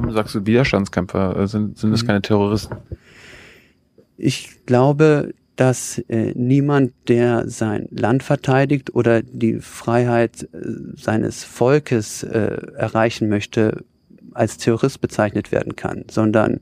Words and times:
Warum 0.00 0.14
sagst 0.14 0.34
du 0.34 0.46
Widerstandskämpfer? 0.46 1.36
Äh, 1.36 1.46
sind, 1.46 1.78
sind 1.78 1.90
das 1.90 2.02
mhm. 2.02 2.06
keine 2.06 2.22
Terroristen? 2.22 2.76
Ich 4.16 4.64
glaube, 4.64 5.34
dass 5.56 5.98
äh, 6.08 6.32
niemand, 6.34 6.92
der 7.08 7.48
sein 7.50 7.86
Land 7.90 8.22
verteidigt 8.22 8.94
oder 8.94 9.20
die 9.20 9.60
Freiheit 9.60 10.48
äh, 10.54 10.58
seines 10.96 11.44
Volkes 11.44 12.22
äh, 12.22 12.56
erreichen 12.76 13.28
möchte, 13.28 13.84
als 14.32 14.56
Terrorist 14.56 15.02
bezeichnet 15.02 15.52
werden 15.52 15.76
kann, 15.76 16.04
sondern 16.10 16.60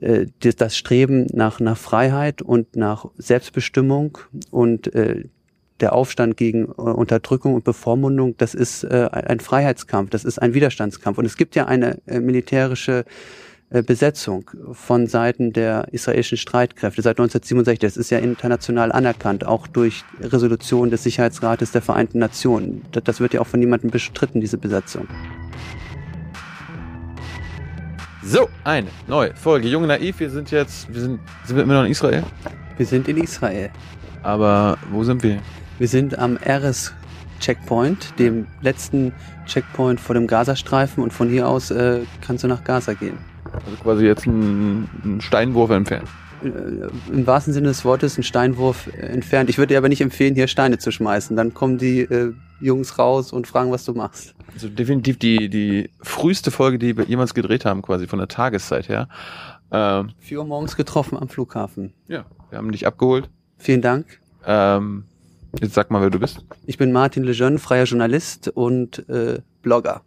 äh, 0.00 0.26
das 0.40 0.76
Streben 0.76 1.28
nach, 1.32 1.60
nach 1.60 1.78
Freiheit 1.78 2.42
und 2.42 2.76
nach 2.76 3.06
Selbstbestimmung 3.16 4.18
und 4.50 4.94
äh, 4.94 5.24
der 5.80 5.92
Aufstand 5.92 6.36
gegen 6.36 6.64
äh, 6.64 6.68
Unterdrückung 6.68 7.54
und 7.54 7.64
Bevormundung, 7.64 8.36
das 8.36 8.54
ist 8.54 8.84
äh, 8.84 9.08
ein 9.10 9.40
Freiheitskampf, 9.40 10.10
das 10.10 10.24
ist 10.24 10.40
ein 10.40 10.54
Widerstandskampf. 10.54 11.18
Und 11.18 11.24
es 11.24 11.36
gibt 11.36 11.54
ja 11.56 11.66
eine 11.66 11.98
äh, 12.06 12.20
militärische 12.20 13.04
Besetzung 13.86 14.50
von 14.72 15.06
Seiten 15.06 15.52
der 15.52 15.86
israelischen 15.92 16.36
Streitkräfte 16.36 17.02
seit 17.02 17.20
1967. 17.20 17.78
Das 17.78 17.96
ist 17.96 18.10
ja 18.10 18.18
international 18.18 18.90
anerkannt, 18.90 19.46
auch 19.46 19.68
durch 19.68 20.02
Resolutionen 20.20 20.90
des 20.90 21.04
Sicherheitsrates 21.04 21.70
der 21.70 21.80
Vereinten 21.80 22.18
Nationen. 22.18 22.82
Das, 22.90 23.04
das 23.04 23.20
wird 23.20 23.32
ja 23.32 23.40
auch 23.40 23.46
von 23.46 23.60
niemandem 23.60 23.92
bestritten, 23.92 24.40
diese 24.40 24.58
Besetzung. 24.58 25.06
So, 28.24 28.48
eine 28.64 28.88
neue 29.06 29.34
Folge. 29.34 29.68
Junge 29.68 29.86
Naiv, 29.86 30.20
wir 30.20 30.30
sind 30.30 30.50
jetzt, 30.50 30.92
wir 30.92 31.00
sind, 31.00 31.20
sind 31.44 31.56
wir 31.56 31.62
immer 31.62 31.74
noch 31.74 31.84
in 31.84 31.92
Israel? 31.92 32.22
Wir 32.76 32.86
sind 32.86 33.08
in 33.08 33.16
Israel. 33.16 33.70
Aber 34.22 34.78
wo 34.90 35.02
sind 35.04 35.22
wir? 35.22 35.40
Wir 35.80 35.88
sind 35.88 36.18
am 36.18 36.36
Eres 36.36 36.92
Checkpoint, 37.40 38.12
dem 38.18 38.46
letzten 38.60 39.14
Checkpoint 39.46 39.98
vor 39.98 40.14
dem 40.14 40.26
Gazastreifen 40.26 41.02
und 41.02 41.10
von 41.10 41.30
hier 41.30 41.48
aus 41.48 41.70
äh, 41.70 42.00
kannst 42.20 42.44
du 42.44 42.48
nach 42.48 42.64
Gaza 42.64 42.92
gehen. 42.92 43.16
Also 43.50 43.76
quasi 43.82 44.04
jetzt 44.04 44.26
ein, 44.26 44.90
ein 45.02 45.22
Steinwurf 45.22 45.70
entfernt. 45.70 46.06
Äh, 46.44 46.48
Im 47.10 47.26
wahrsten 47.26 47.54
Sinne 47.54 47.68
des 47.68 47.82
Wortes 47.86 48.18
ein 48.18 48.24
Steinwurf 48.24 48.90
entfernt. 48.94 49.48
Ich 49.48 49.56
würde 49.56 49.68
dir 49.68 49.78
aber 49.78 49.88
nicht 49.88 50.02
empfehlen, 50.02 50.34
hier 50.34 50.48
Steine 50.48 50.76
zu 50.76 50.90
schmeißen. 50.90 51.34
Dann 51.34 51.54
kommen 51.54 51.78
die 51.78 52.00
äh, 52.00 52.34
Jungs 52.60 52.98
raus 52.98 53.32
und 53.32 53.46
fragen, 53.46 53.70
was 53.70 53.86
du 53.86 53.94
machst. 53.94 54.34
Also 54.52 54.68
definitiv 54.68 55.18
die, 55.18 55.48
die 55.48 55.88
früheste 56.02 56.50
Folge, 56.50 56.78
die 56.78 56.98
wir 56.98 57.04
jemals 57.04 57.32
gedreht 57.32 57.64
haben, 57.64 57.80
quasi 57.80 58.06
von 58.06 58.18
der 58.18 58.28
Tageszeit 58.28 58.90
her. 58.90 59.08
Ähm, 59.72 60.10
Vier 60.18 60.40
Uhr 60.40 60.44
morgens 60.44 60.76
getroffen 60.76 61.16
am 61.16 61.30
Flughafen. 61.30 61.94
Ja, 62.06 62.26
wir 62.50 62.58
haben 62.58 62.70
dich 62.70 62.86
abgeholt. 62.86 63.30
Vielen 63.56 63.80
Dank. 63.80 64.20
Ähm, 64.44 65.04
Jetzt 65.58 65.74
sag 65.74 65.90
mal, 65.90 66.00
wer 66.00 66.10
du 66.10 66.18
bist. 66.18 66.44
Ich 66.66 66.78
bin 66.78 66.92
Martin 66.92 67.24
Lejeune, 67.24 67.58
freier 67.58 67.84
Journalist 67.84 68.48
und 68.48 69.08
äh, 69.08 69.40
Blogger. 69.62 70.02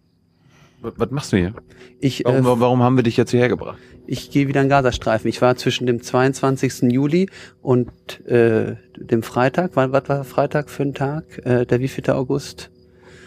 Was, 0.82 0.94
was 0.98 1.12
machst 1.12 1.34
du 1.34 1.38
hier? 1.38 1.54
Ich, 2.00 2.24
warum, 2.26 2.46
äh, 2.46 2.60
warum 2.60 2.84
haben 2.84 2.96
wir 2.98 3.04
dich 3.04 3.18
jetzt 3.18 3.32
hierher 3.32 3.50
gebracht? 3.50 3.78
Ich 4.06 4.32
gehe 4.32 4.48
wieder 4.48 4.62
in 4.62 4.70
Gazastreifen. 4.70 5.30
Ich 5.30 5.42
war 5.42 5.56
zwischen 5.56 5.86
dem 5.88 6.02
22. 6.02 6.92
Juli 6.92 7.30
und 7.62 7.90
äh, 8.26 8.76
dem 8.98 9.24
Freitag. 9.24 9.72
Was, 9.76 9.92
was 9.92 10.10
war 10.10 10.24
Freitag 10.24 10.70
für 10.70 10.84
ein 10.84 10.94
Tag? 10.94 11.46
Äh, 11.46 11.66
der 11.66 11.80
wievielte 11.80 12.16
August? 12.16 12.70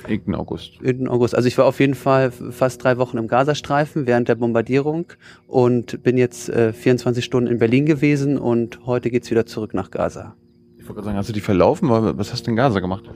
Irgendein 0.06 0.34
August. 0.36 0.72
Irgendein 0.82 1.08
August. 1.08 1.34
Also 1.34 1.48
ich 1.48 1.58
war 1.58 1.64
auf 1.64 1.80
jeden 1.80 1.94
Fall 1.94 2.30
fast 2.30 2.84
drei 2.84 2.98
Wochen 2.98 3.18
im 3.18 3.26
Gazastreifen 3.26 4.06
während 4.06 4.28
der 4.28 4.36
Bombardierung 4.36 5.06
und 5.46 6.02
bin 6.02 6.16
jetzt 6.18 6.48
äh, 6.48 6.72
24 6.72 7.24
Stunden 7.24 7.50
in 7.50 7.58
Berlin 7.58 7.86
gewesen 7.86 8.38
und 8.38 8.86
heute 8.86 9.10
geht's 9.10 9.30
wieder 9.30 9.46
zurück 9.46 9.74
nach 9.74 9.90
Gaza. 9.90 10.36
Ich 10.86 10.90
wollte 10.90 11.02
sagen, 11.02 11.16
hast 11.16 11.28
du 11.28 11.32
die 11.32 11.40
verlaufen? 11.40 11.88
Was 11.90 12.32
hast 12.32 12.46
du 12.46 12.52
in 12.52 12.56
Gaza 12.56 12.78
gemacht? 12.78 13.10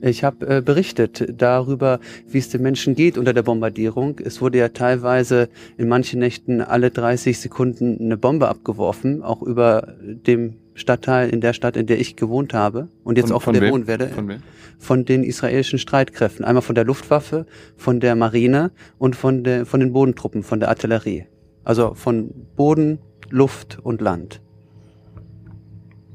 Ich 0.00 0.22
habe 0.22 0.46
äh, 0.46 0.60
berichtet 0.60 1.26
darüber, 1.36 1.98
wie 2.28 2.38
es 2.38 2.50
den 2.50 2.62
Menschen 2.62 2.94
geht 2.94 3.18
unter 3.18 3.32
der 3.32 3.42
Bombardierung. 3.42 4.20
Es 4.22 4.40
wurde 4.40 4.58
ja 4.58 4.68
teilweise 4.68 5.48
in 5.76 5.88
manchen 5.88 6.20
Nächten 6.20 6.60
alle 6.60 6.92
30 6.92 7.40
Sekunden 7.40 7.98
eine 8.00 8.16
Bombe 8.16 8.46
abgeworfen, 8.46 9.24
auch 9.24 9.42
über 9.42 9.96
dem 10.00 10.54
Stadtteil 10.74 11.28
in 11.30 11.40
der 11.40 11.52
Stadt, 11.52 11.76
in 11.76 11.86
der 11.86 11.98
ich 11.98 12.14
gewohnt 12.14 12.54
habe 12.54 12.86
und 13.02 13.18
jetzt 13.18 13.28
von, 13.28 13.36
auch 13.36 13.42
von, 13.42 13.54
der 13.54 13.72
wohnen 13.72 13.88
werde. 13.88 14.06
Von, 14.06 14.28
wem? 14.28 14.42
von 14.78 15.04
den 15.04 15.24
israelischen 15.24 15.80
Streitkräften. 15.80 16.44
Einmal 16.44 16.62
von 16.62 16.76
der 16.76 16.84
Luftwaffe, 16.84 17.46
von 17.76 17.98
der 17.98 18.14
Marine 18.14 18.70
und 18.98 19.16
von, 19.16 19.42
der, 19.42 19.66
von 19.66 19.80
den 19.80 19.92
Bodentruppen, 19.92 20.44
von 20.44 20.60
der 20.60 20.68
Artillerie. 20.68 21.26
Also 21.64 21.94
von 21.94 22.30
Boden, 22.54 23.00
Luft 23.30 23.80
und 23.82 24.00
Land. 24.00 24.40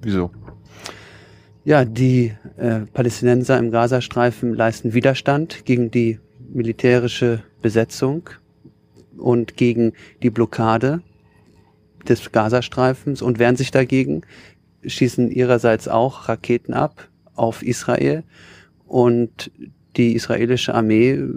Wieso? 0.03 0.31
Ja, 1.63 1.85
die 1.85 2.33
äh, 2.57 2.81
Palästinenser 2.91 3.59
im 3.59 3.69
Gazastreifen 3.69 4.55
leisten 4.55 4.93
Widerstand 4.93 5.63
gegen 5.65 5.91
die 5.91 6.19
militärische 6.51 7.43
Besetzung 7.61 8.31
und 9.17 9.57
gegen 9.57 9.93
die 10.23 10.31
Blockade 10.31 11.01
des 12.07 12.31
Gazastreifens 12.31 13.21
und 13.21 13.37
wehren 13.37 13.57
sich 13.57 13.69
dagegen, 13.69 14.23
schießen 14.83 15.29
ihrerseits 15.29 15.87
auch 15.87 16.27
Raketen 16.27 16.73
ab 16.73 17.07
auf 17.35 17.61
Israel 17.61 18.23
und 18.87 19.51
die 19.97 20.15
israelische 20.15 20.73
Armee 20.73 21.11
äh, 21.11 21.29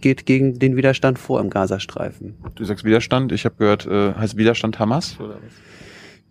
geht 0.00 0.26
gegen 0.26 0.58
den 0.58 0.76
Widerstand 0.76 1.20
vor 1.20 1.40
im 1.40 1.50
Gazastreifen. 1.50 2.34
Du 2.56 2.64
sagst 2.64 2.84
Widerstand, 2.84 3.30
ich 3.30 3.44
habe 3.44 3.54
gehört, 3.58 3.86
äh, 3.86 4.14
heißt 4.14 4.36
Widerstand 4.36 4.80
Hamas 4.80 5.20
oder 5.20 5.34
was? 5.34 5.52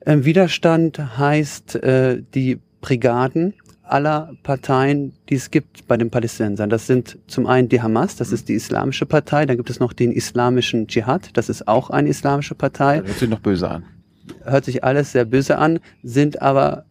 Ähm, 0.05 0.25
Widerstand 0.25 1.17
heißt 1.17 1.75
äh, 1.75 2.21
die 2.33 2.59
Brigaden 2.85 3.55
aller 3.81 4.31
Parteien, 4.43 5.13
die 5.29 5.35
es 5.35 5.49
gibt 5.49 5.87
bei 5.87 5.97
den 5.97 6.11
Palästinensern. 6.11 6.69
Das 6.69 6.85
sind 6.85 7.17
zum 7.25 7.47
einen 7.47 7.67
die 7.67 7.81
Hamas, 7.81 8.15
das 8.15 8.31
ist 8.31 8.47
die 8.47 8.53
islamische 8.53 9.07
Partei, 9.07 9.47
dann 9.47 9.57
gibt 9.57 9.71
es 9.71 9.79
noch 9.79 9.91
den 9.91 10.11
islamischen 10.11 10.85
Dschihad, 10.85 11.29
das 11.33 11.49
ist 11.49 11.67
auch 11.67 11.89
eine 11.89 12.09
islamische 12.09 12.53
Partei. 12.53 12.99
Das 12.99 13.07
hört 13.07 13.19
sich 13.19 13.29
noch 13.29 13.39
böse 13.39 13.69
an. 13.71 13.85
Hört 14.43 14.65
sich 14.65 14.83
alles 14.83 15.13
sehr 15.13 15.25
böse 15.25 15.57
an, 15.57 15.79
sind 16.03 16.43
aber 16.43 16.85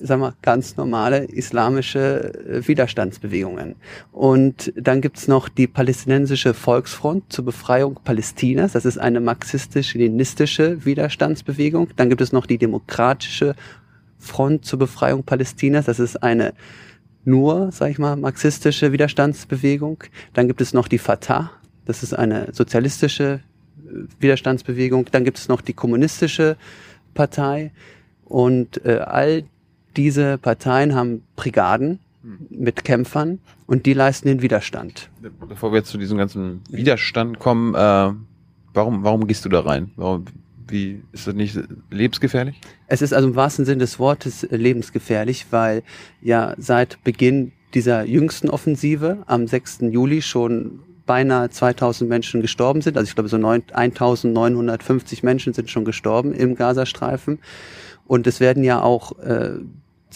sagen 0.00 0.20
wir, 0.20 0.34
ganz 0.42 0.76
normale 0.76 1.24
islamische 1.24 2.34
äh, 2.34 2.66
Widerstandsbewegungen. 2.66 3.76
Und 4.12 4.72
dann 4.76 5.00
gibt's 5.00 5.28
noch 5.28 5.48
die 5.48 5.66
palästinensische 5.66 6.54
Volksfront 6.54 7.32
zur 7.32 7.44
Befreiung 7.44 7.98
Palästinas. 8.04 8.72
Das 8.72 8.84
ist 8.84 8.98
eine 8.98 9.20
marxistisch-leninistische 9.20 10.84
Widerstandsbewegung. 10.84 11.88
Dann 11.96 12.10
gibt 12.10 12.20
es 12.20 12.32
noch 12.32 12.46
die 12.46 12.58
demokratische 12.58 13.54
Front 14.18 14.64
zur 14.64 14.78
Befreiung 14.78 15.24
Palästinas. 15.24 15.86
Das 15.86 15.98
ist 15.98 16.22
eine 16.22 16.54
nur, 17.24 17.72
sag 17.72 17.90
ich 17.90 17.98
mal, 17.98 18.16
marxistische 18.16 18.92
Widerstandsbewegung. 18.92 20.04
Dann 20.32 20.46
gibt 20.46 20.60
es 20.60 20.72
noch 20.72 20.88
die 20.88 20.98
Fatah. 20.98 21.50
Das 21.84 22.02
ist 22.02 22.14
eine 22.14 22.48
sozialistische 22.52 23.40
äh, 23.84 23.90
Widerstandsbewegung. 24.20 25.06
Dann 25.10 25.24
gibt 25.24 25.38
es 25.38 25.48
noch 25.48 25.60
die 25.60 25.72
kommunistische 25.72 26.56
Partei. 27.14 27.72
Und 28.24 28.84
äh, 28.84 28.98
all 28.98 29.44
diese 29.96 30.38
Parteien 30.38 30.94
haben 30.94 31.22
Brigaden 31.36 32.00
mit 32.50 32.84
Kämpfern 32.84 33.38
und 33.66 33.86
die 33.86 33.92
leisten 33.92 34.28
den 34.28 34.42
Widerstand. 34.42 35.10
Bevor 35.48 35.72
wir 35.72 35.78
jetzt 35.78 35.90
zu 35.90 35.98
diesem 35.98 36.18
ganzen 36.18 36.62
Widerstand 36.70 37.38
kommen, 37.38 37.74
äh, 37.74 38.12
warum, 38.74 39.04
warum 39.04 39.26
gehst 39.26 39.44
du 39.44 39.48
da 39.48 39.60
rein? 39.60 39.92
Warum, 39.96 40.24
wie 40.68 41.02
ist 41.12 41.26
das 41.26 41.34
nicht 41.34 41.58
lebensgefährlich? 41.90 42.60
Es 42.86 43.02
ist 43.02 43.12
also 43.12 43.28
im 43.28 43.36
wahrsten 43.36 43.64
Sinne 43.64 43.78
des 43.78 43.98
Wortes 43.98 44.44
äh, 44.44 44.56
lebensgefährlich, 44.56 45.46
weil 45.50 45.82
ja 46.20 46.54
seit 46.58 47.02
Beginn 47.04 47.52
dieser 47.74 48.04
jüngsten 48.04 48.48
Offensive 48.48 49.22
am 49.26 49.46
6. 49.46 49.80
Juli 49.90 50.22
schon 50.22 50.80
beinahe 51.04 51.50
2000 51.50 52.08
Menschen 52.08 52.42
gestorben 52.42 52.82
sind. 52.82 52.96
Also 52.96 53.08
ich 53.08 53.14
glaube 53.14 53.28
so 53.28 53.36
1950 53.36 55.22
Menschen 55.22 55.52
sind 55.52 55.70
schon 55.70 55.84
gestorben 55.84 56.32
im 56.32 56.56
Gazastreifen. 56.56 57.38
Und 58.06 58.26
es 58.26 58.40
werden 58.40 58.64
ja 58.64 58.82
auch 58.82 59.18
äh, 59.18 59.58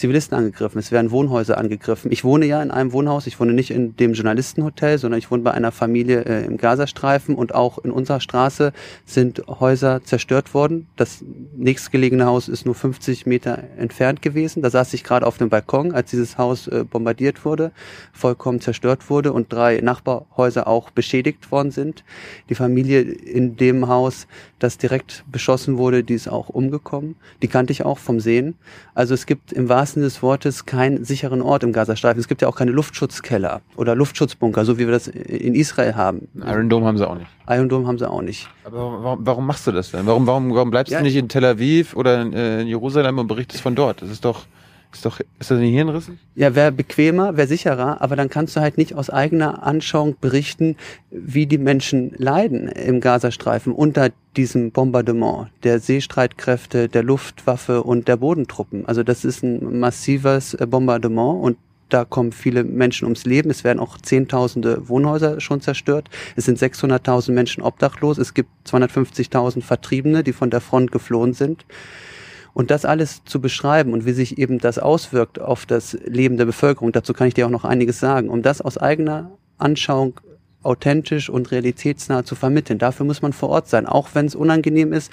Zivilisten 0.01 0.39
angegriffen, 0.39 0.79
es 0.79 0.93
werden 0.93 1.11
Wohnhäuser 1.11 1.59
angegriffen. 1.59 2.11
Ich 2.11 2.25
wohne 2.25 2.47
ja 2.47 2.63
in 2.63 2.71
einem 2.71 2.93
Wohnhaus, 2.93 3.27
ich 3.27 3.39
wohne 3.39 3.53
nicht 3.53 3.71
in 3.71 3.97
dem 3.97 4.15
Journalistenhotel, 4.15 4.97
sondern 4.97 5.19
ich 5.19 5.31
wohne 5.31 5.43
bei 5.43 5.51
einer 5.53 5.73
Familie 5.73 6.25
äh, 6.25 6.47
im 6.47 6.57
Gazastreifen 6.57 7.35
und 7.35 7.55
auch 7.55 7.77
in 7.79 7.91
unserer 7.91 8.21
Straße 8.21 8.73
sind 9.05 9.43
Häuser 9.47 10.03
zerstört 10.03 10.55
worden. 10.55 10.87
Das 10.97 11.23
nächstgelegene 11.55 12.25
Haus 12.25 12.49
ist 12.49 12.65
nur 12.65 12.75
50 12.75 13.27
Meter 13.27 13.63
entfernt 13.77 14.23
gewesen. 14.23 14.63
Da 14.63 14.71
saß 14.71 14.95
ich 14.95 15.05
gerade 15.05 15.27
auf 15.27 15.37
dem 15.37 15.51
Balkon, 15.51 15.93
als 15.93 16.09
dieses 16.09 16.39
Haus 16.39 16.67
äh, 16.67 16.85
bombardiert 16.89 17.45
wurde, 17.45 17.71
vollkommen 18.15 18.63
zerstört 18.63 19.11
wurde 19.11 19.35
und 19.35 19.53
drei 19.53 19.83
Nachbarhäuser 19.83 20.67
auch 20.67 20.89
beschädigt 20.89 21.53
worden 21.53 21.73
sind. 21.73 22.05
Die 22.49 22.55
Familie 22.55 23.03
in 23.03 23.57
dem 23.57 23.87
Haus, 23.87 24.27
das 24.63 24.79
direkt 24.79 25.25
beschossen 25.31 25.79
wurde, 25.79 26.05
die 26.05 26.15
ist 26.15 26.29
auch 26.29 26.49
umgekommen. 26.49 27.17
Die 27.43 27.49
kannte 27.49 27.73
ich 27.73 27.85
auch 27.85 27.99
vom 27.99 28.21
Sehen. 28.21 28.55
Also 28.95 29.15
es 29.15 29.27
gibt 29.27 29.53
im 29.53 29.69
wahrsten 29.69 30.03
des 30.03 30.23
Wortes 30.23 30.67
keinen 30.67 31.05
sicheren 31.05 31.43
Ort 31.43 31.65
im 31.65 31.73
Gazastreifen. 31.73 32.21
Es 32.21 32.29
gibt 32.29 32.43
ja 32.43 32.49
auch 32.49 32.57
keine 32.57 32.71
Luftschutzkeller 32.71 33.63
oder 33.77 33.95
Luftschutzbunker, 33.95 34.65
so 34.65 34.79
wie 34.79 34.87
wir 34.87 34.93
das 34.93 35.09
in 35.09 35.55
Israel 35.55 35.97
haben. 35.97 36.29
Iron 36.37 36.69
Dome 36.69 36.87
haben 36.87 36.99
sie 36.99 37.09
auch 37.09 37.17
nicht. 37.17 37.31
Iron 37.49 37.69
Dome 37.69 37.87
haben 37.87 37.99
sie 37.99 38.09
auch 38.09 38.23
nicht. 38.23 38.49
Aber 38.65 39.03
warum, 39.03 39.27
warum 39.27 39.47
machst 39.47 39.67
du 39.67 39.73
das 39.73 39.91
denn? 39.91 40.07
Warum, 40.07 40.27
warum, 40.27 40.55
warum 40.55 40.71
bleibst 40.71 40.93
ja. 40.93 40.99
du 40.99 41.05
nicht 41.05 41.17
in 41.17 41.29
Tel 41.29 41.45
Aviv 41.45 41.97
oder 41.97 42.23
in, 42.23 42.33
äh, 42.33 42.61
in 42.61 42.69
Jerusalem 42.69 43.19
und 43.19 43.27
berichtest 43.27 43.63
von 43.63 43.75
dort? 43.75 44.03
Das 44.03 44.11
ist 44.11 44.25
doch 44.25 44.45
Ist 44.93 45.07
doch, 45.07 45.21
ist 45.39 45.51
das 45.51 45.59
nicht 45.59 45.73
hirnrissig? 45.73 46.15
Ja, 46.35 46.55
wäre 46.55 46.73
bequemer, 46.73 47.37
wäre 47.37 47.47
sicherer, 47.47 48.03
aber 48.03 48.17
dann 48.17 48.29
kannst 48.29 48.57
du 48.57 48.61
halt 48.61 48.77
nicht 48.77 48.95
aus 48.95 49.09
eigener 49.09 49.63
Anschauung 49.63 50.17
berichten, 50.21 50.77
wie 51.11 51.47
die 51.47 51.59
Menschen 51.59 52.13
leiden 52.17 52.69
im 52.69 53.01
Gazastreifen 53.01 53.73
unter 53.73 54.11
diesem 54.37 54.73
Bombardement 54.73 55.51
der 55.63 55.79
Seestreitkräfte, 55.79 56.89
der 56.89 57.05
Luftwaffe 57.05 57.85
und 57.85 58.09
der 58.09 58.17
Bodentruppen. 58.17 58.87
Also 58.87 59.03
das 59.05 59.25
ist 59.25 59.45
ein 59.45 59.79
massives 59.79 60.55
äh, 60.55 60.67
Bombardement 60.67 61.43
und 61.43 61.57
da 61.89 62.05
kommen 62.05 62.33
viele 62.33 62.65
Menschen 62.65 63.05
ums 63.05 63.25
Leben. 63.25 63.51
Es 63.51 63.65
werden 63.65 63.81
auch 63.81 63.99
Zehntausende 63.99 64.89
Wohnhäuser 64.89 65.41
schon 65.41 65.61
zerstört. 65.61 66.09
Es 66.37 66.45
sind 66.45 66.59
600.000 66.59 67.33
Menschen 67.33 67.63
obdachlos. 67.63 68.19
Es 68.19 68.33
gibt 68.33 68.51
250.000 68.69 69.63
Vertriebene, 69.63 70.23
die 70.23 70.33
von 70.33 70.51
der 70.51 70.61
Front 70.61 70.93
geflohen 70.93 71.33
sind. 71.33 71.65
Und 72.53 72.71
das 72.71 72.85
alles 72.85 73.25
zu 73.25 73.41
beschreiben 73.41 73.93
und 73.93 74.07
wie 74.07 74.13
sich 74.13 74.39
eben 74.39 74.59
das 74.59 74.79
auswirkt 74.79 75.41
auf 75.41 75.67
das 75.67 75.95
Leben 76.05 76.37
der 76.37 76.47
Bevölkerung, 76.47 76.93
dazu 76.93 77.13
kann 77.13 77.29
ich 77.29 77.35
dir 77.35 77.47
auch 77.47 77.51
noch 77.51 77.65
einiges 77.65 78.01
sagen. 78.01 78.29
Um 78.29 78.43
das 78.43 78.61
aus 78.61 78.77
eigener 78.77 79.31
Anschauung 79.59 80.21
authentisch 80.63 81.31
und 81.31 81.51
realitätsnah 81.51 82.25
zu 82.25 82.35
vermitteln. 82.35 82.79
Dafür 82.79 83.07
muss 83.07 83.23
man 83.23 83.33
vor 83.33 83.49
Ort 83.49 83.69
sein, 83.69 83.87
auch 83.87 84.11
wenn 84.15 84.27
es 84.27 84.35
unangenehm 84.35 84.93
ist, 84.93 85.11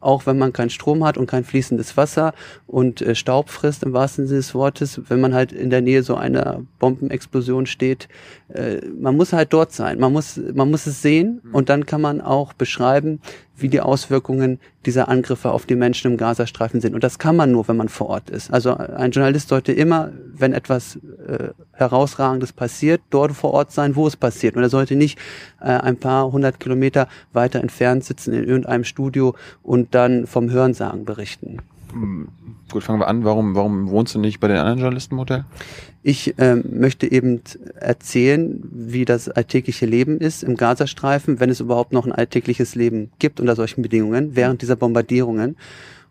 auch 0.00 0.26
wenn 0.26 0.38
man 0.38 0.52
keinen 0.52 0.70
Strom 0.70 1.04
hat 1.04 1.18
und 1.18 1.26
kein 1.26 1.44
fließendes 1.44 1.96
Wasser 1.96 2.34
und 2.66 3.02
äh, 3.02 3.14
Staub 3.14 3.50
frisst 3.50 3.82
im 3.82 3.92
wahrsten 3.92 4.26
Sinne 4.26 4.40
des 4.40 4.54
Wortes, 4.54 5.00
wenn 5.08 5.20
man 5.20 5.34
halt 5.34 5.52
in 5.52 5.70
der 5.70 5.80
Nähe 5.80 6.02
so 6.02 6.14
einer 6.14 6.62
Bombenexplosion 6.78 7.66
steht. 7.66 8.08
Äh, 8.48 8.80
man 9.00 9.16
muss 9.16 9.32
halt 9.32 9.52
dort 9.52 9.72
sein, 9.72 9.98
man 9.98 10.12
muss, 10.12 10.40
man 10.54 10.70
muss 10.70 10.86
es 10.86 11.02
sehen 11.02 11.40
mhm. 11.42 11.54
und 11.54 11.68
dann 11.68 11.86
kann 11.86 12.00
man 12.00 12.20
auch 12.20 12.52
beschreiben, 12.52 13.20
wie 13.60 13.68
die 13.68 13.80
Auswirkungen 13.80 14.60
dieser 14.86 15.08
Angriffe 15.08 15.50
auf 15.50 15.66
die 15.66 15.74
Menschen 15.74 16.12
im 16.12 16.16
Gazastreifen 16.16 16.80
sind. 16.80 16.94
Und 16.94 17.02
das 17.04 17.18
kann 17.18 17.36
man 17.36 17.50
nur, 17.50 17.66
wenn 17.68 17.76
man 17.76 17.88
vor 17.88 18.08
Ort 18.08 18.30
ist. 18.30 18.52
Also 18.52 18.74
ein 18.74 19.10
Journalist 19.10 19.48
sollte 19.48 19.72
immer, 19.72 20.12
wenn 20.32 20.52
etwas 20.52 20.96
äh, 21.26 21.48
herausragendes 21.72 22.52
passiert, 22.52 23.00
dort 23.10 23.32
vor 23.32 23.52
Ort 23.52 23.72
sein, 23.72 23.96
wo 23.96 24.06
es 24.06 24.16
passiert. 24.16 24.56
Und 24.56 24.62
er 24.62 24.70
sollte 24.70 24.96
nicht 24.96 25.18
äh, 25.60 25.66
ein 25.66 25.96
paar 25.96 26.30
hundert 26.30 26.60
Kilometer 26.60 27.08
weiter 27.32 27.60
entfernt 27.60 28.04
sitzen 28.04 28.32
in 28.32 28.44
irgendeinem 28.44 28.84
Studio 28.84 29.34
und 29.62 29.87
dann 29.90 30.26
vom 30.26 30.50
Hörensagen 30.50 31.04
berichten. 31.04 31.58
Hm, 31.92 32.28
gut, 32.70 32.82
fangen 32.82 33.00
wir 33.00 33.08
an. 33.08 33.24
Warum, 33.24 33.54
warum 33.54 33.90
wohnst 33.90 34.14
du 34.14 34.18
nicht 34.18 34.40
bei 34.40 34.48
den 34.48 34.58
anderen 34.58 34.78
Journalisten 34.78 35.14
im 35.14 35.20
Hotel? 35.20 35.44
Ich 36.02 36.34
ähm, 36.38 36.64
möchte 36.70 37.10
eben 37.10 37.40
erzählen, 37.76 38.60
wie 38.70 39.04
das 39.04 39.28
alltägliche 39.28 39.86
Leben 39.86 40.18
ist 40.18 40.42
im 40.42 40.56
Gazastreifen, 40.56 41.40
wenn 41.40 41.50
es 41.50 41.60
überhaupt 41.60 41.92
noch 41.92 42.06
ein 42.06 42.12
alltägliches 42.12 42.74
Leben 42.74 43.10
gibt 43.18 43.40
unter 43.40 43.56
solchen 43.56 43.82
Bedingungen, 43.82 44.36
während 44.36 44.62
dieser 44.62 44.76
Bombardierungen. 44.76 45.56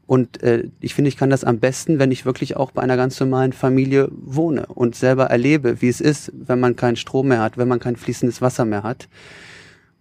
Und 0.08 0.42
äh, 0.42 0.70
ich 0.80 0.96
finde, 0.96 1.10
ich 1.10 1.18
kann 1.18 1.30
das 1.30 1.44
am 1.44 1.60
besten, 1.60 2.00
wenn 2.00 2.12
ich 2.12 2.26
wirklich 2.26 2.56
auch 2.56 2.72
bei 2.72 2.82
einer 2.82 2.96
ganz 2.96 3.20
normalen 3.20 3.52
Familie 3.52 4.10
wohne 4.12 4.66
und 4.68 4.96
selber 4.96 5.26
erlebe, 5.26 5.82
wie 5.82 5.90
es 5.90 6.00
ist, 6.00 6.32
wenn 6.34 6.62
man 6.62 6.78
keinen 6.78 6.96
Strom 6.96 7.28
mehr 7.28 7.42
hat, 7.42 7.58
wenn 7.58 7.68
man 7.68 7.80
kein 7.80 7.98
fließendes 7.98 8.42
Wasser 8.42 8.64
mehr 8.64 8.84
hat. 8.84 9.10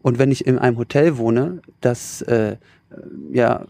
Und 0.02 0.20
wenn 0.20 0.31
ich 0.31 0.46
in 0.46 0.58
einem 0.58 0.79
Hotel 0.79 1.19
wohne, 1.19 1.61
das 1.81 2.22
äh, 2.22 2.56
ja 3.33 3.67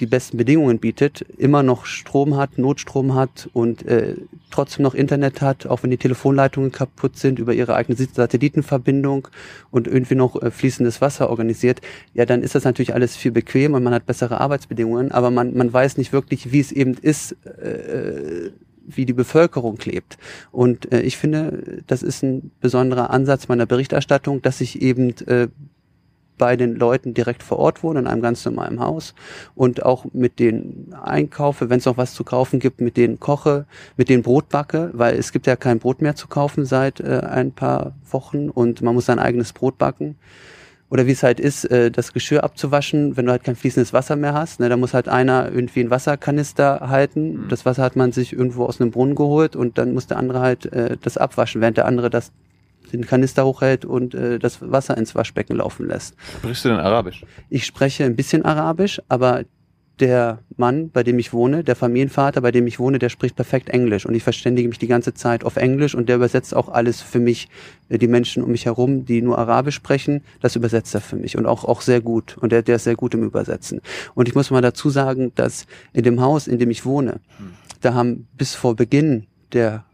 die 0.00 0.06
besten 0.06 0.38
Bedingungen 0.38 0.78
bietet, 0.78 1.20
immer 1.36 1.62
noch 1.62 1.84
Strom 1.84 2.36
hat, 2.36 2.58
Notstrom 2.58 3.14
hat 3.14 3.48
und 3.52 3.86
äh, 3.86 4.16
trotzdem 4.50 4.82
noch 4.82 4.94
Internet 4.94 5.42
hat, 5.42 5.66
auch 5.66 5.82
wenn 5.82 5.90
die 5.90 5.98
Telefonleitungen 5.98 6.72
kaputt 6.72 7.16
sind 7.18 7.38
über 7.38 7.52
ihre 7.52 7.74
eigene 7.74 7.96
Satellitenverbindung 7.96 9.28
und 9.70 9.86
irgendwie 9.86 10.14
noch 10.14 10.40
äh, 10.40 10.50
fließendes 10.50 11.00
Wasser 11.00 11.28
organisiert, 11.28 11.80
ja, 12.14 12.24
dann 12.24 12.42
ist 12.42 12.54
das 12.54 12.64
natürlich 12.64 12.94
alles 12.94 13.16
viel 13.16 13.30
bequem 13.30 13.74
und 13.74 13.82
man 13.82 13.94
hat 13.94 14.06
bessere 14.06 14.40
Arbeitsbedingungen, 14.40 15.12
aber 15.12 15.30
man, 15.30 15.54
man 15.54 15.72
weiß 15.72 15.98
nicht 15.98 16.12
wirklich, 16.12 16.50
wie 16.50 16.60
es 16.60 16.72
eben 16.72 16.94
ist, 16.94 17.32
äh, 17.44 18.50
wie 18.86 19.04
die 19.04 19.12
Bevölkerung 19.12 19.78
lebt. 19.84 20.16
Und 20.50 20.90
äh, 20.92 21.02
ich 21.02 21.16
finde, 21.16 21.82
das 21.86 22.02
ist 22.02 22.22
ein 22.22 22.50
besonderer 22.60 23.10
Ansatz 23.10 23.48
meiner 23.48 23.66
Berichterstattung, 23.66 24.42
dass 24.42 24.60
ich 24.60 24.80
eben 24.82 25.10
äh, 25.26 25.48
bei 26.40 26.56
den 26.56 26.74
Leuten 26.74 27.12
direkt 27.12 27.42
vor 27.42 27.58
Ort 27.58 27.82
wohnen, 27.82 27.98
in 27.98 28.06
einem 28.06 28.22
ganz 28.22 28.46
normalen 28.46 28.80
Haus 28.80 29.14
und 29.54 29.84
auch 29.84 30.06
mit 30.14 30.38
denen 30.38 30.94
einkaufe, 31.04 31.68
wenn 31.68 31.80
es 31.80 31.84
noch 31.84 31.98
was 31.98 32.14
zu 32.14 32.24
kaufen 32.24 32.60
gibt, 32.60 32.80
mit 32.80 32.96
denen 32.96 33.20
koche, 33.20 33.66
mit 33.98 34.08
denen 34.08 34.22
Brot 34.22 34.48
backe, 34.48 34.90
weil 34.94 35.16
es 35.16 35.32
gibt 35.32 35.46
ja 35.46 35.54
kein 35.54 35.78
Brot 35.78 36.00
mehr 36.00 36.16
zu 36.16 36.28
kaufen 36.28 36.64
seit 36.64 36.98
äh, 37.00 37.20
ein 37.30 37.52
paar 37.52 37.92
Wochen 38.10 38.48
und 38.48 38.80
man 38.80 38.94
muss 38.94 39.04
sein 39.04 39.18
eigenes 39.18 39.52
Brot 39.52 39.76
backen. 39.76 40.16
Oder 40.88 41.06
wie 41.06 41.12
es 41.12 41.22
halt 41.22 41.40
ist, 41.40 41.66
äh, 41.66 41.90
das 41.90 42.14
Geschirr 42.14 42.42
abzuwaschen, 42.42 43.18
wenn 43.18 43.26
du 43.26 43.32
halt 43.32 43.44
kein 43.44 43.54
fließendes 43.54 43.92
Wasser 43.92 44.16
mehr 44.16 44.32
hast. 44.32 44.60
Ne, 44.60 44.70
da 44.70 44.78
muss 44.78 44.94
halt 44.94 45.08
einer 45.08 45.52
irgendwie 45.52 45.80
einen 45.80 45.90
Wasserkanister 45.90 46.88
halten. 46.88 47.32
Mhm. 47.32 47.48
Das 47.50 47.66
Wasser 47.66 47.82
hat 47.82 47.96
man 47.96 48.12
sich 48.12 48.32
irgendwo 48.32 48.64
aus 48.64 48.80
einem 48.80 48.90
Brunnen 48.90 49.14
geholt 49.14 49.56
und 49.56 49.76
dann 49.76 49.92
muss 49.92 50.06
der 50.06 50.16
andere 50.16 50.40
halt 50.40 50.72
äh, 50.72 50.96
das 51.00 51.18
abwaschen, 51.18 51.60
während 51.60 51.76
der 51.76 51.84
andere 51.84 52.08
das 52.08 52.32
den 52.92 53.06
Kanister 53.06 53.44
hochhält 53.44 53.84
und 53.84 54.14
äh, 54.14 54.38
das 54.38 54.58
Wasser 54.60 54.96
ins 54.96 55.14
Waschbecken 55.14 55.56
laufen 55.56 55.86
lässt. 55.86 56.14
Sprichst 56.38 56.64
du 56.64 56.70
denn 56.70 56.78
Arabisch? 56.78 57.24
Ich 57.48 57.66
spreche 57.66 58.04
ein 58.04 58.16
bisschen 58.16 58.44
Arabisch, 58.44 59.00
aber 59.08 59.44
der 60.00 60.38
Mann, 60.56 60.90
bei 60.90 61.02
dem 61.02 61.18
ich 61.18 61.32
wohne, 61.32 61.62
der 61.62 61.76
Familienvater, 61.76 62.40
bei 62.40 62.50
dem 62.50 62.66
ich 62.66 62.78
wohne, 62.78 62.98
der 62.98 63.10
spricht 63.10 63.36
perfekt 63.36 63.68
Englisch 63.68 64.06
und 64.06 64.14
ich 64.14 64.22
verständige 64.22 64.68
mich 64.68 64.78
die 64.78 64.86
ganze 64.86 65.14
Zeit 65.14 65.44
auf 65.44 65.56
Englisch 65.56 65.94
und 65.94 66.08
der 66.08 66.16
übersetzt 66.16 66.54
auch 66.56 66.68
alles 66.68 67.00
für 67.02 67.20
mich. 67.20 67.48
Äh, 67.88 67.98
die 67.98 68.08
Menschen 68.08 68.42
um 68.42 68.50
mich 68.50 68.66
herum, 68.66 69.04
die 69.04 69.22
nur 69.22 69.38
Arabisch 69.38 69.74
sprechen, 69.74 70.22
das 70.40 70.56
übersetzt 70.56 70.94
er 70.94 71.00
für 71.00 71.16
mich 71.16 71.36
und 71.36 71.46
auch, 71.46 71.64
auch 71.64 71.82
sehr 71.82 72.00
gut 72.00 72.36
und 72.38 72.52
der, 72.52 72.62
der 72.62 72.76
ist 72.76 72.84
sehr 72.84 72.96
gut 72.96 73.14
im 73.14 73.22
Übersetzen. 73.22 73.80
Und 74.14 74.28
ich 74.28 74.34
muss 74.34 74.50
mal 74.50 74.62
dazu 74.62 74.90
sagen, 74.90 75.32
dass 75.34 75.66
in 75.92 76.02
dem 76.02 76.20
Haus, 76.20 76.46
in 76.46 76.58
dem 76.58 76.70
ich 76.70 76.84
wohne, 76.84 77.20
hm. 77.36 77.52
da 77.80 77.94
haben 77.94 78.26
bis 78.36 78.54
vor 78.54 78.76
Beginn 78.76 79.26
der 79.52 79.84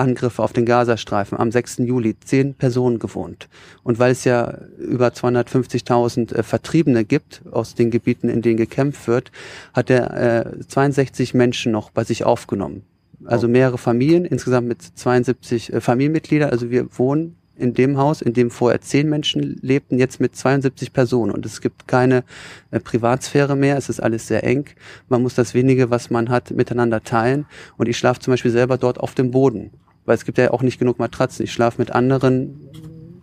Angriffe 0.00 0.42
auf 0.42 0.52
den 0.52 0.66
Gazastreifen 0.66 1.38
am 1.38 1.52
6. 1.52 1.78
Juli 1.78 2.18
zehn 2.18 2.54
Personen 2.54 2.98
gewohnt. 2.98 3.48
Und 3.82 3.98
weil 3.98 4.12
es 4.12 4.24
ja 4.24 4.58
über 4.78 5.08
250.000 5.08 6.34
äh, 6.34 6.42
Vertriebene 6.42 7.04
gibt 7.04 7.42
aus 7.52 7.74
den 7.74 7.90
Gebieten, 7.90 8.28
in 8.28 8.42
denen 8.42 8.56
gekämpft 8.56 9.06
wird, 9.06 9.30
hat 9.72 9.90
er 9.90 10.46
äh, 10.46 10.60
62 10.66 11.34
Menschen 11.34 11.70
noch 11.70 11.90
bei 11.90 12.04
sich 12.04 12.24
aufgenommen. 12.24 12.82
Also 13.24 13.46
oh. 13.46 13.50
mehrere 13.50 13.78
Familien, 13.78 14.24
insgesamt 14.24 14.66
mit 14.66 14.82
72 14.82 15.72
äh, 15.72 15.80
Familienmitgliedern. 15.80 16.50
Also 16.50 16.70
wir 16.70 16.86
wohnen 16.98 17.36
in 17.60 17.74
dem 17.74 17.98
Haus, 17.98 18.22
in 18.22 18.32
dem 18.32 18.50
vorher 18.50 18.80
zehn 18.80 19.08
Menschen 19.08 19.58
lebten, 19.60 19.98
jetzt 19.98 20.18
mit 20.18 20.34
72 20.34 20.92
Personen. 20.92 21.30
Und 21.30 21.44
es 21.44 21.60
gibt 21.60 21.86
keine 21.86 22.24
äh, 22.70 22.80
Privatsphäre 22.80 23.54
mehr. 23.54 23.76
Es 23.76 23.88
ist 23.88 24.00
alles 24.00 24.26
sehr 24.26 24.44
eng. 24.44 24.64
Man 25.08 25.22
muss 25.22 25.34
das 25.34 25.52
wenige, 25.52 25.90
was 25.90 26.10
man 26.10 26.30
hat, 26.30 26.50
miteinander 26.50 27.04
teilen. 27.04 27.46
Und 27.76 27.88
ich 27.88 27.98
schlafe 27.98 28.20
zum 28.20 28.32
Beispiel 28.32 28.50
selber 28.50 28.78
dort 28.78 28.98
auf 28.98 29.14
dem 29.14 29.30
Boden 29.30 29.70
weil 30.04 30.14
es 30.14 30.24
gibt 30.24 30.38
ja 30.38 30.50
auch 30.50 30.62
nicht 30.62 30.78
genug 30.78 30.98
Matratzen. 30.98 31.44
Ich 31.44 31.52
schlafe 31.52 31.80
mit 31.80 31.92
anderen 31.92 32.54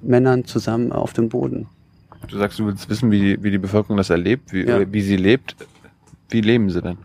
Männern 0.01 0.45
zusammen 0.45 0.91
auf 0.91 1.13
dem 1.13 1.29
Boden. 1.29 1.67
Du 2.27 2.37
sagst, 2.37 2.59
du 2.59 2.65
willst 2.65 2.89
wissen, 2.89 3.11
wie 3.11 3.19
die, 3.19 3.43
wie 3.43 3.51
die 3.51 3.57
Bevölkerung 3.57 3.97
das 3.97 4.09
erlebt, 4.09 4.53
wie, 4.53 4.65
ja. 4.65 4.91
wie 4.91 5.01
sie 5.01 5.17
lebt. 5.17 5.55
Wie 6.29 6.41
leben 6.41 6.69
sie 6.69 6.81
denn? 6.81 6.97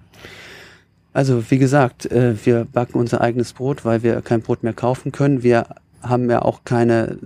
Also 1.12 1.50
wie 1.50 1.59
gesagt, 1.59 2.07
äh, 2.07 2.35
wir 2.45 2.64
backen 2.64 2.99
unser 2.99 3.21
eigenes 3.21 3.52
Brot, 3.52 3.85
weil 3.85 4.02
wir 4.02 4.23
kein 4.23 4.41
Brot 4.41 4.62
mehr 4.62 4.73
kaufen 4.73 5.12
können. 5.12 5.43
Wir 5.43 5.67
haben 6.02 6.31
ja 6.31 6.43
auch 6.43 6.64
keine 6.64 7.19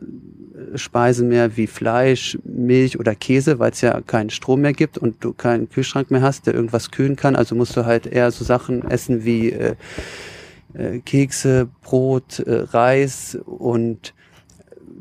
Speisen 0.75 1.29
mehr 1.29 1.57
wie 1.57 1.67
Fleisch, 1.67 2.39
Milch 2.45 2.99
oder 2.99 3.15
Käse, 3.15 3.59
weil 3.59 3.71
es 3.71 3.81
ja 3.81 4.01
keinen 4.01 4.31
Strom 4.31 4.61
mehr 4.61 4.73
gibt 4.73 4.99
und 4.99 5.23
du 5.23 5.33
keinen 5.33 5.71
Kühlschrank 5.71 6.11
mehr 6.11 6.23
hast, 6.23 6.47
der 6.47 6.55
irgendwas 6.55 6.91
kühlen 6.91 7.17
kann. 7.17 7.37
Also 7.37 7.55
musst 7.55 7.77
du 7.77 7.85
halt 7.85 8.07
eher 8.07 8.31
so 8.31 8.45
Sachen 8.45 8.83
essen 8.91 9.25
wie 9.25 9.51
äh, 10.77 10.99
Kekse, 11.01 11.69
Brot, 11.83 12.41
äh, 12.41 12.67
Reis 12.71 13.37
und 13.45 14.15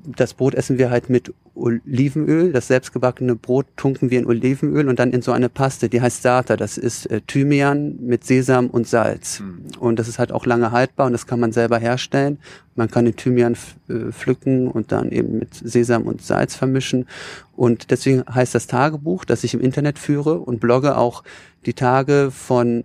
das 0.06 0.34
Brot 0.34 0.54
essen 0.56 0.78
wir 0.78 0.90
halt 0.90 1.10
mit 1.10 1.34
Olivenöl. 1.56 2.52
Das 2.52 2.68
selbstgebackene 2.68 3.36
Brot 3.36 3.66
tunken 3.78 4.12
wir 4.12 4.20
in 4.20 4.26
Olivenöl 4.26 4.88
und 4.88 5.00
dann 5.00 5.12
in 5.14 5.22
so 5.22 5.32
eine 5.32 5.50
Paste, 5.50 5.90
die 5.90 6.02
heißt 6.02 6.22
Sata. 6.22 6.58
Das 6.58 6.78
ist 6.78 7.06
äh, 7.08 7.22
Thymian 7.22 7.98
mit 8.02 8.24
Sesam 8.24 8.68
und 8.68 8.88
Salz. 8.88 9.40
Mhm. 9.40 9.64
Und 9.80 9.98
das 9.98 10.08
ist 10.08 10.20
halt 10.20 10.32
auch 10.32 10.46
lange 10.46 10.72
haltbar 10.72 11.08
und 11.08 11.14
das 11.14 11.28
kann 11.28 11.40
man 11.40 11.52
selber 11.52 11.80
herstellen. 11.80 12.40
Man 12.76 12.92
kann 12.92 13.06
den 13.06 13.16
Thymian 13.16 13.56
äh, 13.88 14.12
pflücken 14.12 14.68
und 14.68 14.92
dann 14.92 15.12
eben 15.12 15.40
mit 15.40 15.54
Sesam 15.54 16.04
und 16.04 16.22
Salz 16.22 16.56
vermischen. 16.56 17.08
Und 17.56 17.90
deswegen 17.92 18.24
heißt 18.30 18.54
das 18.54 18.68
Tagebuch, 18.68 19.26
das 19.26 19.44
ich 19.44 19.54
im 19.54 19.62
Internet 19.62 19.98
führe 19.98 20.40
und 20.40 20.60
blogge 20.60 20.98
auch 20.98 21.24
die 21.66 21.74
Tage 21.74 22.32
von 22.32 22.84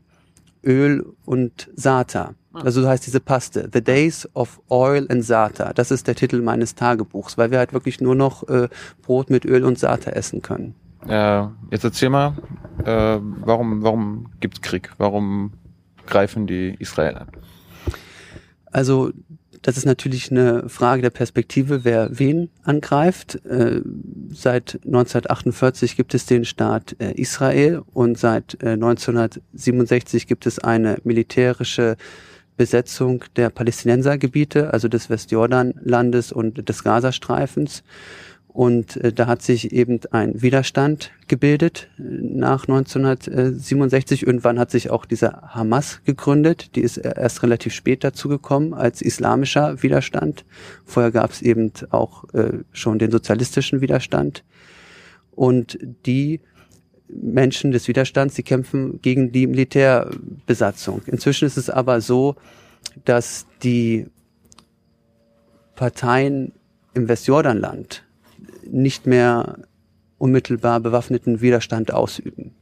Öl 0.65 1.05
und 1.25 1.71
Sata. 1.75 2.35
Ah. 2.53 2.61
Also 2.63 2.83
so 2.83 2.89
heißt 2.89 3.07
diese 3.07 3.21
Paste. 3.21 3.69
The 3.73 3.83
Days 3.83 4.29
of 4.35 4.61
Oil 4.69 5.07
and 5.09 5.25
Sata. 5.25 5.73
Das 5.73 5.91
ist 5.91 6.07
der 6.07 6.15
Titel 6.15 6.41
meines 6.43 6.75
Tagebuchs, 6.75 7.39
weil 7.39 7.51
wir 7.51 7.59
halt 7.59 7.73
wirklich 7.73 8.01
nur 8.01 8.15
noch 8.15 8.49
äh, 8.49 8.69
Brot 9.03 9.31
mit 9.31 9.45
Öl 9.45 9.65
und 9.65 9.79
Sata 9.79 10.11
essen 10.11 10.43
können. 10.43 10.75
Äh, 11.07 11.45
jetzt 11.71 11.85
erzähl 11.85 12.11
mal, 12.11 12.35
äh, 12.85 13.19
warum, 13.45 13.83
warum 13.83 14.27
gibt's 14.41 14.61
Krieg? 14.61 14.91
Warum 14.99 15.53
greifen 16.07 16.47
die 16.47 16.77
Israel 16.79 17.17
an? 17.17 17.29
Also 18.67 19.11
das 19.63 19.77
ist 19.77 19.85
natürlich 19.85 20.31
eine 20.31 20.69
Frage 20.69 21.03
der 21.03 21.11
Perspektive, 21.11 21.85
wer 21.85 22.19
wen 22.19 22.49
angreift. 22.63 23.45
Äh, 23.45 23.83
seit 24.31 24.81
1948 24.87 25.97
gibt 25.97 26.15
es 26.15 26.25
den 26.27 26.45
Staat 26.45 26.97
äh, 26.99 27.13
Israel 27.13 27.83
und 27.93 28.19
seit 28.19 28.63
äh, 28.63 28.71
1967 28.71 30.27
gibt 30.27 30.47
es 30.47 30.59
eine 30.59 30.99
militärische 31.05 31.97
Besetzung 32.61 33.25
der 33.37 33.49
Palästinensergebiete, 33.49 34.71
also 34.75 34.87
des 34.87 35.09
Westjordanlandes 35.09 36.31
und 36.31 36.69
des 36.69 36.85
Gazastreifens. 36.85 37.83
Und 38.49 38.99
äh, 38.99 39.15
da 39.15 39.27
hat 39.29 39.41
sich 39.41 39.73
eben 39.73 39.99
ein 40.11 40.43
Widerstand 40.43 41.11
gebildet 41.27 41.89
äh, 41.99 42.03
nach 42.03 42.69
1967. 42.69 44.27
Irgendwann 44.27 44.59
hat 44.59 44.71
sich 44.71 44.91
auch 44.91 45.07
diese 45.07 45.41
Hamas 45.41 46.03
gegründet. 46.05 46.77
Die 46.77 46.83
ist 46.83 46.99
erst 46.99 47.43
relativ 47.43 47.73
spät 47.73 48.05
dazu 48.05 48.29
gekommen 48.29 48.75
als 48.75 49.01
islamischer 49.01 49.83
Widerstand. 49.83 50.45
Vorher 50.85 51.13
gab 51.13 51.31
es 51.31 51.41
eben 51.41 51.73
auch 51.89 52.25
äh, 52.35 52.59
schon 52.73 52.99
den 52.99 53.11
sozialistischen 53.11 53.81
Widerstand. 53.81 54.45
Und 55.31 55.79
die 56.05 56.41
Menschen 57.13 57.71
des 57.73 57.89
Widerstands, 57.89 58.35
die 58.35 58.43
kämpfen 58.43 59.01
gegen 59.03 59.33
die 59.33 59.47
Militärbesatzung. 59.47 61.03
Inzwischen 61.07 61.47
ist 61.47 61.57
es 61.57 61.71
aber 61.71 62.01
so, 62.01 62.37
dass 63.05 63.47
die 63.63 64.07
Parteien 65.75 66.53
im 66.95 67.09
Westjordanland 67.09 68.05
nicht 68.71 69.07
mehr 69.07 69.59
unmittelbar 70.19 70.81
bewaffneten 70.81 71.41
Widerstand 71.41 71.93
ausüben. 71.93 72.55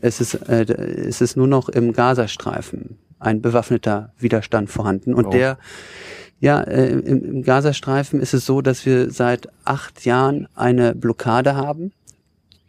Es 0.00 0.20
ist, 0.20 0.34
äh, 0.34 0.64
es 0.64 1.20
ist 1.20 1.36
nur 1.36 1.46
noch 1.46 1.68
im 1.68 1.92
Gazastreifen 1.92 2.98
ein 3.18 3.40
bewaffneter 3.40 4.12
Widerstand 4.18 4.70
vorhanden. 4.70 5.14
Und 5.14 5.26
oh. 5.26 5.30
der, 5.30 5.58
ja, 6.38 6.60
äh, 6.60 6.90
im, 6.90 7.24
im 7.24 7.42
Gazastreifen 7.42 8.20
ist 8.20 8.34
es 8.34 8.44
so, 8.44 8.60
dass 8.60 8.84
wir 8.84 9.10
seit 9.10 9.48
acht 9.64 10.04
Jahren 10.04 10.48
eine 10.54 10.94
Blockade 10.94 11.56
haben 11.56 11.92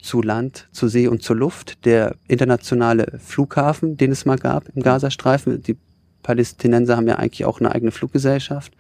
zu 0.08 0.22
Land, 0.22 0.70
zu 0.72 0.88
See 0.88 1.08
und 1.08 1.22
zur 1.22 1.36
Luft. 1.36 1.86
Der 1.86 2.16
internationale 2.28 3.20
Flughafen, 3.20 3.98
den 3.98 4.12
es 4.12 4.26
mal 4.26 4.38
gab 4.38 4.70
im 4.74 4.82
Gazastreifen, 4.82 5.62
die 5.62 5.78
Palästinenser 6.24 6.98
haben 6.98 7.08
ja 7.08 7.18
eigentlich 7.18 7.46
auch 7.46 7.60
eine 7.60 7.74
eigene 7.74 7.92
Fluggesellschaft, 7.92 8.74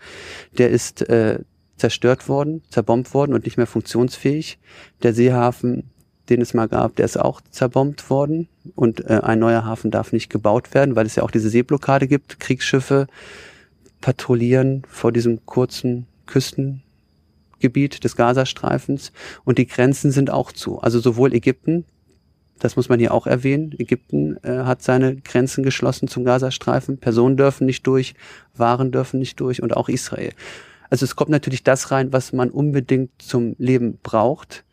der 0.57 0.69
ist 0.69 1.07
äh, 1.09 1.39
zerstört 1.75 2.27
worden, 2.27 2.63
zerbombt 2.69 3.13
worden 3.13 3.33
und 3.33 3.45
nicht 3.45 3.57
mehr 3.57 3.67
funktionsfähig. 3.67 4.57
Der 5.03 5.13
Seehafen, 5.13 5.89
den 6.29 6.41
es 6.41 6.53
mal 6.53 6.67
gab, 6.67 6.95
der 6.95 7.05
ist 7.05 7.19
auch 7.19 7.41
zerbombt 7.51 8.09
worden 8.09 8.47
und 8.75 9.05
äh, 9.05 9.19
ein 9.21 9.39
neuer 9.39 9.65
Hafen 9.65 9.91
darf 9.91 10.13
nicht 10.13 10.29
gebaut 10.29 10.73
werden, 10.73 10.95
weil 10.95 11.05
es 11.05 11.15
ja 11.15 11.23
auch 11.23 11.31
diese 11.31 11.49
Seeblockade 11.49 12.07
gibt. 12.07 12.39
Kriegsschiffe 12.39 13.07
patrouillieren 14.01 14.83
vor 14.87 15.11
diesem 15.11 15.45
kurzen 15.45 16.07
Küstengebiet 17.57 18.03
des 18.03 18.15
Gazastreifens 18.15 19.11
und 19.43 19.57
die 19.57 19.67
Grenzen 19.67 20.11
sind 20.11 20.29
auch 20.29 20.51
zu. 20.51 20.79
Also 20.79 20.99
sowohl 20.99 21.33
Ägypten, 21.33 21.85
das 22.59 22.75
muss 22.75 22.89
man 22.89 22.99
hier 22.99 23.13
auch 23.13 23.27
erwähnen. 23.27 23.75
Ägypten 23.77 24.37
äh, 24.43 24.63
hat 24.63 24.81
seine 24.81 25.15
Grenzen 25.17 25.63
geschlossen 25.63 26.07
zum 26.07 26.23
Gazastreifen. 26.23 26.97
Personen 26.97 27.37
dürfen 27.37 27.65
nicht 27.65 27.85
durch, 27.85 28.15
Waren 28.55 28.91
dürfen 28.91 29.19
nicht 29.19 29.39
durch 29.39 29.61
und 29.61 29.75
auch 29.75 29.89
Israel. 29.89 30.31
Also 30.89 31.03
es 31.03 31.15
kommt 31.15 31.29
natürlich 31.29 31.63
das 31.63 31.91
rein, 31.91 32.13
was 32.13 32.33
man 32.33 32.49
unbedingt 32.49 33.11
zum 33.21 33.55
Leben 33.59 33.99
braucht. 34.01 34.63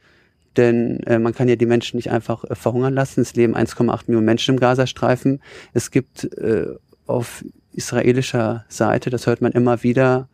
Denn 0.57 1.01
äh, 1.01 1.19
man 1.19 1.35
kann 1.35 1.49
ja 1.49 1.57
die 1.57 1.67
Menschen 1.67 1.97
nicht 1.97 2.11
einfach 2.11 2.45
äh, 2.45 2.55
verhungern 2.55 2.95
lassen. 2.95 3.21
Es 3.21 3.35
leben 3.35 3.57
1,8 3.57 4.05
Millionen 4.07 4.25
Menschen 4.25 4.55
im 4.55 4.61
Gazastreifen. 4.61 5.43
Es 5.73 5.91
gibt 5.91 6.25
äh, 6.39 6.67
auf 7.07 7.45
israelischer 7.73 8.65
Seite, 8.69 9.11
das 9.11 9.27
hört 9.27 9.43
man 9.43 9.51
immer 9.53 9.83
wieder, 9.83 10.29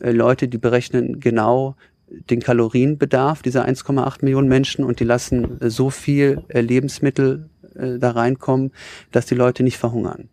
Leute, 0.00 0.48
die 0.48 0.58
berechnen 0.58 1.20
genau 1.20 1.76
den 2.10 2.40
Kalorienbedarf 2.40 3.42
dieser 3.42 3.66
1,8 3.66 4.24
Millionen 4.24 4.48
Menschen 4.48 4.84
und 4.84 5.00
die 5.00 5.04
lassen 5.04 5.60
äh, 5.60 5.70
so 5.70 5.90
viel 5.90 6.42
äh, 6.48 6.60
Lebensmittel 6.60 7.48
äh, 7.74 7.98
da 7.98 8.12
reinkommen, 8.12 8.72
dass 9.12 9.26
die 9.26 9.34
Leute 9.34 9.62
nicht 9.62 9.78
verhungern. 9.78 10.28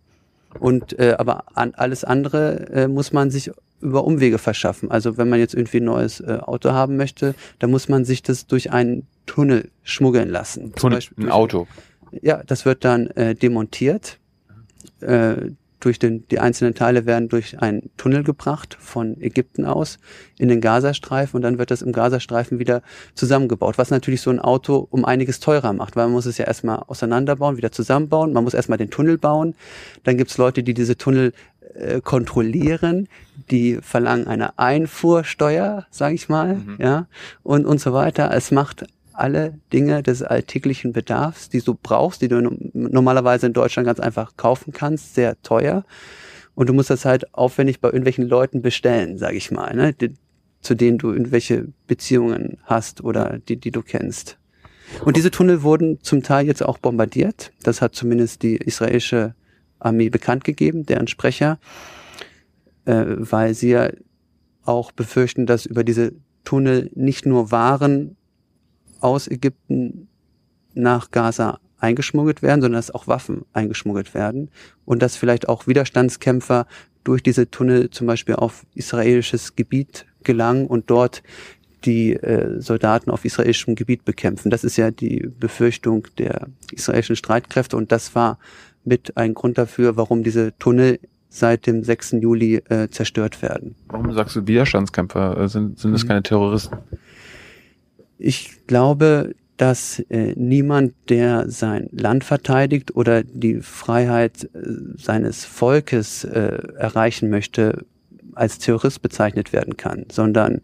Und 0.60 0.98
äh, 1.00 1.16
aber 1.18 1.58
an 1.58 1.74
alles 1.76 2.04
andere 2.04 2.70
äh, 2.70 2.88
muss 2.88 3.12
man 3.12 3.30
sich 3.30 3.52
über 3.82 4.06
Umwege 4.06 4.38
verschaffen. 4.38 4.90
Also 4.90 5.18
wenn 5.18 5.28
man 5.28 5.40
jetzt 5.40 5.54
irgendwie 5.54 5.78
ein 5.78 5.86
neues 5.86 6.22
äh, 6.22 6.40
Auto 6.42 6.72
haben 6.72 6.96
möchte, 6.96 7.36
dann 7.60 7.72
muss 7.72 7.90
man 7.90 8.06
sich 8.06 8.24
das 8.24 8.48
durch 8.48 8.72
einen 8.72 9.06
Tunnel 9.26 9.70
schmuggeln 9.84 10.30
lassen. 10.30 10.74
Tunnel, 10.74 11.02
ein 11.18 11.30
Auto. 11.30 11.68
Ja, 12.22 12.42
das 12.46 12.66
wird 12.66 12.86
dann 12.86 13.08
äh, 13.08 13.36
demontiert. 13.36 14.18
Äh, 15.02 15.52
durch 15.86 16.00
den, 16.00 16.28
die 16.30 16.40
einzelnen 16.40 16.74
Teile 16.74 17.06
werden 17.06 17.30
durch 17.30 17.62
einen 17.62 17.92
Tunnel 17.96 18.24
gebracht 18.24 18.76
von 18.80 19.22
Ägypten 19.22 19.66
aus 19.66 20.00
in 20.40 20.48
den 20.48 20.62
Gazastreifen 20.62 21.38
und 21.38 21.44
dann 21.44 21.60
wird 21.60 21.70
das 21.70 21.84
im 21.84 21.92
Gazastreifen 21.92 22.58
wieder 22.58 22.82
zusammengebaut, 23.14 23.78
was 23.78 23.92
natürlich 23.92 24.22
so 24.22 24.32
ein 24.32 24.40
Auto 24.40 24.88
um 24.90 25.06
einiges 25.06 25.40
teurer 25.40 25.74
macht, 25.74 25.96
weil 25.96 26.06
man 26.06 26.14
muss 26.14 26.26
es 26.26 26.40
ja 26.40 26.46
erstmal 26.46 26.80
auseinanderbauen, 26.88 27.58
wieder 27.58 27.72
zusammenbauen, 27.72 28.34
man 28.34 28.44
muss 28.44 28.56
erstmal 28.56 28.80
den 28.80 28.90
Tunnel 28.90 29.20
bauen, 29.20 29.54
dann 30.04 30.18
gibt's 30.18 30.38
Leute, 30.38 30.64
die 30.64 30.74
diese 30.74 30.98
Tunnel 30.98 31.34
äh, 31.76 32.02
kontrollieren, 32.02 33.08
die 33.52 33.80
verlangen 33.82 34.28
eine 34.28 34.58
Einfuhrsteuer, 34.58 35.86
sage 35.92 36.16
ich 36.16 36.30
mal, 36.30 36.56
mhm. 36.56 36.78
ja, 36.80 37.08
und 37.44 37.66
und 37.66 37.80
so 37.80 37.94
weiter. 37.94 38.32
Es 38.34 38.50
macht 38.50 38.86
alle 39.18 39.60
Dinge 39.74 40.04
des 40.04 40.22
alltäglichen 40.22 40.94
Bedarfs, 40.94 41.50
die 41.50 41.62
du 41.62 41.76
brauchst, 41.76 42.22
die 42.22 42.28
du 42.28 42.42
normalerweise 42.74 43.48
in 43.48 43.54
Deutschland 43.54 43.86
ganz 43.86 44.00
einfach 44.00 44.38
kaufen 44.38 44.74
kannst, 44.74 45.16
sehr 45.16 45.42
teuer. 45.42 45.86
Und 46.54 46.70
du 46.70 46.74
musst 46.74 46.90
das 46.90 47.06
halt 47.06 47.34
aufwendig 47.34 47.82
bei 47.82 47.90
irgendwelchen 47.90 48.28
Leuten 48.28 48.62
bestellen, 48.62 49.18
sage 49.18 49.38
ich 49.38 49.52
mal, 49.52 49.76
ne? 49.76 49.94
Die, 49.94 50.14
zu 50.62 50.74
denen 50.74 50.98
du 50.98 51.12
irgendwelche 51.12 51.68
Beziehungen 51.86 52.58
hast 52.64 53.04
oder 53.04 53.40
die, 53.48 53.58
die 53.58 53.72
du 53.72 53.82
kennst. 53.82 54.38
Und 55.04 55.16
diese 55.18 55.32
Tunnel 55.32 55.64
wurden 55.64 56.00
zum 56.02 56.24
Teil 56.24 56.48
jetzt 56.48 56.64
auch 56.64 56.78
bombardiert. 56.78 57.52
Das 57.64 57.82
hat 57.82 57.96
zumindest 57.96 58.44
die 58.44 58.56
israelische 58.56 59.36
Armee 59.80 60.10
bekannt 60.10 60.44
gegeben, 60.44 60.86
deren 60.86 61.08
Sprecher, 61.08 61.60
äh, 62.86 63.06
weil 63.08 63.54
sie 63.54 63.70
ja 63.70 63.90
auch 64.64 64.92
befürchten, 64.92 65.46
dass 65.46 65.66
über 65.66 65.84
diese 65.84 66.14
Tunnel 66.44 66.92
nicht 66.96 67.26
nur 67.26 67.52
Waren 67.52 68.18
aus 69.00 69.28
Ägypten 69.28 70.08
nach 70.74 71.12
Gaza 71.12 71.60
eingeschmuggelt 71.80 72.42
werden, 72.42 72.62
sondern 72.62 72.80
dass 72.80 72.92
auch 72.92 73.08
Waffen 73.08 73.46
eingeschmuggelt 73.54 74.14
werden 74.14 74.50
und 74.86 75.02
dass 75.02 75.16
vielleicht 75.16 75.48
auch 75.50 75.68
Widerstandskämpfer 75.68 76.68
durch 77.04 77.22
diese 77.22 77.50
Tunnel 77.50 77.90
zum 77.92 78.08
Beispiel 78.08 78.36
auf 78.36 78.66
israelisches 78.74 79.56
Gebiet 79.56 80.06
gelangen 80.24 80.68
und 80.68 80.90
dort 80.90 81.22
die 81.86 82.14
äh, 82.14 82.60
Soldaten 82.60 83.12
auf 83.12 83.26
israelischem 83.26 83.76
Gebiet 83.76 84.06
bekämpfen. 84.06 84.50
Das 84.50 84.64
ist 84.64 84.76
ja 84.78 84.90
die 84.90 85.30
Befürchtung 85.40 86.08
der 86.18 86.48
israelischen 86.72 87.16
Streitkräfte 87.16 87.78
und 87.78 87.92
das 87.92 88.16
war 88.16 88.40
mit 88.84 89.18
ein 89.18 89.34
Grund 89.34 89.58
dafür, 89.58 89.96
warum 89.96 90.24
diese 90.24 90.58
Tunnel 90.58 91.00
seit 91.30 91.68
dem 91.68 91.84
6. 91.84 92.14
Juli 92.22 92.56
äh, 92.70 92.90
zerstört 92.90 93.42
werden. 93.42 93.76
Warum 93.88 94.14
sagst 94.14 94.36
du 94.36 94.48
Widerstandskämpfer? 94.48 95.38
Äh, 95.38 95.50
sind, 95.50 95.78
sind 95.78 95.92
das 95.92 96.04
mhm. 96.04 96.08
keine 96.08 96.24
Terroristen? 96.24 96.78
Ich 98.18 98.66
glaube, 98.68 99.36
dass 99.58 100.00
äh, 100.10 100.34
niemand, 100.36 100.94
der 101.10 101.50
sein 101.50 101.90
Land 101.92 102.24
verteidigt 102.24 102.96
oder 102.96 103.24
die 103.24 103.62
Freiheit 103.62 104.50
äh, 104.54 104.60
seines 104.98 105.46
Volkes 105.46 106.24
äh, 106.26 106.58
erreichen 106.78 107.30
möchte, 107.30 107.86
als 108.34 108.60
Terrorist 108.60 109.02
bezeichnet 109.02 109.54
werden 109.54 109.78
kann, 109.78 110.06
sondern 110.12 110.62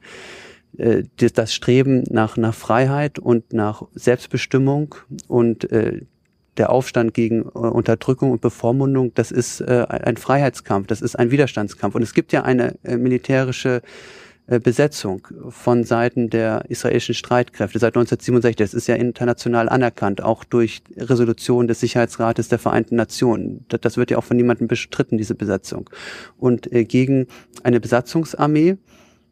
äh, 0.77 1.03
das 1.17 1.53
Streben 1.53 2.03
nach, 2.09 2.35
nach 2.35 2.53
Freiheit 2.53 3.17
und 3.17 3.53
nach 3.53 3.83
Selbstbestimmung 3.95 4.95
und 5.27 5.71
äh, 5.71 6.01
der 6.57 6.69
Aufstand 6.69 7.13
gegen 7.13 7.43
äh, 7.43 7.45
Unterdrückung 7.45 8.31
und 8.31 8.41
Bevormundung, 8.41 9.13
das 9.13 9.31
ist 9.31 9.61
äh, 9.61 9.85
ein 9.89 10.17
Freiheitskampf, 10.17 10.87
das 10.87 11.01
ist 11.01 11.17
ein 11.17 11.31
Widerstandskampf. 11.31 11.95
Und 11.95 12.01
es 12.01 12.13
gibt 12.13 12.33
ja 12.33 12.43
eine 12.43 12.75
äh, 12.83 12.97
militärische 12.97 13.81
Besetzung 14.47 15.27
von 15.49 15.83
Seiten 15.83 16.29
der 16.29 16.65
israelischen 16.69 17.15
Streitkräfte 17.15 17.79
seit 17.79 17.95
1967. 17.95 18.55
Das 18.57 18.73
ist 18.73 18.87
ja 18.87 18.95
international 18.95 19.69
anerkannt, 19.69 20.21
auch 20.21 20.43
durch 20.43 20.81
Resolution 20.97 21.67
des 21.67 21.79
Sicherheitsrates 21.79 22.49
der 22.49 22.59
Vereinten 22.59 22.95
Nationen. 22.95 23.65
Das, 23.69 23.97
wird 23.97 24.11
ja 24.11 24.17
auch 24.17 24.23
von 24.23 24.37
niemandem 24.37 24.67
bestritten, 24.67 25.17
diese 25.17 25.35
Besetzung. 25.35 25.89
Und 26.37 26.71
äh, 26.73 26.83
gegen 26.83 27.27
eine 27.63 27.79
Besatzungsarmee, 27.79 28.77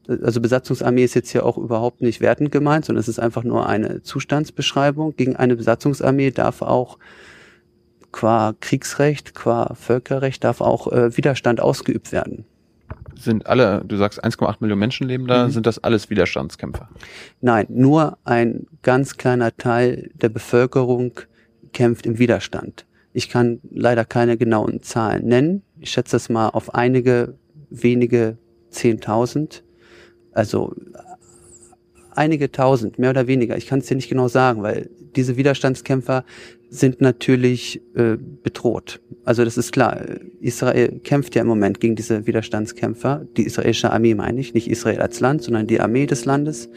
also 0.08 0.42
Besatzungsarmee 0.42 1.04
ist 1.04 1.14
jetzt 1.14 1.32
hier 1.32 1.46
auch 1.46 1.58
überhaupt 1.58 2.02
nicht 2.02 2.22
wertend 2.22 2.52
gemeint, 2.52 2.86
sondern 2.86 3.02
es 3.02 3.08
ist 3.08 3.20
einfach 3.20 3.44
nur 3.44 3.68
eine 3.68 4.02
Zustandsbeschreibung. 4.02 5.16
Gegen 5.16 5.36
eine 5.36 5.56
Besatzungsarmee 5.56 6.32
darf 6.32 6.62
auch 6.62 6.98
qua 8.12 8.56
Kriegsrecht, 8.60 9.36
qua 9.36 9.76
Völkerrecht 9.76 10.44
darf 10.44 10.62
auch 10.62 10.92
äh, 10.92 11.16
Widerstand 11.16 11.60
ausgeübt 11.60 12.12
werden. 12.12 12.46
Sind 13.20 13.48
alle, 13.48 13.84
du 13.86 13.98
sagst 13.98 14.24
1,8 14.24 14.58
Millionen 14.60 14.80
Menschen 14.80 15.08
leben 15.08 15.28
da, 15.28 15.48
mhm. 15.48 15.52
sind 15.52 15.66
das 15.66 15.84
alles 15.84 16.10
Widerstandskämpfer? 16.10 16.90
Nein, 17.42 17.66
nur 17.70 18.18
ein 18.24 18.66
ganz 18.82 19.18
kleiner 19.18 19.56
Teil 19.56 20.10
der 20.14 20.30
Bevölkerung 20.30 21.14
kämpft 21.74 22.06
im 22.06 22.18
Widerstand. 22.18 22.86
Ich 23.14 23.30
kann 23.30 23.60
leider 23.70 24.06
keine 24.06 24.38
genauen 24.38 24.82
Zahlen 24.82 25.26
nennen. 25.26 25.64
Ich 25.80 25.92
schätze 25.92 26.16
das 26.16 26.30
mal 26.30 26.50
auf 26.50 26.74
einige 26.74 27.36
wenige 27.70 28.38
Zehntausend 28.70 29.64
also 30.32 30.74
einige 32.12 32.52
tausend, 32.52 33.00
mehr 33.00 33.12
oder 33.12 33.28
weniger. 33.28 33.58
Ich 33.58 33.68
kann 33.68 33.80
es 33.80 33.88
dir 33.88 33.96
nicht 33.96 34.10
genau 34.10 34.28
sagen, 34.28 34.64
weil 34.64 34.90
diese 35.16 35.38
Widerstandskämpfer 35.38 36.24
sind 36.70 37.02
natürlich 37.02 37.82
äh, 37.96 38.18
bedroht. 38.44 39.02
Also 39.26 39.44
das 39.44 39.58
ist 39.58 39.72
klar. 39.72 40.02
Israel 40.40 41.00
kämpft 41.04 41.36
ja 41.36 41.42
im 41.42 41.48
Moment 41.48 41.80
gegen 41.80 41.96
diese 41.96 42.28
Widerstandskämpfer. 42.28 43.26
Die 43.38 43.44
israelische 43.44 43.92
Armee 43.92 44.14
meine 44.14 44.40
ich, 44.40 44.54
nicht 44.54 44.70
Israel 44.70 45.02
als 45.02 45.20
Land, 45.20 45.44
sondern 45.44 45.68
die 45.68 45.80
Armee 45.80 46.06
des 46.06 46.26
Landes. 46.26 46.70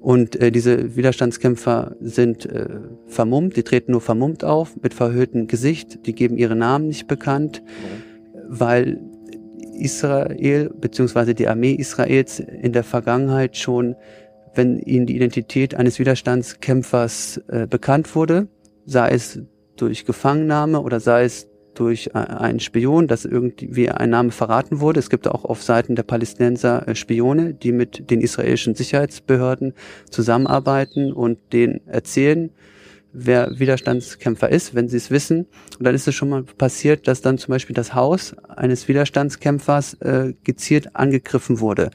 Und 0.00 0.36
äh, 0.36 0.50
diese 0.50 0.96
Widerstandskämpfer 0.96 1.94
sind 2.00 2.46
äh, 2.46 2.80
vermummt, 3.06 3.56
die 3.56 3.62
treten 3.62 3.92
nur 3.92 4.00
vermummt 4.00 4.44
auf, 4.44 4.74
mit 4.82 4.94
verhülltem 4.94 5.46
Gesicht, 5.46 6.06
die 6.06 6.14
geben 6.14 6.38
ihre 6.38 6.56
Namen 6.56 6.86
nicht 6.86 7.06
bekannt, 7.06 7.62
weil 8.48 9.00
Israel 9.78 10.70
bzw. 10.70 11.34
die 11.34 11.48
Armee 11.48 11.72
Israels 11.72 12.40
in 12.40 12.72
der 12.72 12.84
Vergangenheit 12.84 13.56
schon, 13.56 13.94
wenn 14.54 14.78
ihnen 14.78 15.06
die 15.06 15.16
Identität 15.16 15.74
eines 15.74 15.98
Widerstandskämpfers 15.98 17.40
äh, 17.48 17.66
bekannt 17.66 18.14
wurde, 18.14 18.48
sei 18.86 19.10
es 19.10 19.40
durch 19.76 20.04
Gefangennahme 20.04 20.80
oder 20.80 21.00
sei 21.00 21.24
es 21.24 21.48
durch 21.74 22.14
einen 22.14 22.60
Spion, 22.60 23.06
dass 23.06 23.24
irgendwie 23.24 23.88
ein 23.88 24.10
Name 24.10 24.32
verraten 24.32 24.80
wurde. 24.80 24.98
Es 24.98 25.08
gibt 25.08 25.28
auch 25.28 25.44
auf 25.44 25.62
Seiten 25.62 25.94
der 25.94 26.02
Palästinenser 26.02 26.86
äh, 26.88 26.94
Spione, 26.94 27.54
die 27.54 27.72
mit 27.72 28.10
den 28.10 28.20
israelischen 28.20 28.74
Sicherheitsbehörden 28.74 29.74
zusammenarbeiten 30.10 31.12
und 31.12 31.38
denen 31.52 31.80
erzählen, 31.86 32.50
wer 33.12 33.58
Widerstandskämpfer 33.58 34.50
ist, 34.50 34.74
wenn 34.74 34.88
sie 34.88 34.96
es 34.96 35.10
wissen. 35.10 35.46
Und 35.78 35.86
dann 35.86 35.94
ist 35.94 36.06
es 36.06 36.14
schon 36.14 36.28
mal 36.28 36.42
passiert, 36.42 37.08
dass 37.08 37.22
dann 37.22 37.38
zum 37.38 37.52
Beispiel 37.52 37.74
das 37.74 37.94
Haus 37.94 38.36
eines 38.48 38.88
Widerstandskämpfers 38.88 39.94
äh, 39.94 40.34
gezielt 40.44 40.96
angegriffen 40.96 41.60
wurde 41.60 41.90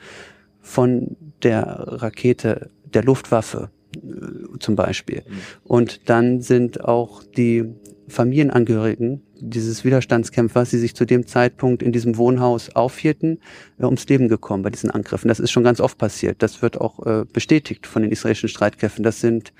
von 0.61 1.15
der 1.43 1.65
Rakete, 1.65 2.69
der 2.85 3.03
Luftwaffe 3.03 3.69
äh, 3.95 4.59
zum 4.59 4.75
Beispiel. 4.75 5.23
Mhm. 5.27 5.33
Und 5.63 6.09
dann 6.09 6.41
sind 6.41 6.83
auch 6.83 7.23
die 7.23 7.65
Familienangehörigen 8.07 9.21
dieses 9.39 9.83
Widerstandskämpfers, 9.83 10.69
die 10.69 10.77
sich 10.77 10.95
zu 10.95 11.05
dem 11.05 11.27
Zeitpunkt 11.27 11.83
in 11.83 11.91
diesem 11.91 12.17
Wohnhaus 12.17 12.69
aufhielten, 12.75 13.39
äh, 13.79 13.85
ums 13.85 14.07
Leben 14.07 14.27
gekommen 14.27 14.63
bei 14.63 14.69
diesen 14.69 14.91
Angriffen. 14.91 15.27
Das 15.27 15.39
ist 15.39 15.51
schon 15.51 15.63
ganz 15.63 15.79
oft 15.79 15.97
passiert. 15.97 16.41
Das 16.41 16.61
wird 16.61 16.79
auch 16.79 17.05
äh, 17.05 17.25
bestätigt 17.31 17.87
von 17.87 18.01
den 18.01 18.11
israelischen 18.11 18.49
Streitkräften. 18.49 19.03
Das 19.03 19.21
sind 19.21 19.53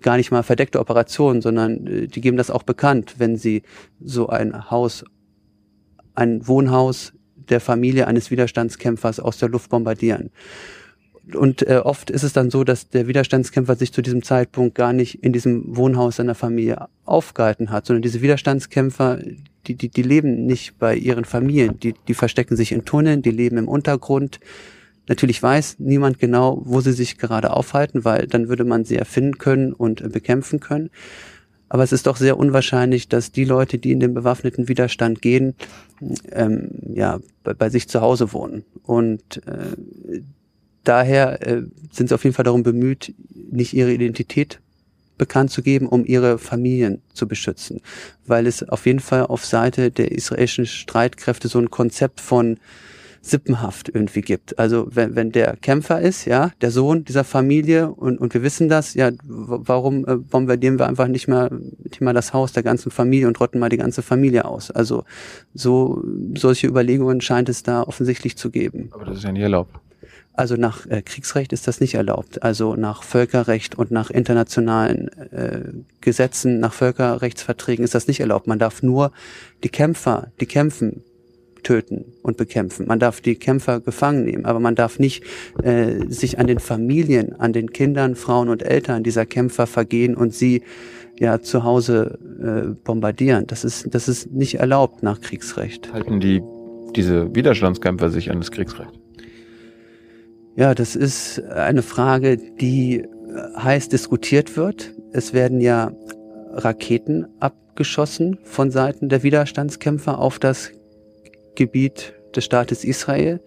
gar 0.00 0.16
nicht 0.16 0.30
mal 0.30 0.42
verdeckte 0.42 0.80
Operationen, 0.80 1.42
sondern 1.42 1.86
äh, 1.86 2.06
die 2.06 2.20
geben 2.20 2.36
das 2.36 2.50
auch 2.50 2.62
bekannt, 2.62 3.16
wenn 3.18 3.36
sie 3.36 3.62
so 4.00 4.28
ein 4.28 4.70
Haus, 4.70 5.04
ein 6.14 6.46
Wohnhaus 6.46 7.12
der 7.36 7.60
Familie 7.60 8.06
eines 8.06 8.30
Widerstandskämpfers 8.30 9.20
aus 9.20 9.38
der 9.38 9.48
Luft 9.48 9.70
bombardieren. 9.70 10.30
Und 11.34 11.66
äh, 11.66 11.80
oft 11.84 12.10
ist 12.10 12.22
es 12.22 12.32
dann 12.32 12.50
so, 12.50 12.64
dass 12.64 12.88
der 12.88 13.06
Widerstandskämpfer 13.06 13.76
sich 13.76 13.92
zu 13.92 14.02
diesem 14.02 14.22
Zeitpunkt 14.22 14.74
gar 14.74 14.92
nicht 14.92 15.22
in 15.22 15.32
diesem 15.32 15.76
Wohnhaus 15.76 16.16
seiner 16.16 16.34
Familie 16.34 16.88
aufgehalten 17.04 17.70
hat, 17.70 17.86
sondern 17.86 18.02
diese 18.02 18.22
Widerstandskämpfer, 18.22 19.18
die, 19.66 19.74
die, 19.74 19.88
die 19.90 20.02
leben 20.02 20.46
nicht 20.46 20.78
bei 20.78 20.96
ihren 20.96 21.24
Familien, 21.24 21.78
die, 21.78 21.94
die 22.06 22.14
verstecken 22.14 22.56
sich 22.56 22.72
in 22.72 22.84
Tunneln, 22.84 23.22
die 23.22 23.30
leben 23.30 23.58
im 23.58 23.68
Untergrund. 23.68 24.40
Natürlich 25.06 25.42
weiß 25.42 25.76
niemand 25.78 26.18
genau, 26.18 26.62
wo 26.64 26.80
sie 26.80 26.92
sich 26.92 27.18
gerade 27.18 27.50
aufhalten, 27.50 28.04
weil 28.04 28.26
dann 28.26 28.48
würde 28.48 28.64
man 28.64 28.84
sie 28.84 28.96
erfinden 28.96 29.38
können 29.38 29.72
und 29.72 30.00
äh, 30.00 30.08
bekämpfen 30.08 30.60
können. 30.60 30.90
Aber 31.70 31.82
es 31.82 31.92
ist 31.92 32.06
doch 32.06 32.16
sehr 32.16 32.38
unwahrscheinlich, 32.38 33.08
dass 33.08 33.32
die 33.32 33.44
Leute, 33.44 33.78
die 33.78 33.92
in 33.92 34.00
den 34.00 34.14
bewaffneten 34.14 34.68
Widerstand 34.68 35.20
gehen, 35.20 35.54
ähm, 36.32 36.70
ja, 36.94 37.20
bei, 37.44 37.52
bei 37.52 37.68
sich 37.68 37.88
zu 37.88 38.00
Hause 38.00 38.32
wohnen. 38.32 38.64
Und 38.82 39.42
äh, 39.46 40.22
daher 40.88 41.46
äh, 41.46 41.62
sind 41.90 42.08
sie 42.08 42.14
auf 42.14 42.24
jeden 42.24 42.34
Fall 42.34 42.44
darum 42.44 42.62
bemüht, 42.62 43.14
nicht 43.50 43.74
ihre 43.74 43.92
Identität 43.92 44.60
bekannt 45.18 45.50
zu 45.50 45.62
geben, 45.62 45.88
um 45.88 46.04
ihre 46.04 46.38
Familien 46.38 47.02
zu 47.12 47.26
beschützen. 47.26 47.80
Weil 48.26 48.46
es 48.46 48.66
auf 48.68 48.86
jeden 48.86 49.00
Fall 49.00 49.26
auf 49.26 49.44
Seite 49.44 49.90
der 49.90 50.12
israelischen 50.12 50.66
Streitkräfte 50.66 51.48
so 51.48 51.58
ein 51.58 51.70
Konzept 51.70 52.20
von 52.20 52.58
Sippenhaft 53.20 53.88
irgendwie 53.88 54.20
gibt. 54.20 54.58
Also 54.58 54.86
wenn, 54.90 55.16
wenn 55.16 55.32
der 55.32 55.56
Kämpfer 55.56 56.00
ist, 56.00 56.24
ja, 56.24 56.52
der 56.60 56.70
Sohn 56.70 57.04
dieser 57.04 57.24
Familie 57.24 57.90
und, 57.90 58.18
und 58.18 58.32
wir 58.32 58.42
wissen 58.42 58.68
das, 58.68 58.94
ja, 58.94 59.10
warum 59.24 60.06
äh, 60.06 60.16
bombardieren 60.16 60.78
wir 60.78 60.86
einfach 60.86 61.08
nicht 61.08 61.28
mal, 61.28 61.50
nicht 61.82 62.00
mal 62.00 62.14
das 62.14 62.32
Haus 62.32 62.52
der 62.52 62.62
ganzen 62.62 62.90
Familie 62.90 63.26
und 63.26 63.38
rotten 63.40 63.58
mal 63.58 63.68
die 63.68 63.76
ganze 63.76 64.02
Familie 64.02 64.44
aus? 64.44 64.70
Also 64.70 65.04
so 65.52 66.02
solche 66.36 66.68
Überlegungen 66.68 67.20
scheint 67.20 67.48
es 67.48 67.62
da 67.62 67.82
offensichtlich 67.82 68.36
zu 68.36 68.50
geben. 68.50 68.88
Aber 68.92 69.04
das 69.04 69.18
ist 69.18 69.24
ja 69.24 69.32
nie 69.32 69.42
erlaubt. 69.42 69.74
Also 70.38 70.54
nach 70.54 70.86
äh, 70.86 71.02
Kriegsrecht 71.02 71.52
ist 71.52 71.66
das 71.66 71.80
nicht 71.80 71.94
erlaubt. 71.94 72.44
Also 72.44 72.76
nach 72.76 73.02
Völkerrecht 73.02 73.76
und 73.76 73.90
nach 73.90 74.08
internationalen 74.08 75.08
äh, 75.32 75.60
Gesetzen, 76.00 76.60
nach 76.60 76.72
Völkerrechtsverträgen 76.72 77.84
ist 77.84 77.94
das 77.94 78.06
nicht 78.06 78.20
erlaubt. 78.20 78.46
Man 78.46 78.60
darf 78.60 78.82
nur 78.82 79.10
die 79.64 79.68
Kämpfer, 79.68 80.30
die 80.40 80.46
kämpfen, 80.46 81.02
töten 81.64 82.04
und 82.22 82.36
bekämpfen. 82.36 82.86
Man 82.86 83.00
darf 83.00 83.20
die 83.20 83.34
Kämpfer 83.34 83.80
gefangen 83.80 84.24
nehmen, 84.24 84.44
aber 84.44 84.60
man 84.60 84.76
darf 84.76 85.00
nicht 85.00 85.24
äh, 85.64 86.06
sich 86.08 86.38
an 86.38 86.46
den 86.46 86.60
Familien, 86.60 87.34
an 87.40 87.52
den 87.52 87.72
Kindern, 87.72 88.14
Frauen 88.14 88.48
und 88.48 88.62
Eltern 88.62 89.02
dieser 89.02 89.26
Kämpfer 89.26 89.66
vergehen 89.66 90.14
und 90.14 90.32
sie 90.32 90.62
ja 91.18 91.40
zu 91.42 91.64
Hause 91.64 92.16
äh, 92.40 92.84
bombardieren. 92.84 93.48
Das 93.48 93.64
ist 93.64 93.92
das 93.92 94.06
ist 94.06 94.30
nicht 94.30 94.54
erlaubt 94.60 95.02
nach 95.02 95.20
Kriegsrecht. 95.20 95.92
Halten 95.92 96.20
die 96.20 96.42
diese 96.94 97.34
Widerstandskämpfer 97.34 98.10
sich 98.10 98.30
an 98.30 98.38
das 98.38 98.52
Kriegsrecht? 98.52 98.98
Ja, 100.58 100.74
das 100.74 100.96
ist 100.96 101.40
eine 101.44 101.82
Frage, 101.82 102.36
die 102.36 103.06
heiß 103.56 103.90
diskutiert 103.90 104.56
wird. 104.56 104.92
Es 105.12 105.32
werden 105.32 105.60
ja 105.60 105.92
Raketen 106.50 107.28
abgeschossen 107.38 108.38
von 108.42 108.72
Seiten 108.72 109.08
der 109.08 109.22
Widerstandskämpfer 109.22 110.18
auf 110.18 110.40
das 110.40 110.72
Gebiet 111.54 112.14
des 112.34 112.44
Staates 112.44 112.82
Israel. 112.82 113.40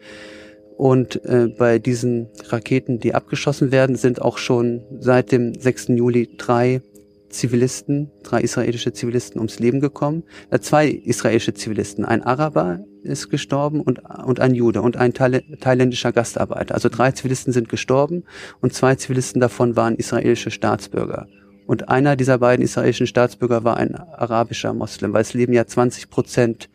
Und 0.77 1.25
äh, 1.25 1.49
bei 1.49 1.79
diesen 1.79 2.29
Raketen, 2.47 3.01
die 3.01 3.13
abgeschossen 3.13 3.73
werden, 3.73 3.97
sind 3.97 4.21
auch 4.21 4.37
schon 4.37 4.81
seit 5.01 5.33
dem 5.33 5.53
6. 5.53 5.89
Juli 5.89 6.29
drei 6.37 6.81
Zivilisten, 7.27 8.09
drei 8.23 8.39
israelische 8.39 8.93
Zivilisten 8.93 9.37
ums 9.37 9.59
Leben 9.59 9.81
gekommen. 9.81 10.23
Äh, 10.49 10.59
zwei 10.59 10.87
israelische 10.87 11.53
Zivilisten, 11.53 12.05
ein 12.05 12.23
Araber 12.23 12.79
ist 13.03 13.29
gestorben 13.29 13.81
und, 13.81 13.99
und 13.99 14.39
ein 14.39 14.53
Jude 14.53 14.81
und 14.81 14.97
ein 14.97 15.13
thailändischer 15.13 16.11
Gastarbeiter. 16.11 16.75
Also 16.75 16.89
drei 16.89 17.11
Zivilisten 17.11 17.53
sind 17.53 17.69
gestorben 17.69 18.23
und 18.61 18.73
zwei 18.73 18.95
Zivilisten 18.95 19.41
davon 19.41 19.75
waren 19.75 19.95
israelische 19.95 20.51
Staatsbürger. 20.51 21.27
Und 21.67 21.89
einer 21.89 22.15
dieser 22.15 22.37
beiden 22.37 22.63
israelischen 22.65 23.07
Staatsbürger 23.07 23.63
war 23.63 23.77
ein 23.77 23.95
arabischer 23.95 24.73
Moslem, 24.73 25.13
weil 25.13 25.21
es 25.21 25.33
leben 25.33 25.53
ja 25.53 25.65
20 25.65 26.09
Prozent 26.09 26.69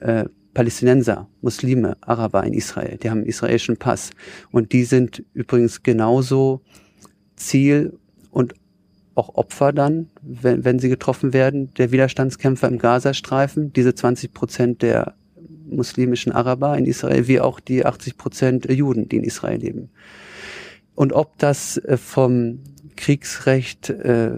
äh, 0.00 0.24
Palästinenser, 0.54 1.28
Muslime, 1.40 1.96
Araber 2.00 2.42
in 2.44 2.52
Israel. 2.52 2.96
Die 2.96 3.10
haben 3.10 3.18
einen 3.18 3.28
israelischen 3.28 3.76
Pass. 3.76 4.10
Und 4.50 4.72
die 4.72 4.84
sind 4.84 5.24
übrigens 5.34 5.82
genauso 5.82 6.62
Ziel 7.36 7.96
und 8.30 8.54
auch 9.14 9.34
Opfer 9.34 9.72
dann, 9.72 10.10
wenn, 10.22 10.64
wenn 10.64 10.78
sie 10.78 10.88
getroffen 10.88 11.32
werden, 11.32 11.72
der 11.74 11.92
Widerstandskämpfer 11.92 12.68
im 12.68 12.78
Gazastreifen. 12.78 13.72
Diese 13.72 13.94
20 13.94 14.32
Prozent 14.32 14.82
der 14.82 15.14
muslimischen 15.70 16.32
Araber 16.32 16.76
in 16.76 16.86
Israel, 16.86 17.28
wie 17.28 17.40
auch 17.40 17.60
die 17.60 17.84
80 17.84 18.16
Prozent 18.16 18.70
Juden, 18.70 19.08
die 19.08 19.16
in 19.16 19.24
Israel 19.24 19.58
leben. 19.58 19.90
Und 20.94 21.12
ob 21.12 21.38
das 21.38 21.76
äh, 21.76 21.96
vom 21.96 22.58
Kriegsrecht 22.96 23.88
äh, 23.88 24.32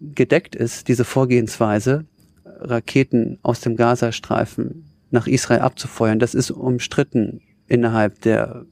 gedeckt 0.00 0.56
ist, 0.56 0.88
diese 0.88 1.04
Vorgehensweise, 1.04 2.06
Raketen 2.44 3.38
aus 3.42 3.60
dem 3.60 3.76
Gazastreifen 3.76 4.86
nach 5.10 5.26
Israel 5.26 5.60
abzufeuern, 5.60 6.18
das 6.18 6.34
ist 6.34 6.50
umstritten 6.50 7.42
innerhalb 7.66 8.22
der 8.22 8.64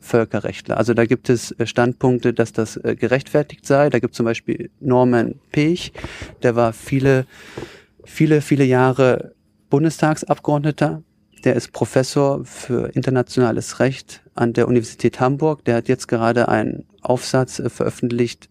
Völkerrechtler. 0.00 0.76
Also 0.76 0.92
da 0.92 1.06
gibt 1.06 1.30
es 1.30 1.52
äh, 1.52 1.66
Standpunkte, 1.66 2.34
dass 2.34 2.52
das 2.52 2.80
gerechtfertigt 2.82 3.64
sei. 3.64 3.88
Da 3.88 4.00
gibt 4.00 4.14
es 4.14 4.16
zum 4.16 4.26
Beispiel 4.26 4.68
Norman 4.80 5.36
Pech, 5.52 5.92
der 6.42 6.56
war 6.56 6.72
viele, 6.72 7.26
viele, 8.04 8.40
viele 8.40 8.64
Jahre 8.64 9.36
Bundestagsabgeordneter 9.70 11.04
der 11.44 11.56
ist 11.56 11.72
Professor 11.72 12.44
für 12.44 12.94
internationales 12.94 13.80
Recht 13.80 14.22
an 14.34 14.52
der 14.52 14.68
Universität 14.68 15.20
Hamburg. 15.20 15.64
Der 15.64 15.76
hat 15.76 15.88
jetzt 15.88 16.08
gerade 16.08 16.48
einen 16.48 16.84
Aufsatz 17.00 17.58
äh, 17.58 17.68
veröffentlicht, 17.68 18.48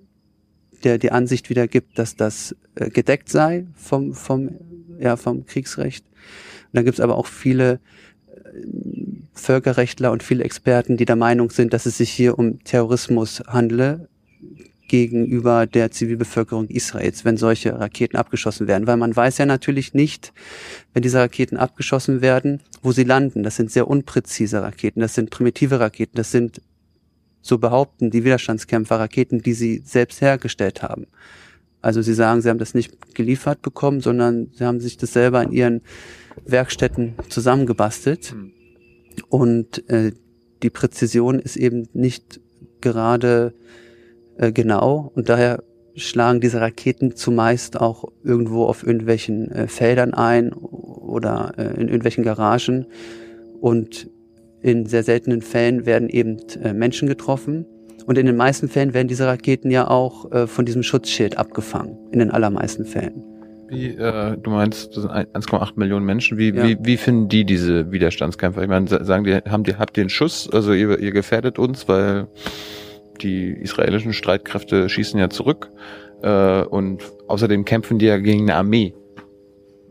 der 0.83 0.97
die 0.97 1.11
Ansicht 1.11 1.49
wiedergibt, 1.49 1.97
dass 1.97 2.15
das 2.15 2.55
äh, 2.75 2.89
gedeckt 2.89 3.29
sei 3.29 3.67
vom, 3.75 4.13
vom, 4.13 4.51
ja, 4.99 5.15
vom 5.15 5.45
Kriegsrecht. 5.45 6.05
Und 6.05 6.73
dann 6.73 6.85
gibt 6.85 6.99
es 6.99 7.03
aber 7.03 7.17
auch 7.17 7.27
viele 7.27 7.79
äh, 8.27 8.49
Völkerrechtler 9.33 10.11
und 10.11 10.23
viele 10.23 10.43
Experten, 10.43 10.97
die 10.97 11.05
der 11.05 11.15
Meinung 11.15 11.49
sind, 11.49 11.73
dass 11.73 11.85
es 11.85 11.97
sich 11.97 12.11
hier 12.11 12.37
um 12.37 12.63
Terrorismus 12.63 13.41
handle, 13.47 14.09
gegenüber 14.91 15.67
der 15.67 15.89
Zivilbevölkerung 15.91 16.67
Israels, 16.67 17.23
wenn 17.23 17.37
solche 17.37 17.79
Raketen 17.79 18.17
abgeschossen 18.17 18.67
werden. 18.67 18.87
Weil 18.87 18.97
man 18.97 19.15
weiß 19.15 19.37
ja 19.37 19.45
natürlich 19.45 19.93
nicht, 19.93 20.33
wenn 20.93 21.01
diese 21.01 21.19
Raketen 21.19 21.55
abgeschossen 21.55 22.19
werden, 22.19 22.59
wo 22.81 22.91
sie 22.91 23.05
landen. 23.05 23.41
Das 23.41 23.55
sind 23.55 23.71
sehr 23.71 23.87
unpräzise 23.87 24.61
Raketen, 24.61 24.99
das 24.99 25.15
sind 25.15 25.29
primitive 25.29 25.79
Raketen, 25.79 26.17
das 26.17 26.31
sind 26.31 26.61
so 27.41 27.57
behaupten 27.57 28.11
die 28.11 28.25
Widerstandskämpfer 28.25 28.99
Raketen, 28.99 29.41
die 29.41 29.53
sie 29.53 29.81
selbst 29.85 30.19
hergestellt 30.19 30.83
haben. 30.83 31.07
Also 31.81 32.01
sie 32.01 32.13
sagen, 32.13 32.41
sie 32.41 32.49
haben 32.49 32.59
das 32.59 32.73
nicht 32.73 33.15
geliefert 33.15 33.61
bekommen, 33.61 34.01
sondern 34.01 34.51
sie 34.53 34.65
haben 34.65 34.81
sich 34.81 34.97
das 34.97 35.13
selber 35.13 35.41
in 35.41 35.53
ihren 35.53 35.81
Werkstätten 36.45 37.13
zusammengebastelt. 37.29 38.35
Mhm. 38.35 38.51
Und 39.29 39.89
äh, 39.89 40.11
die 40.61 40.69
Präzision 40.69 41.39
ist 41.39 41.55
eben 41.55 41.87
nicht 41.93 42.41
gerade 42.81 43.53
äh, 44.37 44.51
genau 44.51 45.11
und 45.15 45.29
daher 45.29 45.63
schlagen 45.95 46.39
diese 46.39 46.61
Raketen 46.61 47.15
zumeist 47.15 47.79
auch 47.79 48.05
irgendwo 48.23 48.65
auf 48.65 48.85
irgendwelchen 48.85 49.51
äh, 49.51 49.67
Feldern 49.67 50.13
ein 50.13 50.53
oder 50.53 51.53
äh, 51.57 51.73
in 51.75 51.87
irgendwelchen 51.87 52.23
Garagen 52.23 52.85
und 53.59 54.09
in 54.61 54.85
sehr 54.85 55.03
seltenen 55.03 55.41
Fällen 55.41 55.85
werden 55.85 56.09
eben 56.09 56.37
äh, 56.63 56.73
Menschen 56.73 57.07
getroffen. 57.07 57.65
Und 58.05 58.17
in 58.17 58.25
den 58.25 58.35
meisten 58.35 58.67
Fällen 58.67 58.93
werden 58.93 59.07
diese 59.07 59.27
Raketen 59.27 59.71
ja 59.71 59.87
auch 59.87 60.31
äh, 60.31 60.47
von 60.47 60.65
diesem 60.65 60.83
Schutzschild 60.83 61.37
abgefangen. 61.37 61.97
In 62.11 62.19
den 62.19 62.31
allermeisten 62.31 62.85
Fällen. 62.85 63.23
Wie, 63.69 63.95
äh, 63.95 64.37
du 64.37 64.49
meinst, 64.49 64.95
das 64.95 65.03
sind 65.03 65.11
1,8 65.11 65.73
Millionen 65.75 66.05
Menschen. 66.05 66.37
Wie, 66.37 66.53
ja. 66.53 66.67
wie, 66.67 66.77
wie 66.81 66.97
finden 66.97 67.29
die 67.29 67.45
diese 67.45 67.91
Widerstandskämpfer? 67.91 68.61
Ich 68.61 68.67
meine, 68.67 68.87
sagen 68.87 69.23
die, 69.23 69.35
haben 69.35 69.63
die, 69.63 69.75
habt 69.75 69.97
ihr 69.97 70.01
einen 70.01 70.09
Schuss? 70.09 70.49
Also 70.51 70.73
ihr, 70.73 70.99
ihr 70.99 71.11
gefährdet 71.11 71.57
uns, 71.57 71.87
weil 71.87 72.27
die 73.23 73.49
israelischen 73.49 74.13
Streitkräfte 74.13 74.89
schießen 74.89 75.19
ja 75.19 75.29
zurück. 75.29 75.69
Äh, 76.21 76.63
und 76.63 77.03
außerdem 77.27 77.65
kämpfen 77.65 77.99
die 77.99 78.05
ja 78.05 78.17
gegen 78.17 78.43
eine 78.43 78.55
Armee. 78.55 78.93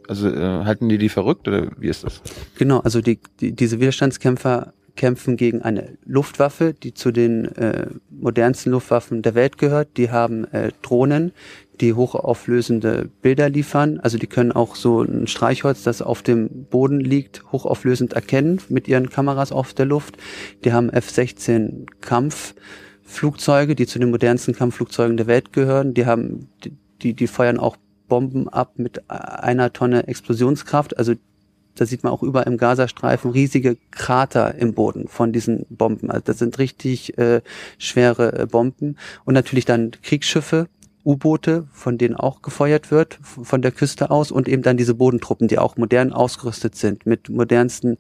Also 0.09 0.29
äh, 0.29 0.65
halten 0.65 0.89
die 0.89 0.99
die 0.99 1.09
verrückt 1.09 1.47
oder 1.47 1.69
wie 1.79 1.89
ist 1.89 2.05
das? 2.05 2.21
Genau, 2.59 2.81
also 2.81 3.01
die, 3.01 3.21
die, 3.41 3.53
diese 3.53 3.79
Widerstandskämpfer 3.81 4.73
kämpfen 4.97 5.37
gegen 5.37 5.63
eine 5.63 5.97
Luftwaffe, 6.05 6.75
die 6.75 6.95
zu 6.95 7.11
den 7.11 7.45
äh, 7.57 7.87
modernsten 8.11 8.73
Luftwaffen 8.73 9.23
der 9.23 9.35
Welt 9.35 9.57
gehört. 9.57 9.97
Die 9.97 10.11
haben 10.11 10.45
äh, 10.53 10.73
Drohnen, 10.83 11.33
die 11.81 11.95
hochauflösende 11.95 13.09
Bilder 13.23 13.49
liefern. 13.49 14.01
Also 14.01 14.19
die 14.19 14.27
können 14.27 14.53
auch 14.53 14.75
so 14.75 15.03
ein 15.03 15.27
Streichholz, 15.27 15.83
das 15.83 16.03
auf 16.03 16.23
dem 16.23 16.67
Boden 16.67 17.01
liegt, 17.01 17.45
hochauflösend 17.53 18.13
erkennen 18.13 18.61
mit 18.69 18.89
ihren 18.89 19.11
Kameras 19.11 19.53
auf 19.53 19.75
der 19.75 19.87
Luft. 19.87 20.17
Die 20.65 20.73
haben 20.73 20.91
F-16 20.91 21.87
Kampfflugzeuge, 23.11 23.75
die 23.75 23.87
zu 23.87 23.99
den 23.99 24.11
modernsten 24.11 24.55
Kampfflugzeugen 24.55 25.17
der 25.17 25.27
Welt 25.27 25.53
gehören. 25.53 25.95
Die 25.95 26.07
haben, 26.07 26.49
die, 27.03 27.13
die 27.13 27.27
feuern 27.27 27.59
auch 27.59 27.77
Bomben 28.09 28.49
ab 28.49 28.75
mit 28.77 29.03
einer 29.11 29.73
Tonne 29.73 30.07
Explosionskraft. 30.07 30.97
Also 30.97 31.15
da 31.75 31.87
sieht 31.87 32.05
man 32.05 32.13
auch 32.13 32.23
überall 32.23 32.47
im 32.47 32.57
Gazastreifen 32.57 33.33
riesige 33.33 33.77
Krater 33.91 34.55
im 34.55 34.75
Boden 34.75 35.09
von 35.09 35.33
diesen 35.33 35.67
Bomben. 35.71 36.09
Also 36.09 36.23
das 36.27 36.39
sind 36.39 36.59
richtig 36.61 37.19
äh, 37.19 37.41
schwere 37.79 38.39
äh, 38.39 38.47
Bomben. 38.47 38.97
Und 39.25 39.35
natürlich 39.35 39.65
dann 39.65 39.91
Kriegsschiffe, 40.03 40.69
U-Boote, 41.05 41.67
von 41.73 41.99
denen 41.99 42.15
auch 42.15 42.43
gefeuert 42.43 42.93
wird, 42.93 43.19
von 43.23 43.61
der 43.61 43.73
Küste 43.73 44.11
aus. 44.13 44.31
Und 44.31 44.49
eben 44.49 44.63
dann 44.63 44.77
diese 44.77 44.95
Bodentruppen, 44.95 45.49
die 45.49 45.59
auch 45.59 45.77
modern 45.77 46.13
ausgerüstet 46.13 46.77
sind 46.77 47.07
mit 47.07 47.29
modernsten 47.29 47.99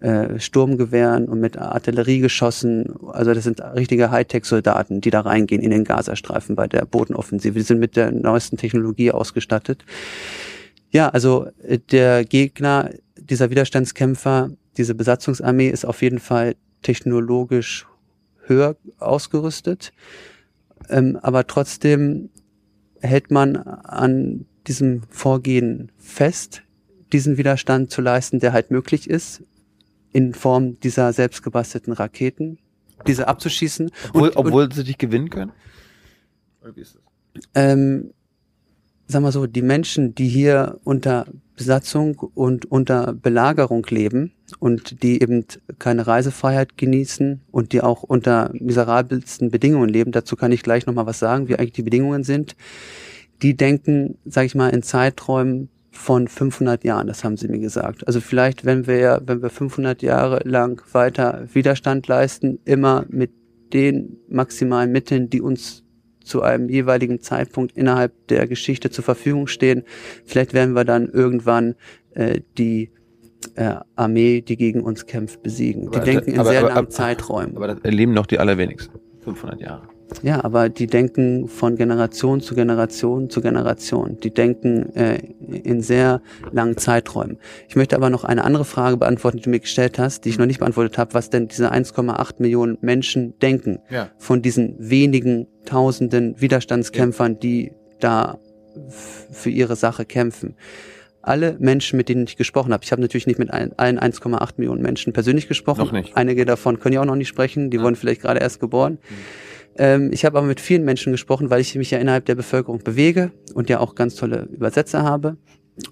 äh, 0.00 0.38
Sturmgewehren 0.38 1.26
und 1.26 1.40
mit 1.40 1.56
Artilleriegeschossen. 1.56 2.94
Also 3.08 3.32
das 3.32 3.44
sind 3.44 3.60
richtige 3.60 4.10
Hightech-Soldaten, 4.10 5.00
die 5.00 5.10
da 5.10 5.20
reingehen 5.20 5.62
in 5.62 5.70
den 5.70 5.84
Gazastreifen 5.84 6.54
bei 6.54 6.66
der 6.66 6.84
Bodenoffensive. 6.84 7.54
Die 7.54 7.64
sind 7.64 7.78
mit 7.78 7.96
der 7.96 8.12
neuesten 8.12 8.56
Technologie 8.56 9.10
ausgestattet. 9.10 9.84
Ja, 10.90 11.08
also 11.08 11.46
äh, 11.62 11.78
der 11.78 12.24
Gegner 12.24 12.90
dieser 13.16 13.50
Widerstandskämpfer, 13.50 14.50
diese 14.76 14.94
Besatzungsarmee 14.94 15.68
ist 15.68 15.84
auf 15.84 16.02
jeden 16.02 16.18
Fall 16.18 16.56
technologisch 16.82 17.86
höher 18.44 18.76
ausgerüstet. 18.98 19.92
Ähm, 20.88 21.18
aber 21.22 21.46
trotzdem 21.46 22.30
hält 23.00 23.30
man 23.30 23.56
an 23.56 24.46
diesem 24.66 25.02
Vorgehen 25.08 25.90
fest, 25.98 26.62
diesen 27.12 27.38
Widerstand 27.38 27.90
zu 27.90 28.02
leisten, 28.02 28.40
der 28.40 28.52
halt 28.52 28.70
möglich 28.70 29.08
ist, 29.08 29.42
in 30.12 30.34
Form 30.34 30.78
dieser 30.80 31.12
selbstgebastelten 31.12 31.92
Raketen, 31.92 32.58
diese 33.06 33.28
abzuschießen. 33.28 33.90
Obwohl, 34.08 34.28
und, 34.30 34.36
obwohl 34.36 34.64
und, 34.64 34.74
sie 34.74 34.84
dich 34.84 34.98
gewinnen 34.98 35.30
können? 35.30 35.52
Oder 36.62 36.76
wie 36.76 36.80
ist 36.80 36.96
das? 36.96 37.02
Ähm, 37.54 38.12
sag 39.06 39.22
mal 39.22 39.32
so, 39.32 39.46
die 39.46 39.62
Menschen, 39.62 40.14
die 40.14 40.28
hier 40.28 40.78
unter 40.84 41.26
Besatzung 41.56 42.18
und 42.34 42.66
unter 42.66 43.14
Belagerung 43.14 43.86
leben 43.88 44.32
und 44.58 45.02
die 45.02 45.22
eben 45.22 45.44
keine 45.78 46.06
Reisefreiheit 46.06 46.76
genießen 46.76 47.40
und 47.50 47.72
die 47.72 47.80
auch 47.80 48.02
unter 48.02 48.50
miserabelsten 48.52 49.50
Bedingungen 49.50 49.88
leben, 49.88 50.12
dazu 50.12 50.36
kann 50.36 50.52
ich 50.52 50.62
gleich 50.62 50.86
nochmal 50.86 51.06
was 51.06 51.18
sagen, 51.18 51.48
wie 51.48 51.56
eigentlich 51.56 51.72
die 51.72 51.82
Bedingungen 51.82 52.24
sind, 52.24 52.56
die 53.42 53.56
denken, 53.56 54.18
sag 54.24 54.44
ich 54.46 54.54
mal, 54.54 54.68
in 54.68 54.82
Zeiträumen 54.82 55.68
von 55.96 56.28
500 56.28 56.84
Jahren, 56.84 57.06
das 57.06 57.24
haben 57.24 57.36
sie 57.36 57.48
mir 57.48 57.58
gesagt. 57.58 58.06
Also 58.06 58.20
vielleicht, 58.20 58.64
wenn 58.64 58.86
wir, 58.86 59.22
wenn 59.26 59.42
wir 59.42 59.50
500 59.50 60.02
Jahre 60.02 60.40
lang 60.44 60.82
weiter 60.92 61.46
Widerstand 61.52 62.06
leisten, 62.08 62.58
immer 62.64 63.06
mit 63.08 63.30
den 63.72 64.18
maximalen 64.28 64.92
Mitteln, 64.92 65.28
die 65.30 65.40
uns 65.40 65.84
zu 66.22 66.42
einem 66.42 66.68
jeweiligen 66.68 67.20
Zeitpunkt 67.20 67.76
innerhalb 67.76 68.12
der 68.28 68.46
Geschichte 68.46 68.90
zur 68.90 69.04
Verfügung 69.04 69.46
stehen, 69.46 69.84
vielleicht 70.24 70.54
werden 70.54 70.74
wir 70.74 70.84
dann 70.84 71.08
irgendwann 71.08 71.74
äh, 72.14 72.40
die 72.58 72.90
äh, 73.54 73.76
Armee, 73.94 74.40
die 74.40 74.56
gegen 74.56 74.82
uns 74.82 75.06
kämpft, 75.06 75.42
besiegen. 75.42 75.90
Die 75.90 75.96
aber, 75.96 76.04
denken 76.04 76.30
in 76.32 76.40
aber, 76.40 76.50
sehr 76.50 76.60
aber, 76.64 76.74
langen 76.74 76.90
Zeiträumen. 76.90 77.56
Aber 77.56 77.68
das 77.68 77.80
erleben 77.80 78.12
noch 78.12 78.26
die 78.26 78.38
allerwenigsten. 78.38 78.98
500 79.20 79.60
Jahre. 79.60 79.88
Ja, 80.22 80.44
aber 80.44 80.68
die 80.68 80.86
denken 80.86 81.48
von 81.48 81.76
Generation 81.76 82.40
zu 82.40 82.54
Generation 82.54 83.28
zu 83.28 83.40
Generation. 83.40 84.18
Die 84.22 84.32
denken 84.32 84.94
äh, 84.94 85.16
in 85.16 85.82
sehr 85.82 86.22
langen 86.52 86.76
Zeiträumen. 86.76 87.38
Ich 87.68 87.76
möchte 87.76 87.96
aber 87.96 88.10
noch 88.10 88.24
eine 88.24 88.44
andere 88.44 88.64
Frage 88.64 88.96
beantworten, 88.96 89.38
die 89.38 89.42
du 89.44 89.50
mir 89.50 89.60
gestellt 89.60 89.98
hast, 89.98 90.24
die 90.24 90.28
ich 90.28 90.38
noch 90.38 90.46
nicht 90.46 90.60
beantwortet 90.60 90.96
habe, 90.98 91.14
was 91.14 91.30
denn 91.30 91.48
diese 91.48 91.72
1,8 91.72 92.34
Millionen 92.38 92.78
Menschen 92.80 93.38
denken 93.40 93.80
ja. 93.90 94.10
von 94.18 94.42
diesen 94.42 94.76
wenigen 94.78 95.48
tausenden 95.64 96.40
Widerstandskämpfern, 96.40 97.32
ja. 97.32 97.38
die 97.38 97.72
da 98.00 98.38
für 99.30 99.50
ihre 99.50 99.74
Sache 99.74 100.04
kämpfen 100.04 100.54
alle 101.26 101.56
Menschen, 101.58 101.96
mit 101.96 102.08
denen 102.08 102.24
ich 102.24 102.36
gesprochen 102.36 102.72
habe, 102.72 102.84
ich 102.84 102.92
habe 102.92 103.02
natürlich 103.02 103.26
nicht 103.26 103.40
mit 103.40 103.50
allen 103.50 103.72
1,8 103.74 104.50
Millionen 104.58 104.80
Menschen 104.80 105.12
persönlich 105.12 105.48
gesprochen. 105.48 105.80
Noch 105.80 105.92
nicht. 105.92 106.16
Einige 106.16 106.44
davon 106.44 106.78
können 106.78 106.94
ja 106.94 107.00
auch 107.00 107.06
noch 107.06 107.16
nicht 107.16 107.26
sprechen, 107.26 107.68
die 107.70 107.78
ja. 107.78 107.82
wurden 107.82 107.96
vielleicht 107.96 108.22
gerade 108.22 108.38
erst 108.38 108.60
geboren. 108.60 108.98
Mhm. 109.10 109.14
Ähm, 109.78 110.10
ich 110.12 110.24
habe 110.24 110.38
aber 110.38 110.46
mit 110.46 110.60
vielen 110.60 110.84
Menschen 110.84 111.12
gesprochen, 111.12 111.50
weil 111.50 111.60
ich 111.60 111.74
mich 111.74 111.90
ja 111.90 111.98
innerhalb 111.98 112.24
der 112.24 112.34
Bevölkerung 112.34 112.82
bewege 112.82 113.32
und 113.54 113.68
ja 113.68 113.80
auch 113.80 113.94
ganz 113.94 114.14
tolle 114.14 114.48
Übersetzer 114.52 115.02
habe. 115.02 115.36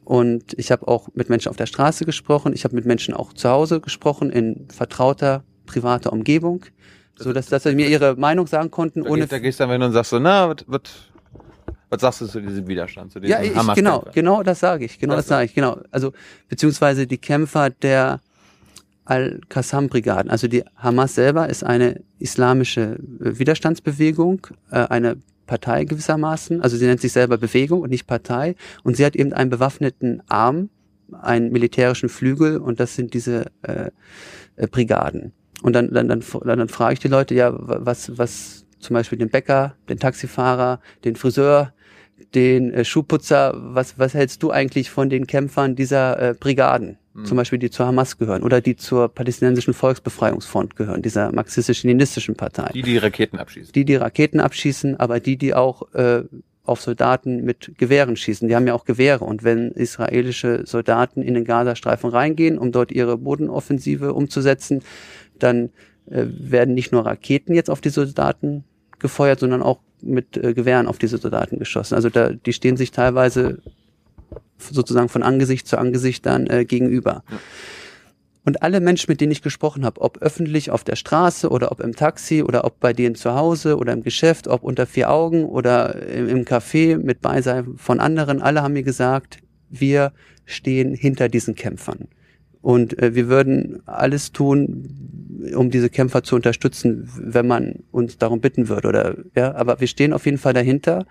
Und 0.04 0.54
ich 0.56 0.72
habe 0.72 0.88
auch 0.88 1.08
mit 1.14 1.28
Menschen 1.28 1.50
auf 1.50 1.56
der 1.56 1.66
Straße 1.66 2.04
gesprochen. 2.04 2.52
Ich 2.54 2.64
habe 2.64 2.74
mit 2.74 2.86
Menschen 2.86 3.12
auch 3.12 3.32
zu 3.32 3.50
Hause 3.50 3.80
gesprochen, 3.80 4.30
in 4.30 4.66
vertrauter, 4.70 5.44
privater 5.66 6.12
Umgebung. 6.12 6.64
So 7.16 7.32
dass, 7.32 7.46
dass 7.46 7.62
sie 7.62 7.74
mir 7.74 7.88
ihre 7.88 8.16
Meinung 8.16 8.46
sagen 8.46 8.70
konnten, 8.70 9.04
da 9.04 9.10
ohne. 9.10 9.20
Gehst, 9.20 9.32
da 9.32 9.38
gehst 9.38 9.60
du 9.60 9.64
dann 9.64 9.72
hin 9.72 9.82
und 9.82 9.92
sagst 9.92 10.10
so, 10.10 10.18
na, 10.18 10.48
was, 10.48 10.64
was, 10.66 10.80
was 11.90 12.00
sagst 12.00 12.20
du 12.22 12.26
zu 12.26 12.40
diesem 12.40 12.66
Widerstand, 12.66 13.12
zu 13.12 13.20
diesem 13.20 13.30
Ja, 13.30 13.42
ich, 13.42 13.74
genau, 13.74 14.04
genau 14.12 14.42
das 14.42 14.58
sage 14.58 14.84
ich, 14.84 14.98
genau 14.98 15.14
das, 15.14 15.26
das 15.26 15.28
sage 15.28 15.44
ich, 15.44 15.54
genau. 15.54 15.78
Also, 15.92 16.12
beziehungsweise 16.48 17.06
die 17.06 17.18
Kämpfer 17.18 17.70
der 17.70 18.20
Al-Qassam-Brigaden. 19.04 20.30
Also 20.30 20.48
die 20.48 20.64
Hamas 20.76 21.14
selber 21.14 21.48
ist 21.48 21.64
eine 21.64 22.02
islamische 22.18 22.98
äh, 23.20 23.38
Widerstandsbewegung, 23.38 24.46
äh, 24.70 24.86
eine 24.88 25.16
Partei 25.46 25.84
gewissermaßen. 25.84 26.62
Also 26.62 26.76
sie 26.76 26.86
nennt 26.86 27.00
sich 27.00 27.12
selber 27.12 27.38
Bewegung 27.38 27.82
und 27.82 27.90
nicht 27.90 28.06
Partei. 28.06 28.56
Und 28.82 28.96
sie 28.96 29.04
hat 29.04 29.16
eben 29.16 29.32
einen 29.32 29.50
bewaffneten 29.50 30.22
Arm, 30.28 30.70
einen 31.12 31.52
militärischen 31.52 32.08
Flügel 32.08 32.58
und 32.58 32.80
das 32.80 32.96
sind 32.96 33.14
diese 33.14 33.46
äh, 33.62 33.90
äh, 34.56 34.66
Brigaden. 34.66 35.32
Und 35.62 35.74
dann, 35.74 35.92
dann, 35.92 36.08
dann, 36.08 36.22
dann, 36.44 36.68
frage 36.68 36.94
ich 36.94 36.98
die 36.98 37.08
Leute, 37.08 37.34
ja, 37.34 37.52
was, 37.54 38.18
was 38.18 38.66
zum 38.78 38.94
Beispiel 38.94 39.18
den 39.18 39.30
Bäcker, 39.30 39.76
den 39.88 39.98
Taxifahrer, 39.98 40.80
den 41.04 41.16
Friseur, 41.16 41.72
den 42.34 42.72
äh, 42.72 42.84
Schuhputzer, 42.84 43.54
was, 43.56 43.98
was 43.98 44.14
hältst 44.14 44.42
du 44.42 44.50
eigentlich 44.50 44.90
von 44.90 45.08
den 45.08 45.26
Kämpfern 45.26 45.76
dieser 45.76 46.20
äh, 46.20 46.34
Brigaden? 46.34 46.98
Mhm. 47.14 47.24
Zum 47.24 47.36
Beispiel 47.36 47.58
die 47.58 47.70
zur 47.70 47.86
Hamas 47.86 48.18
gehören 48.18 48.42
oder 48.42 48.60
die 48.60 48.76
zur 48.76 49.08
palästinensischen 49.08 49.72
Volksbefreiungsfront 49.72 50.76
gehören, 50.76 51.00
dieser 51.00 51.32
marxistisch-leninistischen 51.32 52.34
Partei. 52.34 52.70
Die, 52.74 52.82
die 52.82 52.98
Raketen 52.98 53.38
abschießen. 53.38 53.72
Die, 53.72 53.84
die 53.84 53.96
Raketen 53.96 54.40
abschießen, 54.40 54.98
aber 54.98 55.20
die, 55.20 55.36
die 55.36 55.54
auch 55.54 55.94
äh, 55.94 56.24
auf 56.64 56.80
Soldaten 56.80 57.44
mit 57.44 57.72
Gewehren 57.78 58.16
schießen. 58.16 58.48
Die 58.48 58.56
haben 58.56 58.66
ja 58.66 58.74
auch 58.74 58.84
Gewehre. 58.84 59.24
Und 59.24 59.44
wenn 59.44 59.70
israelische 59.70 60.66
Soldaten 60.66 61.22
in 61.22 61.34
den 61.34 61.44
Gazastreifen 61.44 62.10
reingehen, 62.10 62.58
um 62.58 62.72
dort 62.72 62.90
ihre 62.90 63.18
Bodenoffensive 63.18 64.14
umzusetzen, 64.14 64.82
dann 65.38 65.70
äh, 66.10 66.24
werden 66.26 66.74
nicht 66.74 66.90
nur 66.90 67.06
Raketen 67.06 67.54
jetzt 67.54 67.70
auf 67.70 67.80
die 67.80 67.90
Soldaten 67.90 68.64
gefeuert, 68.98 69.40
sondern 69.40 69.62
auch 69.62 69.80
mit 70.00 70.36
äh, 70.36 70.54
Gewehren 70.54 70.86
auf 70.86 70.98
diese 70.98 71.18
Soldaten 71.18 71.58
geschossen. 71.58 71.94
Also 71.94 72.08
da, 72.08 72.30
die 72.30 72.52
stehen 72.52 72.76
sich 72.76 72.90
teilweise 72.90 73.58
sozusagen 74.58 75.08
von 75.08 75.22
Angesicht 75.22 75.66
zu 75.66 75.78
Angesicht 75.78 76.24
dann 76.26 76.46
äh, 76.46 76.64
gegenüber. 76.64 77.22
Ja. 77.30 77.38
Und 78.46 78.62
alle 78.62 78.80
Menschen, 78.80 79.10
mit 79.10 79.22
denen 79.22 79.32
ich 79.32 79.40
gesprochen 79.40 79.86
habe, 79.86 80.02
ob 80.02 80.18
öffentlich 80.18 80.70
auf 80.70 80.84
der 80.84 80.96
Straße 80.96 81.48
oder 81.48 81.72
ob 81.72 81.80
im 81.80 81.96
Taxi 81.96 82.42
oder 82.42 82.64
ob 82.64 82.78
bei 82.78 82.92
denen 82.92 83.14
zu 83.14 83.34
Hause 83.34 83.78
oder 83.78 83.94
im 83.94 84.02
Geschäft, 84.02 84.48
ob 84.48 84.62
unter 84.64 84.86
vier 84.86 85.10
Augen 85.10 85.46
oder 85.46 86.06
im, 86.08 86.28
im 86.28 86.44
Café 86.44 86.98
mit 86.98 87.22
Beisein 87.22 87.76
von 87.76 88.00
anderen, 88.00 88.42
alle 88.42 88.62
haben 88.62 88.74
mir 88.74 88.82
gesagt, 88.82 89.38
wir 89.70 90.12
stehen 90.44 90.94
hinter 90.94 91.30
diesen 91.30 91.54
Kämpfern. 91.54 92.08
Und 92.64 92.98
äh, 92.98 93.14
wir 93.14 93.28
würden 93.28 93.82
alles 93.84 94.32
tun, 94.32 94.88
um 95.54 95.70
diese 95.70 95.90
Kämpfer 95.90 96.22
zu 96.22 96.34
unterstützen, 96.34 97.10
wenn 97.14 97.46
man 97.46 97.80
uns 97.92 98.16
darum 98.16 98.40
bitten 98.40 98.70
würde. 98.70 98.88
Oder 98.88 99.16
ja, 99.36 99.54
aber 99.54 99.80
wir 99.80 99.86
stehen 99.86 100.14
auf 100.14 100.24
jeden 100.24 100.38
Fall 100.38 100.54
dahinter 100.54 101.04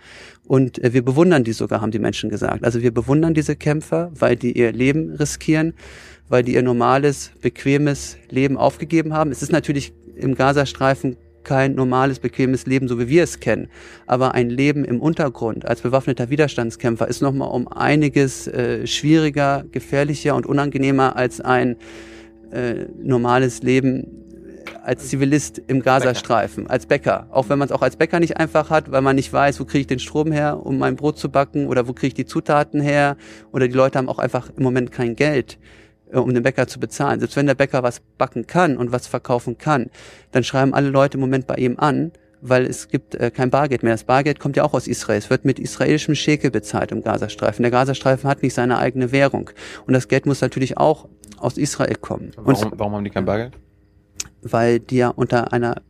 und 0.48 0.84
äh, 0.84 0.94
wir 0.94 1.06
bewundern 1.06 1.44
die 1.44 1.54
sogar, 1.54 1.80
haben 1.80 1.92
die 1.92 2.00
Menschen 2.00 2.32
gesagt. 2.32 2.64
Also 2.64 2.82
wir 2.82 2.92
bewundern 2.92 3.36
diese 3.36 3.56
Kämpfer, 3.56 4.10
weil 4.18 4.36
die 4.36 4.58
ihr 4.58 4.72
Leben 4.72 5.12
riskieren, 5.12 5.76
weil 6.28 6.42
die 6.42 6.56
ihr 6.56 6.64
normales, 6.64 7.32
bequemes 7.40 8.18
Leben 8.32 8.58
aufgegeben 8.58 9.14
haben. 9.14 9.30
Es 9.30 9.44
ist 9.44 9.52
natürlich 9.52 9.94
im 10.16 10.34
Gazastreifen 10.34 11.18
kein 11.44 11.76
normales, 11.76 12.20
bequemes 12.20 12.66
Leben, 12.66 12.88
so 12.88 13.00
wie 13.00 13.08
wir 13.10 13.24
es 13.24 13.40
kennen. 13.40 13.70
Aber 14.06 14.34
ein 14.34 14.50
Leben 14.50 14.86
im 14.86 15.02
Untergrund 15.02 15.66
als 15.66 15.82
bewaffneter 15.82 16.30
Widerstandskämpfer 16.30 17.08
ist 17.08 17.22
nochmal 17.22 17.50
um 17.50 17.68
einiges 17.68 18.48
äh, 18.48 18.88
schwieriger, 18.88 19.66
gefährlicher 19.72 20.36
und 20.36 20.46
unangenehmer 20.46 21.16
als 21.16 21.42
ein 21.42 21.78
äh, 22.52 22.86
normales 23.02 23.64
Leben 23.64 24.24
als 24.84 25.08
Zivilist 25.08 25.62
im 25.68 25.82
Gazastreifen, 25.82 26.68
als 26.68 26.86
Bäcker. 26.86 27.28
Auch 27.32 27.50
wenn 27.50 27.58
man 27.58 27.68
es 27.68 27.72
auch 27.72 27.82
als 27.82 27.96
Bäcker 27.96 28.20
nicht 28.20 28.38
einfach 28.38 28.70
hat, 28.70 28.92
weil 28.92 29.02
man 29.02 29.16
nicht 29.16 29.32
weiß, 29.32 29.60
wo 29.60 29.66
kriege 29.66 29.82
ich 29.82 29.88
den 29.88 30.00
Strom 30.00 30.32
her, 30.32 30.60
um 30.64 30.78
mein 30.78 30.96
Brot 30.96 31.18
zu 31.18 31.30
backen 31.30 31.68
oder 31.68 31.88
wo 31.88 31.94
kriege 31.94 32.08
ich 32.08 32.14
die 32.14 32.26
Zutaten 32.26 32.82
her 32.82 33.18
oder 33.52 33.68
die 33.68 33.74
Leute 33.74 33.98
haben 33.98 34.10
auch 34.10 34.20
einfach 34.20 34.50
im 34.56 34.64
Moment 34.64 34.92
kein 34.92 35.16
Geld. 35.16 35.58
Äh, 36.14 36.20
um 36.20 36.34
den 36.34 36.44
Bäcker 36.44 36.68
zu 36.68 36.80
bezahlen. 36.80 37.20
Selbst 37.20 37.36
wenn 37.36 37.48
der 37.48 37.56
Bäcker 37.56 37.84
was 37.84 38.02
backen 38.18 38.48
kann 38.48 38.78
und 38.78 38.92
was 38.92 39.08
verkaufen 39.08 39.58
kann, 39.58 39.90
dann 40.32 40.44
schreiben 40.44 40.74
alle 40.74 40.90
Leute 40.90 41.18
im 41.18 41.22
Moment 41.22 41.48
bei 41.48 41.56
ihm 41.56 41.76
an, 41.80 42.12
weil 42.42 42.66
es 42.66 42.88
gibt 42.88 43.16
äh, 43.16 43.32
kein 43.32 43.50
Bargeld 43.50 43.84
mehr. 43.84 43.94
Das 43.94 44.04
Bargeld 44.04 44.40
kommt 44.40 44.56
ja 44.56 44.64
auch 44.64 44.74
aus 44.74 44.88
Israel. 44.88 45.18
Es 45.18 45.30
wird 45.30 45.46
mit 45.46 45.60
israelischem 45.60 46.16
Schekel 46.16 46.52
bezahlt 46.52 46.92
im 46.92 47.04
Gazastreifen. 47.04 47.64
Der 47.64 47.72
Gazastreifen 47.72 48.30
hat 48.30 48.44
nicht 48.44 48.54
seine 48.54 48.78
eigene 48.78 49.12
Währung. 49.12 49.50
Und 49.88 49.94
das 49.94 50.08
Geld 50.08 50.26
muss 50.26 50.42
natürlich 50.42 50.78
auch 50.78 51.08
aus 51.38 51.58
Israel 51.58 51.96
kommen. 51.96 52.32
Warum, 52.36 52.74
warum 52.76 52.94
haben 52.94 53.04
die 53.04 53.10
kein 53.10 53.26
Bargeld? 53.26 53.54
Weil 54.42 54.80
die 54.80 54.98
ja 54.98 55.10
unter 55.10 55.54
einer 55.54 55.82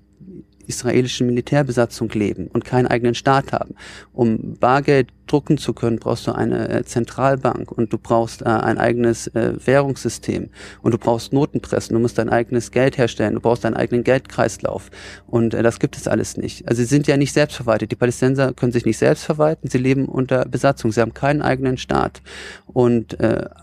israelischen 0.68 1.28
Militärbesatzung 1.28 2.10
leben 2.10 2.48
und 2.48 2.64
keinen 2.64 2.88
eigenen 2.88 3.16
Staat 3.16 3.52
haben. 3.52 3.76
Um 4.14 4.54
Bargeld 4.60 5.10
drucken 5.34 5.58
zu 5.58 5.74
können, 5.74 5.98
brauchst 5.98 6.28
du 6.28 6.32
eine 6.32 6.70
äh, 6.70 6.86
Zentralbank 6.86 7.72
und 7.72 7.92
du 7.92 7.98
brauchst 7.98 8.44
äh, 8.44 8.46
ein 8.46 8.78
eigenes 8.78 9.26
äh, 9.28 9.54
Währungssystem 9.66 10.50
und 10.84 10.94
du 10.94 11.00
brauchst 11.00 11.34
Notenpressen, 11.34 11.96
du 11.96 12.00
musst 12.00 12.20
dein 12.20 12.30
eigenes 12.30 12.70
Geld 12.70 13.00
herstellen, 13.00 13.34
du 13.34 13.40
brauchst 13.40 13.64
deinen 13.64 13.74
eigenen 13.74 14.04
Geldkreislauf 14.04 14.92
und 15.26 15.54
das 15.54 15.80
gibt 15.80 15.98
es 15.98 16.08
alles 16.08 16.38
nicht. 16.38 16.68
Also 16.68 16.84
sie 16.84 16.88
sind 16.88 17.08
ja 17.08 17.18
nicht 17.18 17.34
selbstverwaltet. 17.34 17.92
Die 17.92 17.96
Palästinenser 17.96 18.54
können 18.54 18.72
sich 18.72 18.86
nicht 18.86 19.00
selbst 19.00 19.24
verwalten, 19.24 19.70
sie 19.70 19.80
leben 19.80 20.06
unter 20.06 20.46
Besatzung, 20.46 20.92
sie 20.92 21.02
haben 21.02 21.16
keinen 21.16 21.42
eigenen 21.42 21.78
Staat 21.78 22.22
und 22.68 23.18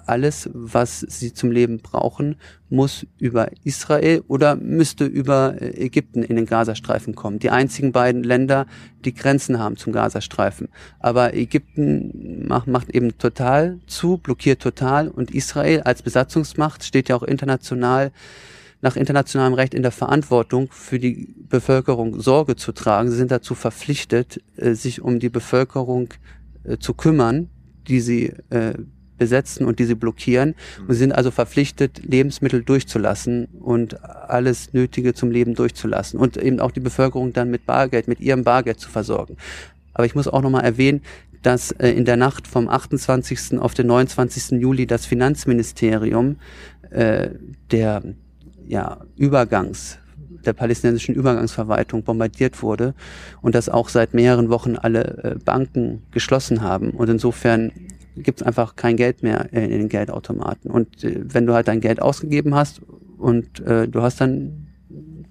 alles, 0.07 0.51
was 0.53 1.01
sie 1.01 1.33
zum 1.33 1.51
Leben 1.51 1.79
brauchen, 1.79 2.37
muss 2.71 3.07
über 3.19 3.49
Israel 3.65 4.23
oder 4.29 4.55
müsste 4.57 5.05
über 5.05 5.61
Ägypten 5.61 6.23
in 6.23 6.37
den 6.37 6.47
Gazastreifen 6.47 7.15
kommen. 7.15 7.41
Die 7.41 7.51
einzigen 7.51 7.93
beiden 7.93 8.23
Länder, 8.23 8.67
die 9.05 9.13
Grenzen 9.13 9.59
haben 9.59 9.77
zum 9.77 9.93
Gazastreifen. 9.93 10.69
Aber 11.01 11.35
Ägypten 11.35 11.60
macht, 11.75 12.67
macht 12.67 12.91
eben 12.91 13.19
total 13.19 13.79
zu, 13.87 14.19
blockiert 14.19 14.61
total 14.61 15.09
und 15.09 15.31
Israel 15.31 15.83
als 15.83 16.03
Besatzungsmacht 16.03 16.85
steht 16.85 17.09
ja 17.09 17.17
auch 17.17 17.23
international 17.23 18.13
nach 18.83 18.97
internationalem 18.97 19.55
Recht 19.55 19.75
in 19.75 19.83
der 19.83 19.91
Verantwortung, 19.93 20.69
für 20.71 20.99
die 20.99 21.35
Bevölkerung 21.49 22.21
Sorge 22.21 22.57
zu 22.57 22.73
tragen. 22.73 23.11
Sie 23.11 23.17
sind 23.17 23.31
dazu 23.31 23.55
verpflichtet, 23.55 24.43
äh, 24.57 24.75
sich 24.75 25.03
um 25.03 25.21
die 25.21 25.29
Bevölkerung 25.29 26.09
äh, 26.65 26.79
zu 26.79 26.95
kümmern, 26.95 27.51
die 27.89 28.01
sie 28.01 28.33
äh, 28.49 28.75
besetzen 29.19 29.67
und 29.67 29.79
die 29.79 29.85
sie 29.85 29.95
blockieren 29.95 30.55
und 30.89 30.95
sind 30.95 31.13
also 31.13 31.31
verpflichtet, 31.31 32.01
Lebensmittel 32.03 32.65
durchzulassen 32.65 33.49
und 33.61 34.03
alles 34.03 34.73
Nötige 34.73 35.13
zum 35.13 35.31
Leben 35.31 35.55
durchzulassen 35.55 36.19
und 36.19 36.39
eben 36.39 36.59
auch 36.59 36.71
die 36.71 36.81
Bevölkerung 36.81 37.35
dann 37.35 37.51
mit 37.51 37.67
Bargeld, 37.67 38.09
mit 38.09 38.21
ihrem 38.21 38.45
Bargeld 38.45 38.81
zu 38.81 38.89
versorgen. 38.89 39.37
Aber 39.93 40.07
ich 40.07 40.15
muss 40.15 40.27
auch 40.27 40.41
nochmal 40.41 40.65
erwähnen, 40.65 41.03
dass 41.43 41.73
äh, 41.73 41.91
in 41.91 42.05
der 42.05 42.17
Nacht 42.17 42.47
vom 42.47 42.69
28. 42.69 43.59
auf 43.59 43.75
den 43.75 43.87
29. 43.87 44.61
Juli 44.61 44.87
das 44.87 45.07
Finanzministerium 45.07 46.37
äh, 46.91 47.31
der 47.71 48.03
ja, 48.67 48.99
Übergangs 49.17 49.99
der 50.45 50.53
palästinensischen 50.55 51.15
Übergangsverwaltung 51.15 52.03
bombardiert 52.03 52.63
wurde 52.63 52.95
und 53.43 53.55
dass 53.55 53.69
auch 53.69 53.89
seit 53.89 54.15
mehreren 54.15 54.49
Wochen 54.49 54.77
alle 54.77 55.05
äh, 55.23 55.35
Banken 55.45 56.03
geschlossen 56.13 56.63
haben. 56.63 56.91
Und 56.91 57.11
insofern 57.11 57.73
gibt 58.17 58.41
es 58.41 58.47
einfach 58.47 58.77
kein 58.77 58.97
Geld 58.97 59.23
mehr 59.23 59.53
in 59.53 59.71
den 59.71 59.89
Geldautomaten. 59.89 60.71
Und 60.71 61.05
äh, 61.05 61.21
wenn 61.25 61.47
du 61.47 61.55
halt 61.55 61.69
dein 61.69 61.81
Geld 61.81 62.01
ausgegeben 62.01 62.55
hast 62.55 62.81
und 63.19 63.61
äh, 63.61 63.87
du 63.87 64.03
hast 64.03 64.21
dann 64.21 64.70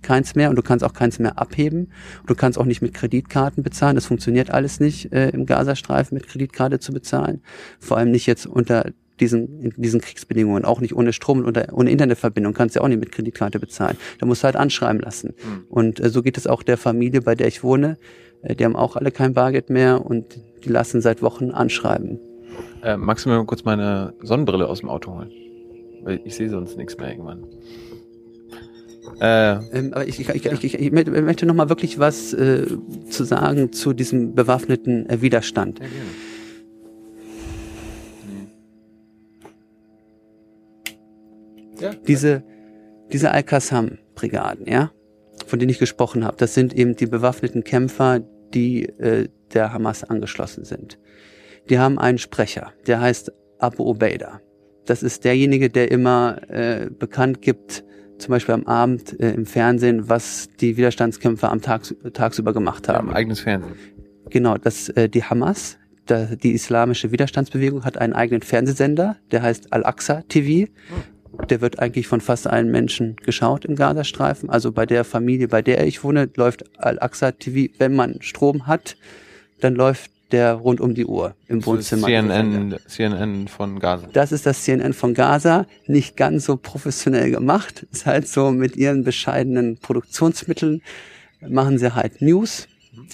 keins 0.01 0.35
mehr 0.35 0.49
und 0.49 0.55
du 0.55 0.61
kannst 0.61 0.83
auch 0.83 0.93
keins 0.93 1.19
mehr 1.19 1.39
abheben. 1.39 1.91
Du 2.27 2.35
kannst 2.35 2.57
auch 2.57 2.65
nicht 2.65 2.81
mit 2.81 2.93
Kreditkarten 2.93 3.63
bezahlen. 3.63 3.95
Das 3.95 4.05
funktioniert 4.05 4.51
alles 4.51 4.79
nicht 4.79 5.11
äh, 5.11 5.29
im 5.29 5.45
Gazastreifen 5.45 6.15
mit 6.15 6.27
Kreditkarte 6.27 6.79
zu 6.79 6.93
bezahlen. 6.93 7.41
Vor 7.79 7.97
allem 7.97 8.11
nicht 8.11 8.25
jetzt 8.25 8.45
unter 8.45 8.91
diesen, 9.19 9.59
in 9.61 9.73
diesen 9.75 10.01
Kriegsbedingungen, 10.01 10.65
auch 10.65 10.81
nicht 10.81 10.95
ohne 10.95 11.13
Strom 11.13 11.43
und 11.43 11.73
ohne 11.73 11.91
Internetverbindung, 11.91 12.53
kannst 12.53 12.75
du 12.75 12.79
ja 12.79 12.83
auch 12.83 12.87
nicht 12.87 12.99
mit 12.99 13.11
Kreditkarte 13.11 13.59
bezahlen. 13.59 13.97
Da 14.19 14.25
musst 14.25 14.43
du 14.43 14.45
halt 14.45 14.55
anschreiben 14.55 15.01
lassen. 15.01 15.33
Mhm. 15.37 15.65
Und 15.69 15.99
äh, 15.99 16.09
so 16.09 16.21
geht 16.21 16.37
es 16.37 16.47
auch 16.47 16.63
der 16.63 16.77
Familie, 16.77 17.21
bei 17.21 17.35
der 17.35 17.47
ich 17.47 17.63
wohne. 17.63 17.97
Äh, 18.41 18.55
die 18.55 18.65
haben 18.65 18.75
auch 18.75 18.95
alle 18.95 19.11
kein 19.11 19.33
Bargeld 19.33 19.69
mehr 19.69 20.05
und 20.05 20.39
die 20.63 20.69
lassen 20.69 21.01
seit 21.01 21.21
Wochen 21.21 21.51
anschreiben. 21.51 22.19
Äh, 22.83 22.97
magst 22.97 23.25
du 23.25 23.29
mir 23.29 23.37
mal 23.37 23.45
kurz 23.45 23.63
meine 23.63 24.13
Sonnenbrille 24.21 24.67
aus 24.67 24.79
dem 24.79 24.89
Auto 24.89 25.13
holen? 25.13 25.31
Weil 26.03 26.21
ich 26.23 26.35
sehe 26.35 26.49
sonst 26.49 26.77
nichts 26.77 26.97
mehr 26.97 27.09
irgendwann. 27.09 27.43
Äh, 29.19 29.51
ähm, 29.77 29.93
aber 29.93 30.07
ich, 30.07 30.19
ich, 30.19 30.29
ich, 30.29 30.63
ich, 30.63 30.79
ich 30.79 30.91
möchte 30.91 31.45
noch 31.45 31.55
mal 31.55 31.69
wirklich 31.69 31.99
was 31.99 32.33
äh, 32.33 32.65
zu 33.09 33.23
sagen 33.25 33.71
zu 33.73 33.93
diesem 33.93 34.33
bewaffneten 34.33 35.09
äh, 35.09 35.21
Widerstand. 35.21 35.79
Ja, 35.79 35.85
gerne. 35.85 36.29
Ja, 41.79 41.93
diese, 42.07 42.43
diese 43.11 43.31
Al-Qassam-Brigaden, 43.31 44.67
ja, 44.67 44.91
von 45.45 45.59
denen 45.59 45.69
ich 45.69 45.79
gesprochen 45.79 46.25
habe, 46.25 46.37
das 46.37 46.53
sind 46.53 46.73
eben 46.73 46.95
die 46.95 47.05
bewaffneten 47.05 47.63
Kämpfer, 47.63 48.21
die 48.53 48.85
äh, 48.85 49.29
der 49.53 49.73
Hamas 49.73 50.03
angeschlossen 50.03 50.65
sind. 50.65 50.99
Die 51.69 51.79
haben 51.79 51.97
einen 51.97 52.17
Sprecher, 52.17 52.73
der 52.87 52.99
heißt 53.01 53.31
Abu 53.59 53.89
Ubaidah. 53.89 54.41
Das 54.85 55.03
ist 55.03 55.23
derjenige, 55.23 55.69
der 55.69 55.91
immer 55.91 56.41
äh, 56.49 56.89
bekannt 56.89 57.41
gibt, 57.41 57.83
zum 58.19 58.31
Beispiel 58.31 58.55
am 58.55 58.65
Abend 58.65 59.19
äh, 59.19 59.31
im 59.31 59.45
Fernsehen, 59.45 60.09
was 60.09 60.49
die 60.59 60.77
Widerstandskämpfer 60.77 61.51
am 61.51 61.61
Tag, 61.61 61.83
tagsüber 62.13 62.53
gemacht 62.53 62.87
haben. 62.87 63.09
Ja, 63.09 63.15
eigenes 63.15 63.41
Fernsehen. 63.41 63.75
Genau, 64.29 64.57
das 64.57 64.89
äh, 64.89 65.09
die 65.09 65.23
Hamas, 65.23 65.77
da, 66.05 66.25
die 66.25 66.51
islamische 66.51 67.11
Widerstandsbewegung 67.11 67.85
hat 67.85 67.97
einen 67.97 68.13
eigenen 68.13 68.41
Fernsehsender, 68.41 69.17
der 69.31 69.41
heißt 69.41 69.73
Al-Aqsa 69.73 70.23
TV. 70.27 70.71
Der 71.49 71.61
wird 71.61 71.79
eigentlich 71.79 72.07
von 72.07 72.21
fast 72.21 72.47
allen 72.47 72.69
Menschen 72.69 73.15
geschaut 73.23 73.63
im 73.63 73.75
Gazastreifen. 73.75 74.49
Also 74.49 74.71
bei 74.71 74.85
der 74.85 75.03
Familie, 75.03 75.47
bei 75.47 75.61
der 75.61 75.85
ich 75.85 76.03
wohne, 76.03 76.29
läuft 76.35 76.65
Al-Aqsa 76.79 77.31
TV, 77.31 77.71
wenn 77.77 77.95
man 77.95 78.21
Strom 78.21 78.67
hat, 78.67 78.97
dann 79.61 79.75
läuft 79.75 80.11
der 80.31 80.53
rund 80.53 80.79
um 80.79 80.93
die 80.93 81.05
Uhr 81.05 81.35
im 81.47 81.65
Wohnzimmer. 81.65 82.07
CNN, 82.07 82.75
CNN 82.87 83.47
von 83.47 83.79
Gaza. 83.79 84.07
Das 84.13 84.31
ist 84.31 84.45
das 84.45 84.63
CNN 84.63 84.93
von 84.93 85.13
Gaza. 85.13 85.65
Nicht 85.87 86.17
ganz 86.17 86.45
so 86.45 86.57
professionell 86.57 87.31
gemacht. 87.31 87.85
Ist 87.91 88.05
halt 88.05 88.27
so 88.27 88.51
mit 88.51 88.75
ihren 88.75 89.03
bescheidenen 89.03 89.77
Produktionsmitteln 89.77 90.81
machen 91.41 91.77
sie 91.77 91.95
halt 91.95 92.21
News 92.21 92.67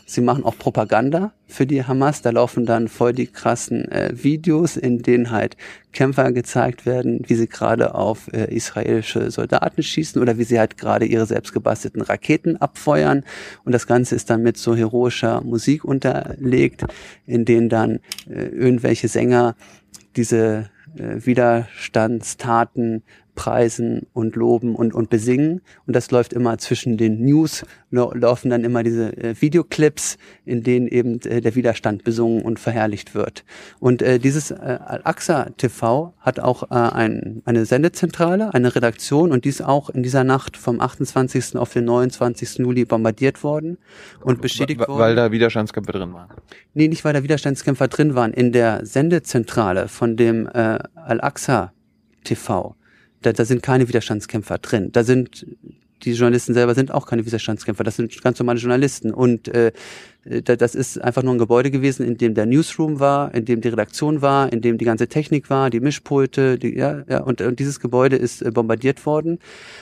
Sie 0.06 0.22
machen 0.22 0.46
auch 0.46 0.58
Propaganda 0.58 1.34
für 1.48 1.68
die 1.68 1.84
Hamas. 1.84 2.22
Da 2.22 2.30
laufen 2.30 2.66
dann 2.66 2.88
voll 2.88 3.14
die 3.14 3.28
krassen 3.28 3.92
äh, 3.92 4.12
Videos, 4.14 4.78
in 4.78 5.02
denen 5.02 5.32
halt 5.32 5.58
Kämpfer 5.92 6.32
gezeigt 6.32 6.86
werden, 6.86 7.22
wie 7.28 7.36
sie 7.36 7.48
gerade 7.48 7.94
auf 7.96 8.32
äh, 8.34 8.54
israelische 8.54 9.32
Soldaten 9.32 9.84
schießen 9.84 10.22
oder 10.22 10.38
wie 10.38 10.44
sie 10.44 10.60
halt 10.60 10.78
gerade 10.78 11.06
ihre 11.06 11.26
selbstgebastelten 11.26 12.02
Raketen 12.02 12.58
abfeuern. 12.58 13.24
Und 13.66 13.74
das 13.74 13.86
Ganze 13.86 14.16
ist 14.16 14.30
dann 14.30 14.44
mit 14.44 14.58
so 14.58 14.76
heroischer 14.76 15.42
Musik 15.42 15.84
unterlegt, 15.84 16.86
in 17.26 17.44
denen 17.44 17.70
dann 17.70 18.00
äh, 18.30 18.46
irgendwelche 18.46 19.10
Sänger 19.10 19.56
diese 20.16 20.70
äh, 20.98 21.26
Widerstandstaten 21.26 23.04
preisen 23.36 24.08
und 24.14 24.36
loben 24.36 24.76
und, 24.76 24.94
und 24.94 25.10
besingen. 25.10 25.62
Und 25.86 25.96
das 25.96 26.10
läuft 26.12 26.34
immer 26.34 26.58
zwischen 26.58 26.98
den 26.98 27.24
News, 27.24 27.66
laufen 27.92 28.50
dann 28.50 28.64
immer 28.64 28.84
diese 28.84 29.16
äh, 29.18 29.40
Videoclips, 29.40 30.18
in 30.46 30.64
denen 30.64 30.88
eben 30.88 31.22
äh, 31.22 31.42
der 31.42 31.56
Widerstand 31.56 32.04
besungen 32.04 32.42
und 32.42 32.60
verherrlicht 32.60 33.14
wird. 33.14 33.44
Und 33.80 34.02
äh, 34.02 34.20
dieses 34.20 34.52
äh, 34.52 34.56
Al-Aqsa 34.56 35.52
TV 35.58 36.14
hat 36.20 36.40
auch 36.40 36.64
äh, 36.64 36.76
ein, 36.76 37.42
eine 37.46 37.66
Sendezentrale, 37.66 38.54
eine 38.54 38.76
Redaktion 38.76 39.32
und 39.32 39.46
die 39.46 39.50
ist 39.50 39.62
auch 39.62 39.90
in 39.90 40.04
dieser 40.04 40.24
Nacht 40.24 40.58
vom 40.58 40.80
28. 40.80 41.56
auf 41.56 41.74
den 41.74 41.86
29. 41.86 42.60
Juli 42.60 42.86
bombardiert 42.86 43.44
worden 43.44 43.78
und 44.22 44.42
beschädigt 44.42 44.80
weil, 44.80 44.88
worden. 44.88 45.00
Weil 45.00 45.16
da 45.16 45.32
Widerstandskämpfer 45.32 45.94
drin 45.94 46.14
waren. 46.14 46.30
Nee, 46.74 46.88
nicht 46.88 47.04
weil 47.06 47.14
da 47.14 47.24
Widerstandskämpfer 47.24 47.88
drin 47.88 48.16
waren. 48.16 48.34
In 48.34 48.52
der 48.52 48.86
Sendezentrale 48.86 49.88
von 49.88 50.16
dem 50.18 50.48
äh, 50.48 50.80
Al-Aqsa 50.96 51.74
TV 52.24 52.76
da, 53.26 53.34
da 53.34 53.46
sind 53.46 53.64
keine 53.64 53.88
Widerstandskämpfer 53.88 54.58
drin. 54.60 54.92
Da 54.92 55.04
sind 55.04 55.46
die 56.04 56.14
Journalisten 56.14 56.54
selber 56.54 56.76
sind 56.76 56.92
auch 56.92 57.08
keine 57.08 57.26
Widerstandskämpfer, 57.26 57.84
das 57.84 57.96
sind 57.96 58.22
ganz 58.22 58.38
normale 58.40 58.60
Journalisten. 58.60 59.12
Und 59.12 59.48
äh, 59.48 59.72
das 60.24 60.76
ist 60.76 61.02
einfach 61.02 61.24
nur 61.24 61.34
ein 61.34 61.40
Gebäude 61.40 61.72
gewesen, 61.72 62.06
in 62.06 62.18
dem 62.18 62.34
der 62.34 62.46
Newsroom 62.46 63.00
war, 63.00 63.34
in 63.34 63.46
dem 63.46 63.62
die 63.62 63.70
Redaktion 63.70 64.22
war, 64.22 64.52
in 64.52 64.62
dem 64.62 64.78
die 64.78 64.86
ganze 64.86 65.08
Technik 65.08 65.50
war, 65.50 65.70
die 65.70 65.80
Mischpulte, 65.80 66.58
die, 66.58 66.76
ja, 66.76 67.04
ja, 67.08 67.22
und, 67.22 67.42
und 67.42 67.60
dieses 67.60 67.80
Gebäude 67.80 68.16
ist 68.16 68.42
äh, 68.42 68.52
bombardiert 68.52 69.06
worden, 69.06 69.40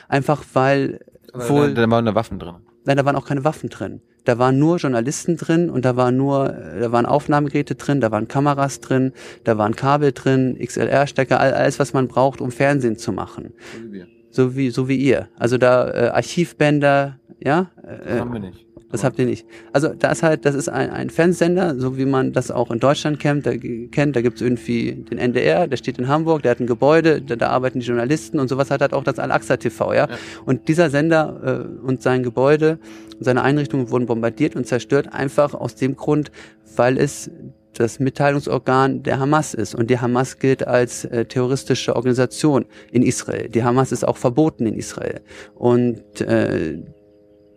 einfach 0.07 0.43
weil 0.53 0.99
wohl. 1.33 1.73
Da, 1.73 1.81
da 1.81 1.91
waren 1.91 2.05
da 2.05 2.15
Waffen 2.15 2.39
drin. 2.39 2.55
Nein, 2.85 2.97
da 2.97 3.05
waren 3.05 3.15
auch 3.15 3.25
keine 3.25 3.43
Waffen 3.43 3.69
drin. 3.69 4.01
Da 4.25 4.39
waren 4.39 4.57
nur 4.57 4.77
Journalisten 4.77 5.37
drin 5.37 5.69
und 5.69 5.83
da 5.83 5.95
waren 5.95 6.15
nur, 6.15 6.47
da 6.47 6.91
waren 6.91 7.05
Aufnahmegeräte 7.05 7.75
drin, 7.75 7.99
da 7.99 8.11
waren 8.11 8.27
Kameras 8.27 8.79
drin, 8.79 9.11
da 9.43 9.57
waren 9.57 9.75
Kabel 9.75 10.13
drin, 10.13 10.57
XLR-Stecker, 10.59 11.39
alles, 11.39 11.79
was 11.79 11.93
man 11.93 12.07
braucht, 12.07 12.39
um 12.39 12.51
Fernsehen 12.51 12.97
zu 12.97 13.11
machen. 13.11 13.53
So 13.73 13.83
wie 13.83 13.91
wir. 13.91 14.07
So 14.31 14.55
wie, 14.55 14.69
so 14.69 14.87
wie 14.87 14.95
ihr. 14.95 15.27
Also 15.37 15.57
da 15.57 15.89
äh, 15.91 16.07
Archivbänder, 16.09 17.19
ja? 17.39 17.71
Äh, 17.83 18.09
das 18.09 18.19
haben 18.19 18.33
wir 18.33 18.39
nicht. 18.39 18.62
Das 18.93 19.03
habt 19.03 19.17
ihr 19.17 19.25
nicht. 19.25 19.47
Also 19.71 19.89
da 19.89 20.11
ist 20.11 20.21
halt, 20.21 20.45
das 20.45 20.53
ist 20.53 20.69
ein, 20.69 20.91
ein 20.91 21.09
Fernsehsender, 21.09 21.79
so 21.79 21.97
wie 21.97 22.05
man 22.05 22.31
das 22.31 22.51
auch 22.51 22.69
in 22.69 22.77
Deutschland 22.77 23.19
kennt. 23.19 23.43
Da, 23.43 23.57
kennt, 23.57 24.15
da 24.15 24.21
gibt's 24.21 24.39
irgendwie 24.39 24.93
den 24.93 25.17
NDR, 25.17 25.67
der 25.67 25.77
steht 25.77 25.97
in 25.97 26.07
Hamburg, 26.07 26.43
der 26.43 26.51
hat 26.51 26.59
ein 26.59 26.67
Gebäude, 26.67 27.19
da, 27.19 27.35
da 27.35 27.49
arbeiten 27.49 27.79
die 27.79 27.87
Journalisten 27.87 28.39
und 28.39 28.49
sowas 28.49 28.69
hat 28.69 28.81
halt 28.81 28.93
auch 28.93 29.03
das 29.03 29.17
Al-Aqsa 29.17 29.57
TV, 29.57 29.95
ja? 29.95 30.07
ja. 30.07 30.17
Und 30.45 30.67
dieser 30.67 30.91
Sender 30.91 31.67
äh, 31.81 31.85
und 31.87 32.03
sein 32.03 32.21
Gebäude 32.21 32.77
und 33.17 33.23
seine 33.23 33.41
Einrichtungen 33.41 33.89
wurden 33.89 34.05
bombardiert 34.05 34.55
und 34.55 34.67
zerstört, 34.67 35.11
einfach 35.11 35.55
aus 35.55 35.73
dem 35.73 35.95
Grund, 35.95 36.31
weil 36.75 36.99
es 36.99 37.31
das 37.73 37.99
Mitteilungsorgan 37.99 39.01
der 39.01 39.19
Hamas 39.19 39.55
ist. 39.55 39.73
Und 39.73 39.89
die 39.89 39.97
Hamas 39.97 40.37
gilt 40.37 40.67
als 40.67 41.05
äh, 41.05 41.25
terroristische 41.25 41.95
Organisation 41.95 42.65
in 42.91 43.01
Israel. 43.01 43.49
Die 43.49 43.63
Hamas 43.63 43.91
ist 43.91 44.07
auch 44.07 44.17
verboten 44.17 44.67
in 44.67 44.75
Israel. 44.75 45.21
Und 45.55 46.21
äh, 46.21 46.77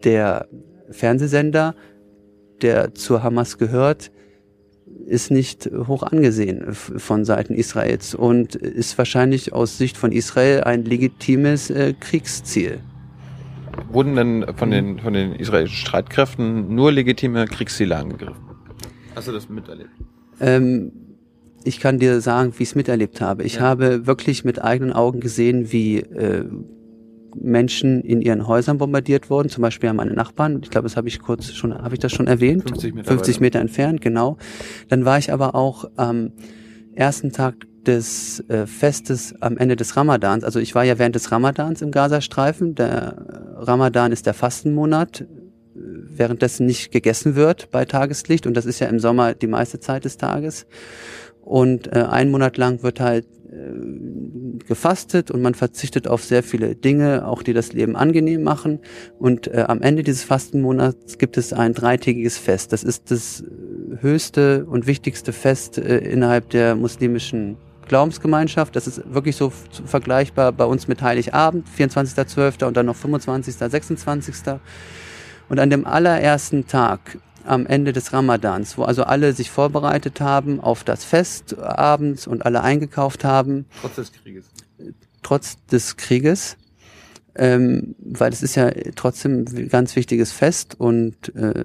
der 0.03 0.47
Fernsehsender, 0.91 1.75
der 2.63 2.95
zur 2.95 3.23
Hamas 3.23 3.59
gehört, 3.59 4.11
ist 5.07 5.31
nicht 5.31 5.71
hoch 5.87 6.03
angesehen 6.03 6.73
von 6.73 7.25
Seiten 7.25 7.55
Israels 7.55 8.15
und 8.15 8.55
ist 8.55 8.97
wahrscheinlich 8.99 9.53
aus 9.53 9.79
Sicht 9.79 9.97
von 9.97 10.13
Israel 10.13 10.65
ein 10.65 10.85
legitimes 10.85 11.71
äh, 11.71 11.95
Kriegsziel. 11.99 12.81
Wurden 13.91 14.17
denn 14.17 14.47
von 14.57 14.71
den, 14.71 14.99
von 14.99 15.13
den 15.13 15.35
israelischen 15.35 15.77
Streitkräften 15.77 16.75
nur 16.75 16.93
legitime 16.93 17.47
Kriegsziele 17.47 17.97
angegriffen? 17.97 18.43
Hast 19.15 19.29
du 19.29 19.33
das 19.33 19.49
miterlebt? 19.49 19.91
Ähm, 20.41 20.93
ich 21.65 21.81
kann 21.81 21.99
dir 21.99 22.21
sagen, 22.21 22.53
wie 22.57 22.63
ich 22.63 22.71
es 22.71 22.75
miterlebt 22.75 23.21
habe. 23.21 23.43
Ich 23.43 23.57
ja. 23.57 23.63
habe 23.63 24.07
wirklich 24.07 24.45
mit 24.45 24.63
eigenen 24.63 24.93
Augen 24.93 25.21
gesehen, 25.21 25.73
wie 25.73 25.99
äh, 25.99 26.45
Menschen 27.41 28.03
in 28.03 28.21
ihren 28.21 28.47
Häusern 28.47 28.79
bombardiert 28.79 29.31
worden. 29.31 29.49
Zum 29.49 29.63
Beispiel 29.63 29.89
haben 29.89 29.97
meine 29.97 30.15
Nachbarn, 30.15 30.61
ich 30.63 30.71
glaube, 30.71 30.85
das 30.85 30.97
habe 30.97 31.09
ich 31.09 31.21
kurz 31.21 31.53
schon, 31.53 31.75
habe 31.75 31.95
ich 31.95 32.01
das 32.01 32.13
schon 32.13 32.27
erwähnt? 32.27 32.69
50 32.69 32.95
Meter, 32.95 33.09
50 33.09 33.41
Meter 33.41 33.61
entfernt, 33.61 34.01
genau. 34.01 34.37
Dann 34.89 35.05
war 35.05 35.19
ich 35.19 35.33
aber 35.33 35.55
auch 35.55 35.91
am 35.97 36.33
ersten 36.95 37.33
Tag 37.33 37.67
des 37.87 38.41
äh, 38.49 38.67
Festes 38.67 39.35
am 39.41 39.57
Ende 39.57 39.77
des 39.77 39.97
Ramadans. 39.97 40.45
Also 40.45 40.59
ich 40.59 40.75
war 40.75 40.85
ja 40.85 40.99
während 40.99 41.15
des 41.15 41.31
Ramadans 41.31 41.83
im 41.83 41.91
Gazastreifen. 41.91 42.75
Der 42.75 43.55
Ramadan 43.59 44.13
ist 44.13 44.27
der 44.27 44.35
Fastenmonat, 44.35 45.25
währenddessen 45.75 46.67
nicht 46.67 46.91
gegessen 46.91 47.37
wird 47.37 47.71
bei 47.71 47.85
Tageslicht. 47.85 48.47
Und 48.47 48.57
das 48.57 48.67
ist 48.67 48.81
ja 48.81 48.89
im 48.89 48.99
Sommer 48.99 49.35
die 49.35 49.47
meiste 49.47 49.79
Zeit 49.79 50.05
des 50.05 50.17
Tages. 50.17 50.67
Und 51.43 51.87
äh, 51.95 52.01
ein 52.03 52.31
Monat 52.31 52.57
lang 52.57 52.83
wird 52.83 52.99
halt 52.99 53.25
äh, 53.25 53.36
gefastet 54.67 55.31
und 55.31 55.43
man 55.43 55.55
verzichtet 55.55 56.09
auf 56.09 56.25
sehr 56.25 56.43
viele 56.43 56.75
Dinge, 56.75 57.27
auch 57.27 57.43
die 57.43 57.53
das 57.53 57.73
Leben 57.73 57.97
angenehm 57.97 58.43
machen. 58.43 58.81
Und 59.19 59.49
äh, 59.49 59.65
am 59.67 59.83
Ende 59.83 60.03
dieses 60.03 60.25
Fastenmonats 60.25 61.19
gibt 61.19 61.37
es 61.37 61.53
ein 61.53 61.75
dreitägiges 61.75 62.39
Fest. 62.39 62.73
Das 62.73 62.85
ist 62.85 63.11
das 63.11 63.45
höchste 64.01 64.67
und 64.67 64.87
wichtigste 64.87 65.33
Fest 65.33 65.79
äh, 65.79 65.99
innerhalb 65.99 66.51
der 66.51 66.75
muslimischen 66.75 67.57
Glaubensgemeinschaft. 67.89 68.75
Das 68.77 68.87
ist 68.87 69.03
wirklich 69.13 69.37
so 69.37 69.53
vergleichbar 69.85 70.53
bei 70.53 70.65
uns 70.65 70.89
mit 70.89 71.03
Heiligabend, 71.03 71.67
24.12. 71.69 72.65
und 72.65 72.77
dann 72.77 72.87
noch 72.87 72.97
25., 72.97 73.55
26. 73.55 74.35
Und 75.49 75.61
an 75.61 75.71
dem 75.71 75.87
allerersten 75.87 76.67
Tag 76.67 77.19
am 77.47 77.67
Ende 77.67 77.93
des 77.93 78.13
Ramadans, 78.13 78.79
wo 78.79 78.83
also 78.85 79.05
alle 79.05 79.33
sich 79.33 79.51
vorbereitet 79.51 80.21
haben 80.21 80.61
auf 80.61 80.85
das 80.85 81.05
Fest 81.05 81.59
abends 81.59 82.27
und 82.27 82.45
alle 82.45 82.63
eingekauft 82.63 83.25
haben. 83.25 83.67
Trotz 83.81 83.97
des 83.97 84.13
Krieges. 84.13 84.47
Trotz 85.23 85.65
des 85.67 85.97
Krieges. 85.97 86.57
Ähm, 87.35 87.95
weil 87.99 88.33
es 88.33 88.43
ist 88.43 88.55
ja 88.55 88.71
trotzdem 88.95 89.45
ein 89.45 89.69
ganz 89.69 89.95
wichtiges 89.95 90.33
Fest 90.33 90.75
und 90.79 91.35
äh, 91.35 91.65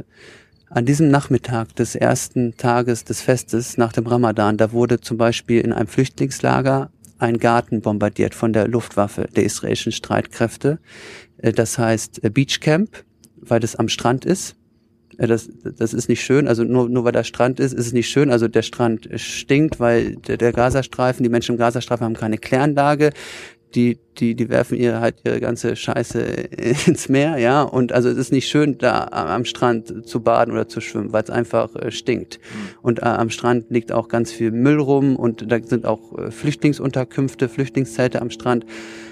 an 0.70 0.86
diesem 0.86 1.10
Nachmittag 1.10 1.76
des 1.76 1.96
ersten 1.96 2.56
Tages 2.58 3.04
des 3.04 3.22
Festes 3.22 3.78
nach 3.78 3.94
dem 3.94 4.06
Ramadan, 4.08 4.58
da 4.58 4.72
wurde 4.72 5.00
zum 5.00 5.18
Beispiel 5.18 5.62
in 5.62 5.74
einem 5.74 5.88
Flüchtlingslager 5.88 6.92
ein 7.20 7.38
Garten 7.38 7.82
bombardiert 7.82 8.36
von 8.36 8.52
der 8.52 8.68
Luftwaffe 8.68 9.28
der 9.36 9.44
israelischen 9.44 9.92
Streitkräfte. 9.92 10.80
Äh, 11.38 11.54
das 11.54 11.78
heißt 11.78 12.24
äh, 12.24 12.30
Beach 12.30 12.60
Camp, 12.60 13.04
weil 13.38 13.60
das 13.60 13.76
am 13.76 13.88
Strand 13.88 14.26
ist 14.26 14.56
das, 15.28 15.50
das 15.78 15.94
ist 15.94 16.10
nicht 16.10 16.24
schön. 16.24 16.48
Also 16.48 16.64
nur, 16.64 16.90
nur 16.90 17.04
weil 17.04 17.12
der 17.12 17.24
Strand 17.24 17.60
ist, 17.60 17.74
ist 17.74 17.88
es 17.88 17.94
nicht 17.94 18.10
schön. 18.10 18.32
Also 18.32 18.48
der 18.48 18.64
Strand 18.64 19.10
stinkt, 19.16 19.80
weil 19.80 20.16
der, 20.16 20.38
der 20.38 20.52
Gazastreifen, 20.52 21.24
die 21.24 21.30
Menschen 21.30 21.54
im 21.54 21.60
Gazastreifen 21.60 22.06
haben 22.06 22.16
keine 22.16 22.38
Kläranlage. 22.38 23.12
Die, 23.76 24.00
die, 24.18 24.36
die 24.36 24.50
werfen 24.50 24.78
ihre 24.78 25.00
halt 25.00 25.22
ihre 25.24 25.40
ganze 25.40 25.78
Scheiße 25.78 26.20
ins 26.88 27.08
Meer, 27.08 27.38
ja. 27.38 27.62
Und 27.62 27.94
also 27.94 28.10
es 28.10 28.18
ist 28.18 28.32
nicht 28.32 28.50
schön, 28.50 28.78
da 28.78 29.08
am 29.12 29.46
Strand 29.46 30.08
zu 30.08 30.22
baden 30.22 30.52
oder 30.52 30.68
zu 30.68 30.82
schwimmen, 30.82 31.14
weil 31.14 31.24
es 31.24 31.30
einfach 31.30 31.74
äh, 31.76 31.92
stinkt. 31.92 32.40
Mhm. 32.40 32.78
Und 32.82 33.00
äh, 33.00 33.06
am 33.06 33.30
Strand 33.30 33.70
liegt 33.70 33.94
auch 33.94 34.10
ganz 34.10 34.32
viel 34.32 34.52
Müll 34.52 34.80
rum 34.80 35.16
und 35.16 35.50
da 35.50 35.64
sind 35.64 35.86
auch 35.86 36.18
äh, 36.18 36.32
Flüchtlingsunterkünfte, 36.32 37.48
Flüchtlingszelte 37.48 38.22
am 38.22 38.30
Strand. 38.30 38.66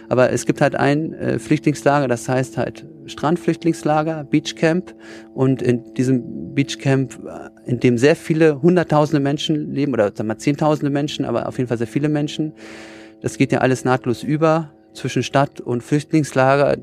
Aber 0.09 0.31
es 0.31 0.45
gibt 0.45 0.59
halt 0.59 0.75
ein 0.75 1.13
äh, 1.13 1.39
Flüchtlingslager, 1.39 2.07
das 2.07 2.27
heißt 2.27 2.57
halt 2.57 2.85
Strandflüchtlingslager, 3.05 4.23
Beachcamp. 4.23 4.95
Und 5.33 5.61
in 5.61 5.93
diesem 5.93 6.53
Beachcamp, 6.55 7.19
äh, 7.25 7.69
in 7.69 7.79
dem 7.79 7.97
sehr 7.97 8.15
viele 8.15 8.61
hunderttausende 8.61 9.19
Menschen 9.19 9.71
leben, 9.71 9.93
oder 9.93 10.11
sagen 10.13 10.27
wir 10.27 10.37
zehntausende 10.37 10.89
Menschen, 10.89 11.25
aber 11.25 11.47
auf 11.47 11.57
jeden 11.57 11.67
Fall 11.67 11.77
sehr 11.77 11.87
viele 11.87 12.09
Menschen. 12.09 12.53
Das 13.21 13.37
geht 13.37 13.51
ja 13.51 13.59
alles 13.59 13.85
nahtlos 13.85 14.23
über 14.23 14.71
zwischen 14.93 15.21
Stadt 15.21 15.61
und 15.61 15.83
Flüchtlingslager. 15.83 16.77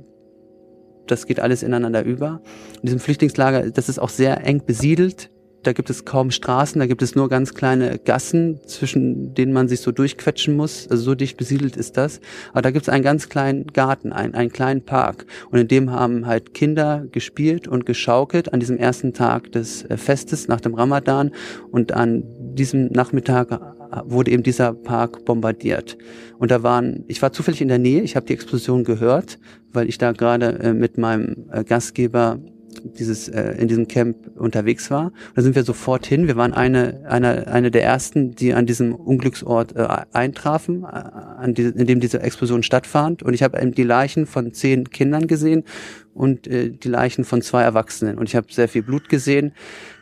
Das 1.06 1.26
geht 1.26 1.40
alles 1.40 1.62
ineinander 1.62 2.04
über. 2.04 2.40
In 2.76 2.82
diesem 2.82 3.00
Flüchtlingslager, 3.00 3.70
das 3.70 3.88
ist 3.88 3.98
auch 3.98 4.08
sehr 4.08 4.44
eng 4.44 4.62
besiedelt 4.64 5.30
da 5.66 5.72
gibt 5.72 5.90
es 5.90 6.04
kaum 6.04 6.30
Straßen, 6.30 6.78
da 6.78 6.86
gibt 6.86 7.02
es 7.02 7.16
nur 7.16 7.28
ganz 7.28 7.52
kleine 7.52 7.98
Gassen, 7.98 8.60
zwischen 8.66 9.34
denen 9.34 9.52
man 9.52 9.66
sich 9.66 9.80
so 9.80 9.90
durchquetschen 9.90 10.56
muss. 10.56 10.86
Also 10.88 11.02
so 11.02 11.14
dicht 11.14 11.36
besiedelt 11.36 11.76
ist 11.76 11.96
das. 11.96 12.20
Aber 12.52 12.62
da 12.62 12.70
gibt 12.70 12.84
es 12.84 12.88
einen 12.88 13.02
ganz 13.02 13.28
kleinen 13.28 13.66
Garten, 13.66 14.12
einen, 14.12 14.34
einen 14.34 14.52
kleinen 14.52 14.82
Park. 14.82 15.26
Und 15.50 15.58
in 15.58 15.68
dem 15.68 15.90
haben 15.90 16.26
halt 16.26 16.54
Kinder 16.54 17.04
gespielt 17.10 17.66
und 17.66 17.84
geschaukelt 17.84 18.52
an 18.52 18.60
diesem 18.60 18.76
ersten 18.76 19.12
Tag 19.12 19.50
des 19.52 19.82
äh, 19.84 19.96
Festes 19.96 20.46
nach 20.46 20.60
dem 20.60 20.74
Ramadan. 20.74 21.32
Und 21.72 21.92
an 21.92 22.22
diesem 22.54 22.86
Nachmittag 22.86 23.50
äh, 23.50 23.58
wurde 24.04 24.30
eben 24.30 24.44
dieser 24.44 24.72
Park 24.72 25.24
bombardiert. 25.24 25.98
Und 26.38 26.52
da 26.52 26.62
waren, 26.62 27.04
ich 27.08 27.20
war 27.22 27.32
zufällig 27.32 27.60
in 27.60 27.68
der 27.68 27.78
Nähe, 27.78 28.02
ich 28.02 28.14
habe 28.14 28.26
die 28.26 28.34
Explosion 28.34 28.84
gehört, 28.84 29.38
weil 29.72 29.88
ich 29.88 29.98
da 29.98 30.12
gerade 30.12 30.58
äh, 30.60 30.72
mit 30.72 30.96
meinem 30.96 31.46
Gastgeber 31.66 32.38
dieses 32.84 33.28
äh, 33.28 33.52
in 33.58 33.68
diesem 33.68 33.88
Camp 33.88 34.16
unterwegs 34.36 34.90
war. 34.90 35.12
Da 35.34 35.42
sind 35.42 35.54
wir 35.54 35.64
sofort 35.64 36.06
hin. 36.06 36.26
Wir 36.26 36.36
waren 36.36 36.52
eine 36.52 37.02
eine 37.08 37.48
eine 37.48 37.70
der 37.70 37.84
ersten, 37.84 38.34
die 38.34 38.54
an 38.54 38.66
diesem 38.66 38.94
Unglücksort 38.94 39.76
äh, 39.76 39.86
eintrafen, 40.12 40.84
äh, 40.84 40.86
an 40.86 41.54
die, 41.54 41.62
in 41.62 41.86
dem 41.86 42.00
diese 42.00 42.20
Explosion 42.20 42.62
stattfand. 42.62 43.22
Und 43.22 43.34
ich 43.34 43.42
habe 43.42 43.64
die 43.70 43.82
Leichen 43.82 44.26
von 44.26 44.52
zehn 44.52 44.90
Kindern 44.90 45.26
gesehen 45.26 45.64
und 46.14 46.46
äh, 46.46 46.70
die 46.70 46.88
Leichen 46.88 47.24
von 47.24 47.42
zwei 47.42 47.62
Erwachsenen. 47.62 48.18
Und 48.18 48.28
ich 48.28 48.36
habe 48.36 48.46
sehr 48.50 48.68
viel 48.68 48.82
Blut 48.82 49.08
gesehen. 49.08 49.52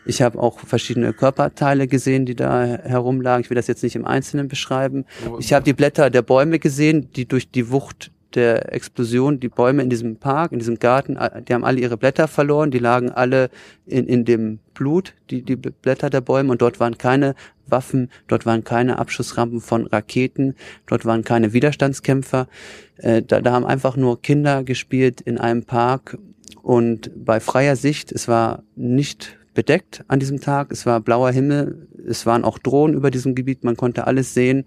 Ich 0.07 0.23
habe 0.23 0.39
auch 0.39 0.61
verschiedene 0.61 1.13
Körperteile 1.13 1.89
gesehen, 1.89 2.27
die 2.27 2.35
da 2.35 2.65
herumlagen. 2.65 3.43
Ich 3.43 3.51
will 3.51 3.57
das 3.57 3.67
jetzt 3.67 3.83
nicht 3.83 3.97
im 3.97 4.05
Einzelnen 4.05 4.49
beschreiben. 4.49 5.07
Ich 5.39 5.53
habe 5.53 5.65
die 5.65 5.73
Blätter 5.73 6.11
der 6.11 6.23
Bäume 6.23 6.59
gesehen, 6.59 7.11
die 7.17 7.27
durch 7.27 7.51
die 7.51 7.71
Wucht 7.71 8.13
der 8.35 8.73
Explosion 8.73 9.41
die 9.41 9.49
Bäume 9.49 9.83
in 9.83 9.91
diesem 9.91 10.17
Park, 10.17 10.53
in 10.53 10.59
diesem 10.59 10.79
Garten, 10.79 11.19
die 11.47 11.55
haben 11.55 11.65
alle 11.65 11.81
ihre 11.81 11.97
Blätter 11.97 12.29
verloren, 12.29 12.71
die 12.71 12.79
lagen 12.79 13.11
alle 13.11 13.51
in, 13.87 14.07
in 14.07 14.25
dem 14.25 14.59
Blut, 14.75 15.15
die, 15.31 15.43
die 15.43 15.57
Blätter 15.57 16.11
der 16.11 16.21
Bäume 16.21 16.51
und 16.51 16.63
dort 16.63 16.81
waren 16.81 16.99
keine 16.99 17.35
Waffen, 17.67 18.11
dort 18.27 18.47
waren 18.47 18.65
keine 18.65 18.99
Abschussrampen 18.99 19.61
von 19.61 19.87
Raketen, 19.87 20.55
dort 20.87 21.05
waren 21.05 21.25
keine 21.25 21.53
Widerstandskämpfer. 21.53 22.49
Äh, 22.97 23.23
da, 23.23 23.41
da 23.41 23.53
haben 23.53 23.67
einfach 23.67 23.97
nur 23.97 24.21
Kinder 24.21 24.65
gespielt 24.65 25.21
in 25.21 25.39
einem 25.39 25.65
Park 25.65 26.19
und 26.63 27.11
bei 27.15 27.41
freier 27.41 27.77
Sicht, 27.77 28.13
es 28.13 28.29
war 28.29 28.63
nicht 28.75 29.37
bedeckt 29.55 30.05
an 30.09 30.19
diesem 30.19 30.41
Tag, 30.41 30.73
es 30.73 30.85
war 30.85 31.01
blauer 31.01 31.31
Himmel, 31.31 31.87
es 32.07 32.27
waren 32.27 32.45
auch 32.45 32.59
Drohnen 32.59 32.97
über 32.97 33.11
diesem 33.11 33.35
Gebiet, 33.35 33.65
man 33.65 33.77
konnte 33.77 34.07
alles 34.07 34.35
sehen. 34.35 34.67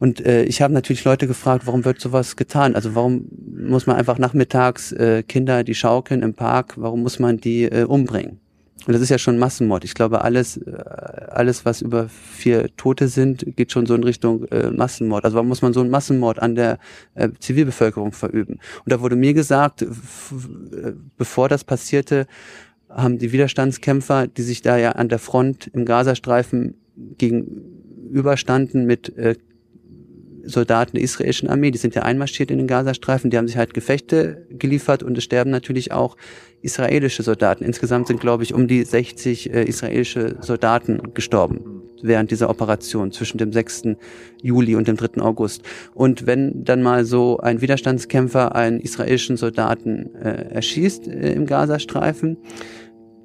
Und 0.00 0.24
äh, 0.24 0.44
ich 0.44 0.62
habe 0.62 0.72
natürlich 0.72 1.04
Leute 1.04 1.26
gefragt, 1.26 1.66
warum 1.66 1.84
wird 1.84 2.00
sowas 2.00 2.34
getan? 2.34 2.74
Also 2.74 2.94
warum 2.94 3.26
muss 3.54 3.86
man 3.86 3.96
einfach 3.96 4.18
nachmittags 4.18 4.92
äh, 4.92 5.22
Kinder, 5.22 5.62
die 5.62 5.74
schaukeln 5.74 6.22
im 6.22 6.32
Park, 6.32 6.74
warum 6.76 7.02
muss 7.02 7.18
man 7.18 7.36
die 7.36 7.64
äh, 7.64 7.84
umbringen? 7.84 8.40
Und 8.86 8.94
das 8.94 9.02
ist 9.02 9.10
ja 9.10 9.18
schon 9.18 9.38
Massenmord. 9.38 9.84
Ich 9.84 9.92
glaube, 9.92 10.22
alles, 10.22 10.56
äh, 10.56 10.72
alles, 11.28 11.66
was 11.66 11.82
über 11.82 12.08
vier 12.08 12.74
Tote 12.78 13.08
sind, 13.08 13.44
geht 13.56 13.72
schon 13.72 13.84
so 13.84 13.94
in 13.94 14.02
Richtung 14.02 14.44
äh, 14.46 14.70
Massenmord. 14.70 15.26
Also 15.26 15.34
warum 15.34 15.48
muss 15.48 15.60
man 15.60 15.74
so 15.74 15.80
einen 15.80 15.90
Massenmord 15.90 16.38
an 16.38 16.54
der 16.54 16.78
äh, 17.14 17.28
Zivilbevölkerung 17.38 18.12
verüben? 18.12 18.54
Und 18.54 18.92
da 18.92 19.02
wurde 19.02 19.16
mir 19.16 19.34
gesagt, 19.34 19.84
bevor 21.18 21.50
das 21.50 21.62
passierte, 21.62 22.26
haben 22.88 23.18
die 23.18 23.32
Widerstandskämpfer, 23.32 24.28
die 24.28 24.42
sich 24.42 24.62
da 24.62 24.78
ja 24.78 24.92
an 24.92 25.10
der 25.10 25.18
Front 25.18 25.66
im 25.74 25.84
Gazastreifen 25.84 26.74
gegenüberstanden 27.18 28.86
mit 28.86 29.14
äh, 29.18 29.36
Soldaten 30.44 30.96
der 30.96 31.04
israelischen 31.04 31.48
Armee, 31.48 31.70
die 31.70 31.78
sind 31.78 31.94
ja 31.94 32.02
einmarschiert 32.02 32.50
in 32.50 32.58
den 32.58 32.66
Gazastreifen, 32.66 33.30
die 33.30 33.38
haben 33.38 33.48
sich 33.48 33.56
halt 33.56 33.74
Gefechte 33.74 34.46
geliefert 34.50 35.02
und 35.02 35.16
es 35.18 35.24
sterben 35.24 35.50
natürlich 35.50 35.92
auch 35.92 36.16
israelische 36.62 37.22
Soldaten. 37.22 37.64
Insgesamt 37.64 38.08
sind, 38.08 38.20
glaube 38.20 38.42
ich, 38.42 38.54
um 38.54 38.68
die 38.68 38.82
60 38.84 39.52
äh, 39.52 39.64
israelische 39.64 40.36
Soldaten 40.40 41.14
gestorben 41.14 41.80
während 42.02 42.30
dieser 42.30 42.48
Operation 42.50 43.12
zwischen 43.12 43.38
dem 43.38 43.52
6. 43.52 43.82
Juli 44.42 44.74
und 44.74 44.88
dem 44.88 44.96
3. 44.96 45.20
August. 45.20 45.62
Und 45.94 46.26
wenn 46.26 46.64
dann 46.64 46.82
mal 46.82 47.04
so 47.04 47.38
ein 47.38 47.60
Widerstandskämpfer 47.60 48.54
einen 48.54 48.80
israelischen 48.80 49.36
Soldaten 49.36 50.14
äh, 50.14 50.54
erschießt 50.54 51.08
äh, 51.08 51.32
im 51.32 51.46
Gazastreifen, 51.46 52.38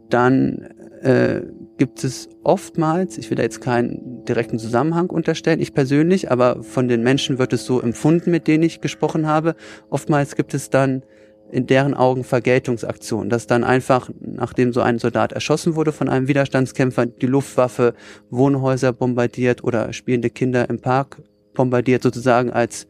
dann 0.09 0.67
äh, 1.01 1.41
gibt 1.77 2.03
es 2.03 2.29
oftmals, 2.43 3.17
ich 3.17 3.29
will 3.29 3.37
da 3.37 3.43
jetzt 3.43 3.61
keinen 3.61 4.23
direkten 4.25 4.59
Zusammenhang 4.59 5.09
unterstellen, 5.09 5.59
ich 5.59 5.73
persönlich, 5.73 6.31
aber 6.31 6.63
von 6.63 6.87
den 6.87 7.03
Menschen 7.03 7.37
wird 7.37 7.53
es 7.53 7.65
so 7.65 7.81
empfunden, 7.81 8.31
mit 8.31 8.47
denen 8.47 8.63
ich 8.63 8.81
gesprochen 8.81 9.27
habe, 9.27 9.55
oftmals 9.89 10.35
gibt 10.35 10.53
es 10.53 10.69
dann 10.69 11.03
in 11.51 11.67
deren 11.67 11.93
Augen 11.93 12.23
Vergeltungsaktionen, 12.23 13.29
dass 13.29 13.47
dann 13.47 13.63
einfach, 13.63 14.09
nachdem 14.19 14.73
so 14.73 14.81
ein 14.81 14.99
Soldat 14.99 15.31
erschossen 15.31 15.75
wurde 15.75 15.91
von 15.91 16.09
einem 16.09 16.27
Widerstandskämpfer, 16.27 17.05
die 17.05 17.27
Luftwaffe 17.27 17.93
Wohnhäuser 18.29 18.93
bombardiert 18.93 19.63
oder 19.63 19.93
spielende 19.93 20.29
Kinder 20.29 20.69
im 20.69 20.79
Park 20.79 21.21
bombardiert, 21.53 22.03
sozusagen 22.03 22.51
als, 22.51 22.87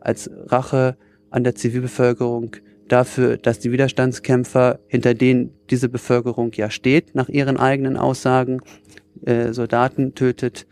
als 0.00 0.30
Rache 0.46 0.96
an 1.30 1.44
der 1.44 1.54
Zivilbevölkerung 1.54 2.56
dafür, 2.88 3.36
dass 3.36 3.58
die 3.58 3.72
Widerstandskämpfer, 3.72 4.78
hinter 4.86 5.14
denen 5.14 5.50
diese 5.70 5.88
Bevölkerung 5.88 6.52
ja 6.54 6.70
steht, 6.70 7.14
nach 7.14 7.28
ihren 7.28 7.56
eigenen 7.56 7.96
Aussagen, 7.96 8.60
äh, 9.24 9.52
Soldaten 9.52 10.14
tötet. 10.14 10.66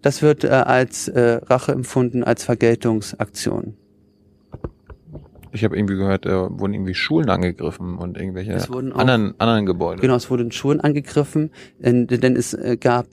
Das 0.00 0.22
wird 0.22 0.44
äh, 0.44 0.48
als 0.48 1.08
äh, 1.08 1.40
Rache 1.44 1.72
empfunden, 1.72 2.24
als 2.24 2.44
Vergeltungsaktion. 2.44 3.76
Ich 5.54 5.64
habe 5.64 5.76
irgendwie 5.76 5.96
gehört, 5.96 6.24
äh, 6.24 6.30
wurden 6.30 6.72
irgendwie 6.72 6.94
Schulen 6.94 7.28
angegriffen 7.28 7.98
und 7.98 8.16
irgendwelche 8.16 8.56
anderen, 8.94 9.34
anderen 9.38 9.66
Gebäude. 9.66 10.00
Genau, 10.00 10.16
es 10.16 10.30
wurden 10.30 10.50
Schulen 10.50 10.80
angegriffen, 10.80 11.50
denn, 11.78 12.06
denn 12.06 12.36
es 12.36 12.54
äh, 12.54 12.78
gab 12.80 13.06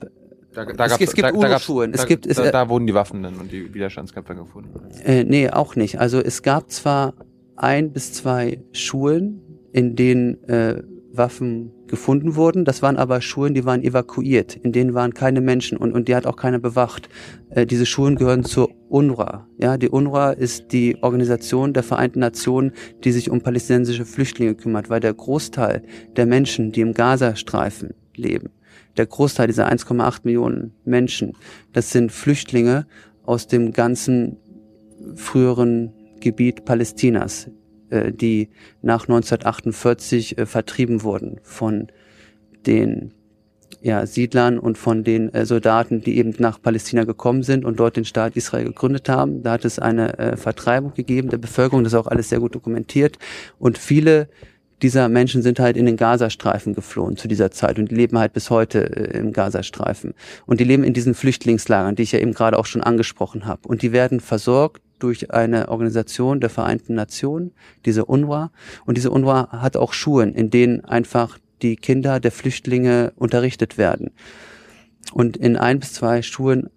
da, 0.54 0.64
da 0.64 0.86
es, 0.86 1.00
es 1.00 1.14
gibt 1.14 1.28
da, 1.28 1.32
UNO-Schulen. 1.32 1.94
Es 1.94 2.06
gibt, 2.06 2.26
es, 2.26 2.36
da, 2.36 2.50
da 2.50 2.68
wurden 2.68 2.86
die 2.86 2.94
Waffen 2.94 3.22
dann 3.22 3.36
und 3.36 3.52
die 3.52 3.72
Widerstandskämpfer 3.72 4.34
gefunden. 4.34 4.70
Äh, 5.04 5.22
nee, 5.22 5.48
auch 5.48 5.76
nicht. 5.76 6.00
Also 6.00 6.18
es 6.18 6.42
gab 6.42 6.70
zwar 6.72 7.14
ein 7.62 7.92
bis 7.92 8.12
zwei 8.12 8.62
Schulen, 8.72 9.40
in 9.72 9.94
denen 9.96 10.42
äh, 10.44 10.82
Waffen 11.12 11.72
gefunden 11.86 12.36
wurden. 12.36 12.64
Das 12.64 12.82
waren 12.82 12.96
aber 12.96 13.20
Schulen, 13.20 13.54
die 13.54 13.64
waren 13.64 13.82
evakuiert, 13.82 14.54
in 14.56 14.72
denen 14.72 14.94
waren 14.94 15.12
keine 15.12 15.40
Menschen 15.40 15.76
und, 15.76 15.92
und 15.92 16.08
die 16.08 16.14
hat 16.14 16.26
auch 16.26 16.36
keiner 16.36 16.58
bewacht. 16.58 17.08
Äh, 17.50 17.66
diese 17.66 17.86
Schulen 17.86 18.16
gehören 18.16 18.44
zur 18.44 18.70
UNRWA. 18.88 19.46
Ja, 19.58 19.76
die 19.76 19.88
UNRWA 19.88 20.30
ist 20.30 20.72
die 20.72 21.02
Organisation 21.02 21.72
der 21.72 21.82
Vereinten 21.82 22.20
Nationen, 22.20 22.72
die 23.04 23.12
sich 23.12 23.30
um 23.30 23.40
palästinensische 23.40 24.04
Flüchtlinge 24.04 24.54
kümmert, 24.54 24.88
weil 24.88 25.00
der 25.00 25.14
Großteil 25.14 25.82
der 26.16 26.26
Menschen, 26.26 26.72
die 26.72 26.80
im 26.80 26.94
Gazastreifen 26.94 27.94
leben, 28.14 28.50
der 28.96 29.06
Großteil 29.06 29.48
dieser 29.48 29.70
1,8 29.70 30.20
Millionen 30.24 30.72
Menschen, 30.84 31.32
das 31.72 31.90
sind 31.90 32.12
Flüchtlinge 32.12 32.86
aus 33.24 33.46
dem 33.46 33.72
ganzen 33.72 34.36
früheren 35.16 35.92
Gebiet 36.20 36.64
Palästinas, 36.64 37.50
äh, 37.90 38.12
die 38.12 38.50
nach 38.82 39.02
1948 39.02 40.38
äh, 40.38 40.46
vertrieben 40.46 41.02
wurden 41.02 41.40
von 41.42 41.88
den 42.66 43.12
ja, 43.82 44.04
Siedlern 44.06 44.58
und 44.58 44.76
von 44.76 45.04
den 45.04 45.32
äh, 45.32 45.46
Soldaten, 45.46 46.02
die 46.02 46.18
eben 46.18 46.34
nach 46.38 46.60
Palästina 46.60 47.04
gekommen 47.04 47.42
sind 47.42 47.64
und 47.64 47.80
dort 47.80 47.96
den 47.96 48.04
Staat 48.04 48.36
Israel 48.36 48.64
gegründet 48.64 49.08
haben. 49.08 49.42
Da 49.42 49.52
hat 49.52 49.64
es 49.64 49.78
eine 49.78 50.18
äh, 50.18 50.36
Vertreibung 50.36 50.94
gegeben 50.94 51.30
der 51.30 51.38
Bevölkerung, 51.38 51.84
das 51.84 51.92
ist 51.92 51.98
auch 51.98 52.06
alles 52.06 52.28
sehr 52.28 52.40
gut 52.40 52.54
dokumentiert. 52.54 53.18
Und 53.58 53.78
viele 53.78 54.28
dieser 54.82 55.08
Menschen 55.08 55.42
sind 55.42 55.60
halt 55.60 55.76
in 55.76 55.86
den 55.86 55.96
Gazastreifen 55.96 56.74
geflohen 56.74 57.16
zu 57.16 57.28
dieser 57.28 57.50
Zeit 57.50 57.78
und 57.78 57.90
die 57.90 57.94
leben 57.94 58.18
halt 58.18 58.32
bis 58.32 58.50
heute 58.50 58.84
äh, 58.96 59.18
im 59.18 59.32
Gazastreifen. 59.32 60.14
Und 60.46 60.60
die 60.60 60.64
leben 60.64 60.84
in 60.84 60.94
diesen 60.94 61.14
Flüchtlingslagern, 61.14 61.96
die 61.96 62.02
ich 62.02 62.12
ja 62.12 62.18
eben 62.18 62.32
gerade 62.32 62.58
auch 62.58 62.66
schon 62.66 62.82
angesprochen 62.82 63.46
habe. 63.46 63.66
Und 63.68 63.82
die 63.82 63.92
werden 63.92 64.20
versorgt 64.20 64.82
durch 65.02 65.32
eine 65.32 65.68
Organisation 65.68 66.40
der 66.40 66.50
Vereinten 66.50 66.94
Nationen, 66.94 67.52
diese 67.84 68.04
UNRWA. 68.04 68.52
Und 68.86 68.96
diese 68.96 69.10
UNRWA 69.10 69.48
hat 69.62 69.76
auch 69.76 69.92
Schulen, 69.92 70.34
in 70.34 70.50
denen 70.50 70.84
einfach 70.84 71.38
die 71.62 71.76
Kinder 71.76 72.20
der 72.20 72.32
Flüchtlinge 72.32 73.12
unterrichtet 73.16 73.78
werden. 73.78 74.10
Und 75.12 75.36
in 75.36 75.56
ein 75.56 75.80
bis 75.80 75.94
zwei 75.94 76.22
Schulen 76.22 76.70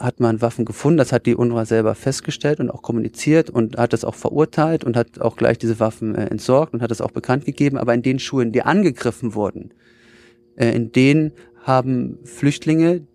hat 0.00 0.18
man 0.18 0.40
Waffen 0.40 0.64
gefunden. 0.64 0.98
Das 0.98 1.12
hat 1.12 1.26
die 1.26 1.34
UNRWA 1.34 1.66
selber 1.66 1.94
festgestellt 1.94 2.58
und 2.58 2.70
auch 2.70 2.82
kommuniziert 2.82 3.50
und 3.50 3.76
hat 3.76 3.92
das 3.92 4.04
auch 4.04 4.14
verurteilt 4.14 4.82
und 4.82 4.96
hat 4.96 5.20
auch 5.20 5.36
gleich 5.36 5.58
diese 5.58 5.78
Waffen 5.78 6.14
äh, 6.14 6.26
entsorgt 6.26 6.72
und 6.72 6.82
hat 6.82 6.90
das 6.90 7.02
auch 7.02 7.10
bekannt 7.10 7.44
gegeben. 7.44 7.76
Aber 7.76 7.92
in 7.94 8.02
den 8.02 8.18
Schulen, 8.18 8.52
die 8.52 8.62
angegriffen 8.62 9.34
wurden, 9.34 9.74
äh, 10.56 10.74
in 10.74 10.92
denen 10.92 11.32
haben 11.62 12.18
Flüchtlinge, 12.24 13.06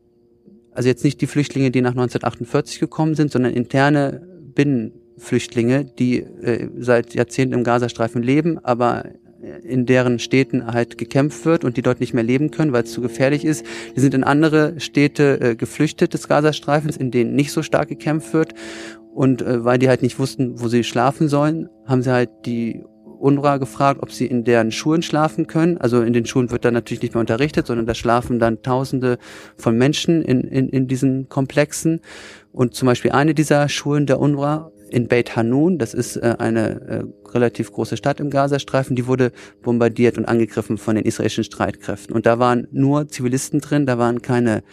also 0.72 0.88
jetzt 0.88 1.03
nicht 1.03 1.22
die 1.22 1.28
Flüchtlinge, 1.28 1.72
die 1.72 1.82
nach 1.82 1.91
1948 1.91 2.80
gekommen 2.80 3.16
sind, 3.16 3.32
sondern 3.32 3.53
interne 3.53 4.22
Binnenflüchtlinge, 4.55 5.85
die 5.85 6.19
äh, 6.19 6.69
seit 6.79 7.13
Jahrzehnten 7.13 7.53
im 7.53 7.63
Gazastreifen 7.63 8.23
leben, 8.23 8.57
aber 8.63 9.05
in 9.63 9.85
deren 9.85 10.19
Städten 10.19 10.65
halt 10.73 10.97
gekämpft 10.97 11.45
wird 11.45 11.63
und 11.63 11.77
die 11.77 11.81
dort 11.81 11.99
nicht 11.99 12.13
mehr 12.13 12.23
leben 12.23 12.51
können, 12.51 12.73
weil 12.73 12.83
es 12.83 12.91
zu 12.91 13.01
gefährlich 13.01 13.45
ist. 13.45 13.65
Die 13.95 13.99
sind 13.99 14.13
in 14.13 14.23
andere 14.23 14.79
Städte 14.79 15.39
äh, 15.39 15.55
geflüchtet 15.55 16.13
des 16.13 16.27
Gazastreifens, 16.27 16.97
in 16.97 17.11
denen 17.11 17.35
nicht 17.35 17.51
so 17.51 17.61
stark 17.61 17.89
gekämpft 17.89 18.33
wird. 18.33 18.53
Und 19.13 19.41
äh, 19.41 19.63
weil 19.63 19.79
die 19.79 19.87
halt 19.87 20.01
nicht 20.01 20.19
wussten, 20.19 20.59
wo 20.59 20.67
sie 20.67 20.83
schlafen 20.83 21.27
sollen, 21.27 21.69
haben 21.85 22.01
sie 22.01 22.11
halt 22.11 22.29
die 22.45 22.83
UNRWA 23.20 23.57
gefragt, 23.57 24.01
ob 24.01 24.11
sie 24.11 24.26
in 24.26 24.43
deren 24.43 24.72
Schulen 24.72 25.01
schlafen 25.01 25.47
können. 25.47 25.78
Also 25.78 26.01
in 26.01 26.13
den 26.13 26.26
Schulen 26.26 26.51
wird 26.51 26.66
dann 26.66 26.74
natürlich 26.74 27.01
nicht 27.01 27.13
mehr 27.13 27.22
unterrichtet, 27.22 27.68
sondern 27.68 27.86
da 27.86 27.95
schlafen 27.95 28.39
dann 28.39 28.61
Tausende 28.61 29.18
von 29.57 29.78
Menschen 29.78 30.22
in, 30.22 30.41
in, 30.41 30.70
in 30.70 30.88
diesen 30.88 31.30
Komplexen. 31.30 32.01
Und 32.51 32.74
zum 32.74 32.88
Beispiel 32.88 33.11
eine 33.11 33.34
dieser 33.34 33.68
Schulen 33.70 34.05
der 34.05 34.20
UNRWA 34.20 34.72
in 34.89 35.07
Beit 35.07 35.36
Hanun, 35.36 35.78
das 35.78 35.93
ist 35.93 36.16
äh, 36.18 36.36
eine 36.39 36.82
äh, 36.82 37.03
relativ 37.30 37.72
große 37.72 37.97
Stadt 37.97 38.20
im 38.20 38.30
Gazastreifen, 38.30 38.95
die 38.95 39.07
wurde 39.07 39.32
bombardiert 39.61 40.18
und 40.18 40.26
angegriffen 40.26 40.78
von 40.78 40.95
den 40.95 41.05
israelischen 41.05 41.43
Streitkräften. 41.43 42.16
Und 42.16 42.26
da 42.26 42.39
waren 42.39 42.68
nur 42.72 43.07
Zivilisten 43.07 43.61
drin, 43.61 43.86
da 43.86 43.97
waren 43.97 44.22
keine 44.22 44.63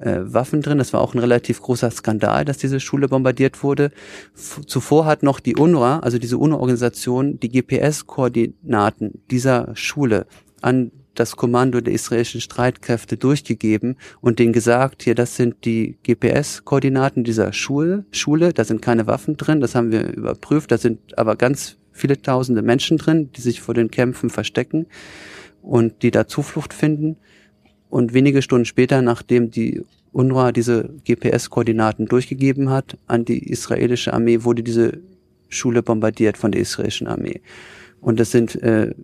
äh, 0.00 0.20
Waffen 0.22 0.62
drin. 0.62 0.78
Das 0.78 0.92
war 0.92 1.00
auch 1.00 1.14
ein 1.14 1.18
relativ 1.18 1.60
großer 1.60 1.90
Skandal, 1.90 2.44
dass 2.44 2.58
diese 2.58 2.80
Schule 2.80 3.08
bombardiert 3.08 3.62
wurde. 3.62 3.90
F 4.34 4.60
zuvor 4.66 5.06
hat 5.06 5.22
noch 5.22 5.40
die 5.40 5.56
UNRWA, 5.56 6.00
also 6.00 6.18
diese 6.18 6.38
UNO-Organisation, 6.38 7.38
die 7.40 7.48
GPS-Koordinaten 7.48 9.22
dieser 9.30 9.74
Schule 9.74 10.26
an 10.60 10.92
das 11.14 11.36
Kommando 11.36 11.80
der 11.80 11.92
israelischen 11.92 12.40
Streitkräfte 12.40 13.16
durchgegeben 13.16 13.96
und 14.20 14.38
denen 14.38 14.52
gesagt, 14.52 15.02
hier, 15.02 15.14
das 15.14 15.36
sind 15.36 15.64
die 15.64 15.98
GPS-Koordinaten 16.02 17.24
dieser 17.24 17.52
Schule, 17.52 18.04
Schule, 18.10 18.52
da 18.52 18.64
sind 18.64 18.80
keine 18.80 19.06
Waffen 19.06 19.36
drin, 19.36 19.60
das 19.60 19.74
haben 19.74 19.92
wir 19.92 20.12
überprüft, 20.12 20.70
da 20.70 20.78
sind 20.78 21.18
aber 21.18 21.36
ganz 21.36 21.76
viele 21.92 22.20
tausende 22.22 22.62
Menschen 22.62 22.96
drin, 22.96 23.30
die 23.32 23.40
sich 23.40 23.60
vor 23.60 23.74
den 23.74 23.90
Kämpfen 23.90 24.30
verstecken 24.30 24.86
und 25.62 26.02
die 26.02 26.10
da 26.10 26.26
Zuflucht 26.26 26.72
finden. 26.72 27.16
Und 27.90 28.14
wenige 28.14 28.40
Stunden 28.40 28.64
später, 28.64 29.02
nachdem 29.02 29.50
die 29.50 29.82
UNRWA 30.12 30.52
diese 30.52 30.90
GPS-Koordinaten 31.04 32.06
durchgegeben 32.06 32.70
hat 32.70 32.96
an 33.06 33.24
die 33.24 33.50
israelische 33.50 34.14
Armee, 34.14 34.44
wurde 34.44 34.62
diese 34.62 34.98
Schule 35.48 35.82
bombardiert 35.82 36.38
von 36.38 36.52
der 36.52 36.60
israelischen 36.60 37.08
Armee. 37.08 37.40
Und 38.00 38.20
es 38.20 38.30
sind 38.30 38.54
äh, 38.62 38.94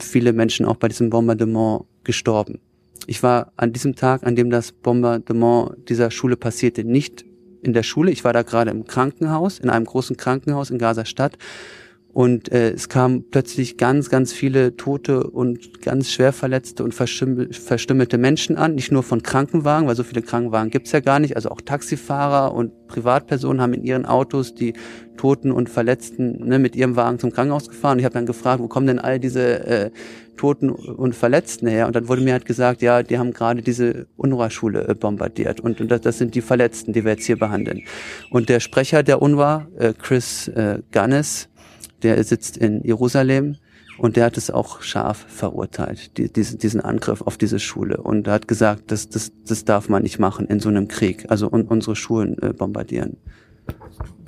viele 0.00 0.32
Menschen 0.32 0.66
auch 0.66 0.76
bei 0.76 0.88
diesem 0.88 1.10
Bombardement 1.10 1.84
gestorben. 2.02 2.60
Ich 3.06 3.22
war 3.22 3.52
an 3.56 3.72
diesem 3.72 3.94
Tag, 3.94 4.26
an 4.26 4.36
dem 4.36 4.50
das 4.50 4.72
Bombardement 4.72 5.88
dieser 5.88 6.10
Schule 6.10 6.36
passierte, 6.36 6.84
nicht 6.84 7.24
in 7.62 7.72
der 7.72 7.82
Schule. 7.82 8.10
Ich 8.10 8.24
war 8.24 8.32
da 8.32 8.42
gerade 8.42 8.70
im 8.70 8.84
Krankenhaus, 8.86 9.58
in 9.58 9.70
einem 9.70 9.84
großen 9.84 10.16
Krankenhaus 10.16 10.70
in 10.70 10.78
Gaza 10.78 11.04
Stadt 11.04 11.36
und 12.18 12.50
äh, 12.50 12.72
es 12.72 12.88
kamen 12.88 13.30
plötzlich 13.30 13.76
ganz, 13.76 14.10
ganz 14.10 14.32
viele 14.32 14.74
tote 14.74 15.22
und 15.22 15.82
ganz 15.82 16.10
schwer 16.10 16.32
verletzte 16.32 16.82
und 16.82 16.92
verstümmelte 16.92 18.18
Menschen 18.18 18.56
an. 18.56 18.74
Nicht 18.74 18.90
nur 18.90 19.04
von 19.04 19.22
Krankenwagen, 19.22 19.86
weil 19.86 19.94
so 19.94 20.02
viele 20.02 20.22
Krankenwagen 20.22 20.72
gibt's 20.72 20.90
ja 20.90 20.98
gar 20.98 21.20
nicht. 21.20 21.36
Also 21.36 21.48
auch 21.48 21.60
Taxifahrer 21.60 22.52
und 22.52 22.88
Privatpersonen 22.88 23.62
haben 23.62 23.72
in 23.72 23.84
ihren 23.84 24.04
Autos 24.04 24.52
die 24.52 24.72
Toten 25.16 25.52
und 25.52 25.68
Verletzten 25.68 26.44
ne, 26.44 26.58
mit 26.58 26.74
ihrem 26.74 26.96
Wagen 26.96 27.20
zum 27.20 27.30
Krankenhaus 27.30 27.68
gefahren. 27.68 28.00
Ich 28.00 28.04
habe 28.04 28.14
dann 28.14 28.26
gefragt, 28.26 28.60
wo 28.60 28.66
kommen 28.66 28.88
denn 28.88 28.98
all 28.98 29.20
diese 29.20 29.64
äh, 29.64 29.90
Toten 30.36 30.70
und 30.70 31.14
Verletzten 31.14 31.68
her? 31.68 31.86
Und 31.86 31.94
dann 31.94 32.08
wurde 32.08 32.22
mir 32.22 32.32
halt 32.32 32.46
gesagt, 32.46 32.82
ja, 32.82 33.04
die 33.04 33.18
haben 33.18 33.32
gerade 33.32 33.62
diese 33.62 34.08
UNRWA-Schule 34.16 34.88
äh, 34.88 34.94
bombardiert. 34.96 35.60
Und, 35.60 35.80
und 35.80 35.88
das, 35.88 36.00
das 36.00 36.18
sind 36.18 36.34
die 36.34 36.40
Verletzten, 36.40 36.92
die 36.92 37.04
wir 37.04 37.12
jetzt 37.12 37.26
hier 37.26 37.38
behandeln. 37.38 37.84
Und 38.30 38.48
der 38.48 38.58
Sprecher 38.58 39.04
der 39.04 39.22
UNRWA, 39.22 39.68
äh, 39.78 39.92
Chris 39.92 40.48
äh, 40.48 40.80
Gunnis, 40.92 41.48
der 42.02 42.22
sitzt 42.24 42.56
in 42.56 42.82
Jerusalem 42.82 43.56
und 43.98 44.16
der 44.16 44.26
hat 44.26 44.36
es 44.36 44.50
auch 44.50 44.80
scharf 44.80 45.26
verurteilt, 45.28 46.16
die, 46.16 46.32
diesen, 46.32 46.58
diesen 46.58 46.80
Angriff 46.80 47.20
auf 47.22 47.36
diese 47.36 47.58
Schule. 47.58 47.98
Und 47.98 48.28
hat 48.28 48.46
gesagt, 48.46 48.92
das, 48.92 49.08
das, 49.08 49.32
das 49.46 49.64
darf 49.64 49.88
man 49.88 50.02
nicht 50.02 50.18
machen 50.18 50.46
in 50.46 50.60
so 50.60 50.68
einem 50.68 50.88
Krieg, 50.88 51.26
also 51.28 51.50
un, 51.50 51.62
unsere 51.62 51.96
Schulen 51.96 52.40
äh, 52.40 52.52
bombardieren. 52.52 53.16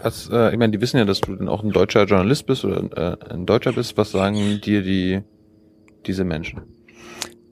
Was, 0.02 0.28
äh, 0.30 0.52
ich 0.52 0.58
meine, 0.58 0.72
die 0.72 0.80
wissen 0.80 0.96
ja, 0.96 1.04
dass 1.04 1.20
du 1.20 1.34
dann 1.34 1.48
auch 1.48 1.62
ein 1.62 1.70
deutscher 1.70 2.04
Journalist 2.04 2.46
bist 2.46 2.64
oder 2.64 3.18
äh, 3.28 3.32
ein 3.32 3.46
Deutscher 3.46 3.72
bist. 3.72 3.96
Was 3.96 4.10
sagen 4.10 4.60
dir 4.60 4.82
die 4.82 5.20
diese 6.06 6.24
Menschen? 6.24 6.62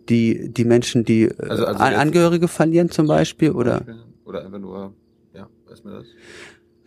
Die 0.08 0.52
die 0.52 0.64
Menschen, 0.64 1.04
die 1.04 1.24
äh, 1.24 1.48
also, 1.48 1.66
also 1.66 1.82
Angehörige 1.82 2.48
verlieren 2.48 2.90
zum 2.90 3.06
Beispiel 3.06 3.52
oder 3.52 3.82
oder 4.24 4.44
einfach 4.44 4.58
nur 4.58 4.94
ja, 5.34 5.48
weiß 5.68 5.84
man 5.84 5.94
das? 5.94 6.06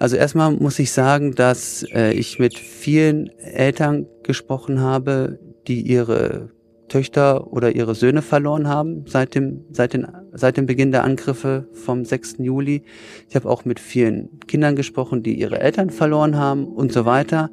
Also 0.02 0.16
erstmal 0.16 0.52
muss 0.52 0.80
ich 0.80 0.92
sagen, 0.92 1.36
dass 1.36 1.86
äh, 1.94 2.12
ich 2.14 2.40
mit 2.40 2.58
vielen 2.58 3.28
Eltern 3.38 4.08
gesprochen 4.24 4.80
habe, 4.80 5.38
die 5.68 5.82
ihre 5.82 6.50
Töchter 6.88 7.54
oder 7.54 7.76
ihre 7.76 7.94
Söhne 7.94 8.24
verloren 8.24 8.68
haben 8.68 9.06
seit 9.06 9.36
dem, 9.36 9.64
seit, 9.70 9.94
den, 9.94 10.08
seit 10.34 10.58
dem 10.58 10.66
Beginn 10.66 10.92
der 10.92 11.04
Angriffe 11.04 11.68
vom 11.74 12.04
6. 12.04 12.38
Juli. 12.40 12.82
Ich 13.30 13.36
habe 13.36 13.48
auch 13.48 13.64
mit 13.64 13.80
vielen 13.80 14.40
Kindern 14.48 14.76
gesprochen, 14.76 15.22
die 15.22 15.40
ihre 15.40 15.60
Eltern 15.60 15.92
verloren 15.92 16.36
haben 16.36 16.66
und 16.66 16.92
so 16.92 17.06
weiter. 17.06 17.52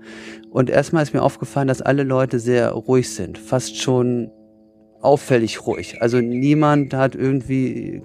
Und 0.49 0.70
erstmal 0.70 1.03
ist 1.03 1.12
mir 1.12 1.22
aufgefallen, 1.22 1.68
dass 1.68 1.82
alle 1.82 2.03
Leute 2.03 2.38
sehr 2.38 2.70
ruhig 2.70 3.11
sind, 3.11 3.36
fast 3.36 3.76
schon 3.76 4.30
auffällig 5.03 5.66
ruhig. 5.66 6.01
Also 6.01 6.22
niemand 6.22 6.94
hat 6.94 7.14
irgendwie 7.14 8.01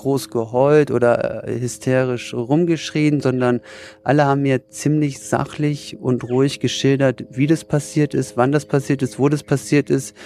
groß 0.00 0.30
geheult 0.30 0.90
oder 0.90 1.46
äh, 1.46 1.60
hysterisch 1.60 2.32
rumgeschrien, 2.32 3.20
sondern 3.20 3.60
alle 4.02 4.24
haben 4.24 4.42
mir 4.42 4.68
ziemlich 4.70 5.20
sachlich 5.20 5.98
und 6.00 6.24
ruhig 6.24 6.58
geschildert, 6.58 7.26
wie 7.30 7.46
das 7.46 7.64
passiert 7.64 8.14
ist, 8.14 8.36
wann 8.36 8.50
das 8.50 8.64
passiert 8.64 9.02
ist, 9.02 9.18
wo 9.18 9.28
das 9.28 9.42
passiert 9.42 9.90
ist. 9.90 10.16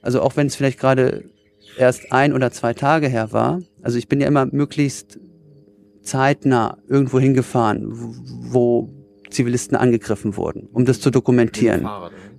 Also 0.00 0.22
auch 0.22 0.36
wenn 0.36 0.46
es 0.46 0.56
vielleicht 0.56 0.80
gerade 0.80 1.24
erst 1.76 2.10
ein 2.10 2.32
oder 2.32 2.50
zwei 2.50 2.72
Tage 2.72 3.08
her 3.08 3.32
war. 3.32 3.60
Also 3.82 3.98
ich 3.98 4.08
bin 4.08 4.20
ja 4.20 4.26
immer 4.26 4.46
möglichst 4.46 5.20
zeitnah 6.02 6.78
irgendwo 6.88 7.20
hingefahren, 7.20 7.88
wo 7.92 8.88
Zivilisten 9.30 9.76
angegriffen 9.76 10.36
wurden, 10.36 10.68
um 10.72 10.84
das 10.86 11.00
zu 11.00 11.10
dokumentieren. 11.10 11.86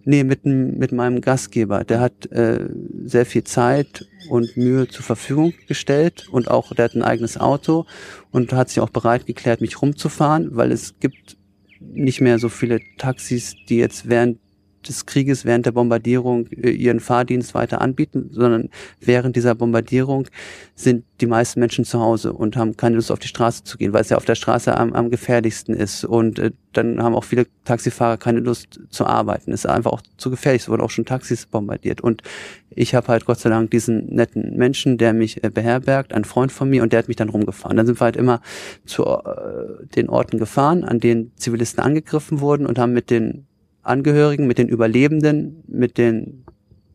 Nee, 0.06 0.24
mit, 0.24 0.46
mit 0.46 0.92
meinem 0.92 1.22
Gastgeber. 1.22 1.86
Der 1.86 2.02
hat 2.02 2.30
äh, 2.32 2.68
sehr 3.06 3.26
viel 3.26 3.44
Zeit 3.46 4.06
und 4.30 4.58
Mühe 4.58 4.88
zur 4.88 5.04
Verfügung 5.04 5.54
gestellt 5.68 6.28
und 6.30 6.52
auch, 6.52 6.74
der 6.74 6.86
hat 6.86 6.96
ein 6.96 7.04
eigenes 7.04 7.38
Auto 7.40 7.86
und 8.32 8.52
hat 8.52 8.70
sich 8.70 8.82
auch 8.82 8.90
bereit 8.90 9.26
geklärt, 9.26 9.62
mich 9.62 9.82
rumzufahren, 9.82 10.56
weil 10.56 10.72
es 10.72 10.96
gibt 11.00 11.38
nicht 11.80 12.22
mehr 12.22 12.40
so 12.40 12.50
viele 12.50 12.82
Taxis, 12.98 13.56
die 13.70 13.78
jetzt 13.78 14.10
während 14.10 14.40
des 14.88 15.06
Krieges 15.06 15.46
während 15.46 15.66
der 15.66 15.72
Bombardierung 15.72 16.48
äh, 16.48 16.70
ihren 16.70 17.00
Fahrdienst 17.00 17.54
weiter 17.54 17.82
anbieten, 17.82 18.30
sondern 18.32 18.70
während 19.00 19.36
dieser 19.36 19.56
Bombardierung 19.56 20.28
sind 20.76 21.06
die 21.22 21.28
meisten 21.28 21.60
Menschen 21.60 21.86
zu 21.86 22.00
Hause 22.00 22.34
und 22.34 22.58
haben 22.58 22.76
keine 22.76 22.96
Lust 22.96 23.12
auf 23.12 23.20
die 23.20 23.28
Straße 23.28 23.64
zu 23.64 23.78
gehen, 23.78 23.94
weil 23.94 24.02
es 24.02 24.10
ja 24.10 24.18
auf 24.18 24.26
der 24.26 24.36
Straße 24.36 24.76
am, 24.76 24.94
am 24.94 25.10
gefährlichsten 25.10 25.74
ist. 25.74 26.04
Und 26.04 26.40
äh, 26.40 26.52
dann 26.74 27.02
haben 27.02 27.16
auch 27.16 27.24
viele 27.24 27.46
Taxifahrer 27.66 28.18
keine 28.18 28.40
Lust 28.40 28.80
zu 28.90 29.06
arbeiten. 29.06 29.52
Es 29.52 29.62
ist 29.62 29.70
einfach 29.70 29.92
auch 29.92 30.02
zu 30.18 30.30
gefährlich. 30.30 30.64
Es 30.64 30.70
wurden 30.70 30.82
auch 30.82 30.90
schon 30.90 31.06
Taxis 31.06 31.46
bombardiert. 31.46 32.02
Und 32.02 32.24
ich 32.72 32.96
habe 32.96 33.08
halt 33.08 33.26
Gott 33.26 33.40
sei 33.40 33.50
Dank 33.50 33.72
diesen 33.72 34.08
netten 34.08 34.58
Menschen, 34.58 34.98
der 34.98 35.14
mich 35.14 35.44
äh, 35.44 35.50
beherbergt, 35.50 36.14
ein 36.14 36.26
Freund 36.26 36.52
von 36.52 36.70
mir, 36.70 36.84
und 36.84 36.92
der 36.92 37.00
hat 37.00 37.08
mich 37.08 37.18
dann 37.18 37.30
rumgefahren. 37.30 37.78
Dann 37.78 37.86
sind 37.86 38.00
wir 38.00 38.06
halt 38.06 38.18
immer 38.18 38.42
zu 38.86 39.06
äh, 39.06 39.86
den 39.96 40.10
Orten 40.10 40.40
gefahren, 40.40 40.84
an 40.84 41.00
denen 41.00 41.32
Zivilisten 41.36 41.84
angegriffen 41.84 42.40
wurden 42.40 42.66
und 42.66 42.80
haben 42.80 42.94
mit 42.94 43.10
den 43.10 43.46
Angehörigen, 43.84 44.48
mit 44.48 44.58
den 44.58 44.70
Überlebenden, 44.70 45.64
mit 45.68 45.98
den 45.98 46.46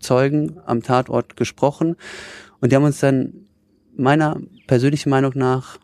Zeugen 0.01 0.59
am 0.65 0.83
Tatort 0.83 1.37
gesprochen. 1.37 1.97
Und 2.61 2.73
die 2.73 2.77
haben 2.77 2.85
uns 2.85 3.01
dann 3.01 3.47
meiner 3.97 4.41
persönlichen 4.67 5.11
Meinung 5.11 5.33
nach 5.35 5.79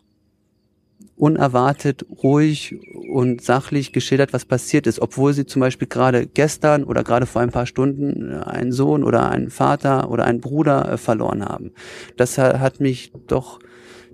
unerwartet, 1.16 2.04
ruhig 2.22 2.76
und 3.12 3.40
sachlich 3.40 3.92
geschildert, 3.92 4.32
was 4.32 4.44
passiert 4.44 4.86
ist, 4.86 5.00
obwohl 5.00 5.32
sie 5.32 5.46
zum 5.46 5.60
Beispiel 5.60 5.86
gerade 5.86 6.26
gestern 6.26 6.84
oder 6.84 7.04
gerade 7.04 7.26
vor 7.26 7.42
ein 7.42 7.50
paar 7.50 7.66
Stunden 7.66 8.32
einen 8.32 8.72
Sohn 8.72 9.04
oder 9.04 9.30
einen 9.30 9.50
Vater 9.50 10.10
oder 10.10 10.24
einen 10.24 10.40
Bruder 10.40 10.92
äh, 10.92 10.96
verloren 10.96 11.44
haben. 11.44 11.72
Das 12.16 12.38
hat 12.38 12.80
mich 12.80 13.12
doch 13.26 13.60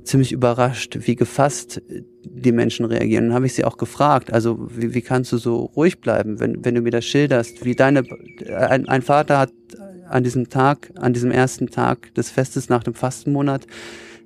ziemlich 0.05 0.33
überrascht, 0.33 0.99
wie 1.01 1.17
gefasst 1.17 1.83
die 2.25 2.53
Menschen 2.53 2.87
reagieren. 2.87 3.27
Dann 3.27 3.35
habe 3.35 3.47
ich 3.47 3.55
sie 3.55 3.65
auch 3.65 3.77
gefragt, 3.77 4.33
also 4.33 4.69
wie, 4.71 4.95
wie 4.95 5.03
kannst 5.03 5.33
du 5.33 5.39
so 5.39 5.65
ruhig 5.77 6.01
bleiben, 6.01 6.41
wenn, 6.41 6.65
wenn 6.65 6.75
du 6.75 6.81
mir 6.81 6.91
das 6.91 7.05
schilderst, 7.05 7.65
wie 7.65 7.75
deine, 7.75 8.05
ein, 8.49 8.89
ein 8.89 9.03
Vater 9.03 9.39
hat 9.39 9.53
an 10.09 10.25
diesem 10.25 10.49
Tag, 10.49 10.91
an 10.97 11.13
diesem 11.13 11.31
ersten 11.31 11.69
Tag 11.69 12.15
des 12.15 12.31
Festes 12.31 12.69
nach 12.69 12.83
dem 12.83 12.95
Fastenmonat 12.95 13.67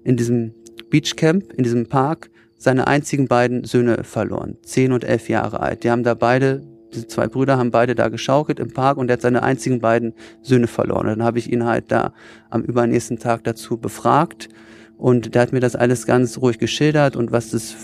in 0.03 0.17
diesem 0.17 0.55
Beachcamp, 0.91 1.53
in 1.53 1.65
diesem 1.65 1.87
Park, 1.87 2.31
seine 2.57 2.87
einzigen 2.87 3.29
beiden 3.29 3.65
Söhne 3.65 4.05
verloren, 4.05 4.57
zehn 4.63 4.93
und 4.93 5.05
elf 5.05 5.29
Jahre 5.29 5.61
alt. 5.61 5.85
Die 5.85 5.91
haben 5.91 6.03
da 6.03 6.15
beide, 6.15 6.63
diese 6.95 7.07
zwei 7.07 7.27
Brüder 7.27 7.59
haben 7.59 7.71
beide 7.71 7.95
da 7.95 8.09
geschaukelt 8.09 8.59
im 8.59 8.73
Park 8.73 8.97
und 8.97 9.11
er 9.11 9.15
hat 9.15 9.23
seine 9.23 9.43
einzigen 9.43 9.81
beiden 9.81 10.15
Söhne 10.41 10.67
verloren. 10.67 11.07
Und 11.07 11.19
dann 11.19 11.25
habe 11.25 11.39
ich 11.39 11.53
ihn 11.53 11.65
halt 11.65 11.93
da 11.93 12.15
am 12.49 12.63
übernächsten 12.63 13.19
Tag 13.19 13.45
dazu 13.45 13.77
befragt 13.77 14.49
und 14.97 15.35
der 15.35 15.43
hat 15.43 15.53
mir 15.53 15.61
das 15.61 15.77
alles 15.77 16.07
ganz 16.07 16.39
ruhig 16.39 16.59
geschildert 16.59 17.17
und 17.17 17.33
was 17.33 17.51
das, 17.51 17.75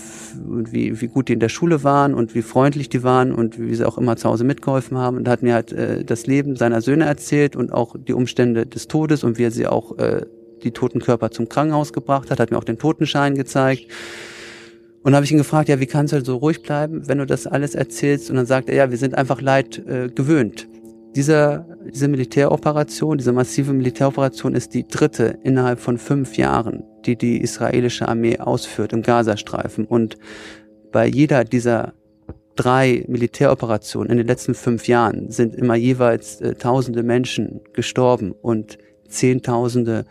wie, 0.43 1.01
wie 1.01 1.07
gut 1.07 1.27
die 1.27 1.33
in 1.33 1.39
der 1.39 1.49
Schule 1.49 1.83
waren 1.83 2.13
und 2.13 2.35
wie 2.35 2.41
freundlich 2.41 2.89
die 2.89 3.03
waren 3.03 3.33
und 3.33 3.59
wie 3.59 3.75
sie 3.75 3.85
auch 3.85 3.97
immer 3.97 4.15
zu 4.15 4.29
Hause 4.29 4.43
mitgeholfen 4.43 4.97
haben. 4.97 5.17
Und 5.17 5.27
hat 5.27 5.43
mir 5.43 5.53
halt 5.53 5.73
äh, 5.73 6.05
das 6.05 6.25
Leben 6.25 6.55
seiner 6.55 6.81
Söhne 6.81 7.05
erzählt 7.05 7.55
und 7.55 7.73
auch 7.73 7.95
die 7.97 8.13
Umstände 8.13 8.65
des 8.65 8.87
Todes 8.87 9.23
und 9.23 9.37
wie 9.37 9.43
er 9.43 9.51
sie 9.51 9.67
auch 9.67 9.97
äh, 9.97 10.25
die 10.63 10.71
toten 10.71 10.99
Körper 10.99 11.31
zum 11.31 11.49
Krankenhaus 11.49 11.91
gebracht 11.91 12.31
hat, 12.31 12.39
hat 12.39 12.51
mir 12.51 12.57
auch 12.57 12.63
den 12.63 12.77
Totenschein 12.77 13.35
gezeigt. 13.35 13.87
Und 15.03 15.15
habe 15.15 15.25
ich 15.25 15.31
ihn 15.31 15.39
gefragt, 15.39 15.67
ja, 15.67 15.79
wie 15.79 15.87
kannst 15.87 16.13
du 16.13 16.23
so 16.23 16.37
ruhig 16.37 16.61
bleiben, 16.61 17.07
wenn 17.07 17.17
du 17.17 17.25
das 17.25 17.47
alles 17.47 17.73
erzählst? 17.73 18.29
Und 18.29 18.35
dann 18.35 18.45
sagt 18.45 18.69
er, 18.69 18.75
ja, 18.75 18.91
wir 18.91 18.97
sind 18.97 19.17
einfach 19.17 19.41
Leid 19.41 19.79
äh, 19.87 20.09
gewöhnt. 20.09 20.67
Dieser, 21.15 21.65
diese 21.91 22.07
Militäroperation, 22.07 23.17
diese 23.17 23.33
massive 23.33 23.73
Militäroperation 23.73 24.55
ist 24.55 24.73
die 24.73 24.87
dritte 24.87 25.39
innerhalb 25.43 25.79
von 25.79 25.97
fünf 25.97 26.37
Jahren, 26.37 26.83
die 27.05 27.17
die 27.17 27.41
israelische 27.41 28.07
Armee 28.07 28.39
ausführt 28.39 28.93
im 28.93 29.01
Gazastreifen. 29.01 29.85
Und 29.85 30.17
bei 30.91 31.05
jeder 31.07 31.43
dieser 31.43 31.93
drei 32.55 33.03
Militäroperationen 33.07 34.11
in 34.11 34.17
den 34.17 34.27
letzten 34.27 34.53
fünf 34.53 34.87
Jahren 34.87 35.31
sind 35.31 35.55
immer 35.55 35.75
jeweils 35.75 36.39
äh, 36.41 36.55
tausende 36.55 37.03
Menschen 37.03 37.61
gestorben 37.73 38.31
und 38.31 38.77
zehntausende 39.07 40.05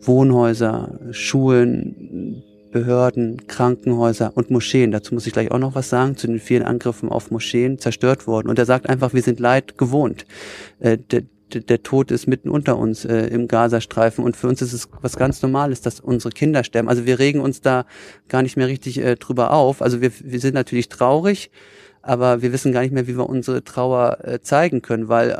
Wohnhäuser, 0.00 0.98
Schulen, 1.10 2.42
Behörden, 2.74 3.46
Krankenhäuser 3.46 4.32
und 4.34 4.50
Moscheen, 4.50 4.90
dazu 4.90 5.14
muss 5.14 5.28
ich 5.28 5.32
gleich 5.32 5.52
auch 5.52 5.60
noch 5.60 5.76
was 5.76 5.90
sagen, 5.90 6.16
zu 6.16 6.26
den 6.26 6.40
vielen 6.40 6.64
Angriffen 6.64 7.08
auf 7.08 7.30
Moscheen 7.30 7.78
zerstört 7.78 8.26
worden. 8.26 8.48
Und 8.48 8.58
er 8.58 8.66
sagt 8.66 8.88
einfach, 8.88 9.14
wir 9.14 9.22
sind 9.22 9.38
Leid 9.38 9.78
gewohnt. 9.78 10.26
Äh, 10.80 10.98
der, 11.52 11.82
Tod 11.84 12.10
ist 12.10 12.26
mitten 12.26 12.48
unter 12.48 12.76
uns 12.76 13.04
äh, 13.04 13.28
im 13.28 13.46
Gazastreifen 13.46 14.24
und 14.24 14.36
für 14.36 14.48
uns 14.48 14.60
ist 14.60 14.72
es 14.72 14.88
was 15.02 15.14
ganz 15.14 15.40
Normales, 15.40 15.82
dass 15.82 16.00
unsere 16.00 16.32
Kinder 16.32 16.64
sterben. 16.64 16.88
Also 16.88 17.06
wir 17.06 17.20
regen 17.20 17.38
uns 17.38 17.60
da 17.60 17.86
gar 18.28 18.42
nicht 18.42 18.56
mehr 18.56 18.66
richtig 18.66 18.98
äh, 18.98 19.14
drüber 19.14 19.52
auf. 19.52 19.80
Also 19.80 20.00
wir, 20.00 20.10
wir 20.20 20.40
sind 20.40 20.54
natürlich 20.54 20.88
traurig, 20.88 21.52
aber 22.02 22.42
wir 22.42 22.52
wissen 22.52 22.72
gar 22.72 22.80
nicht 22.80 22.92
mehr, 22.92 23.06
wie 23.06 23.16
wir 23.16 23.28
unsere 23.28 23.62
Trauer 23.62 24.18
äh, 24.24 24.40
zeigen 24.40 24.82
können, 24.82 25.06
weil 25.06 25.30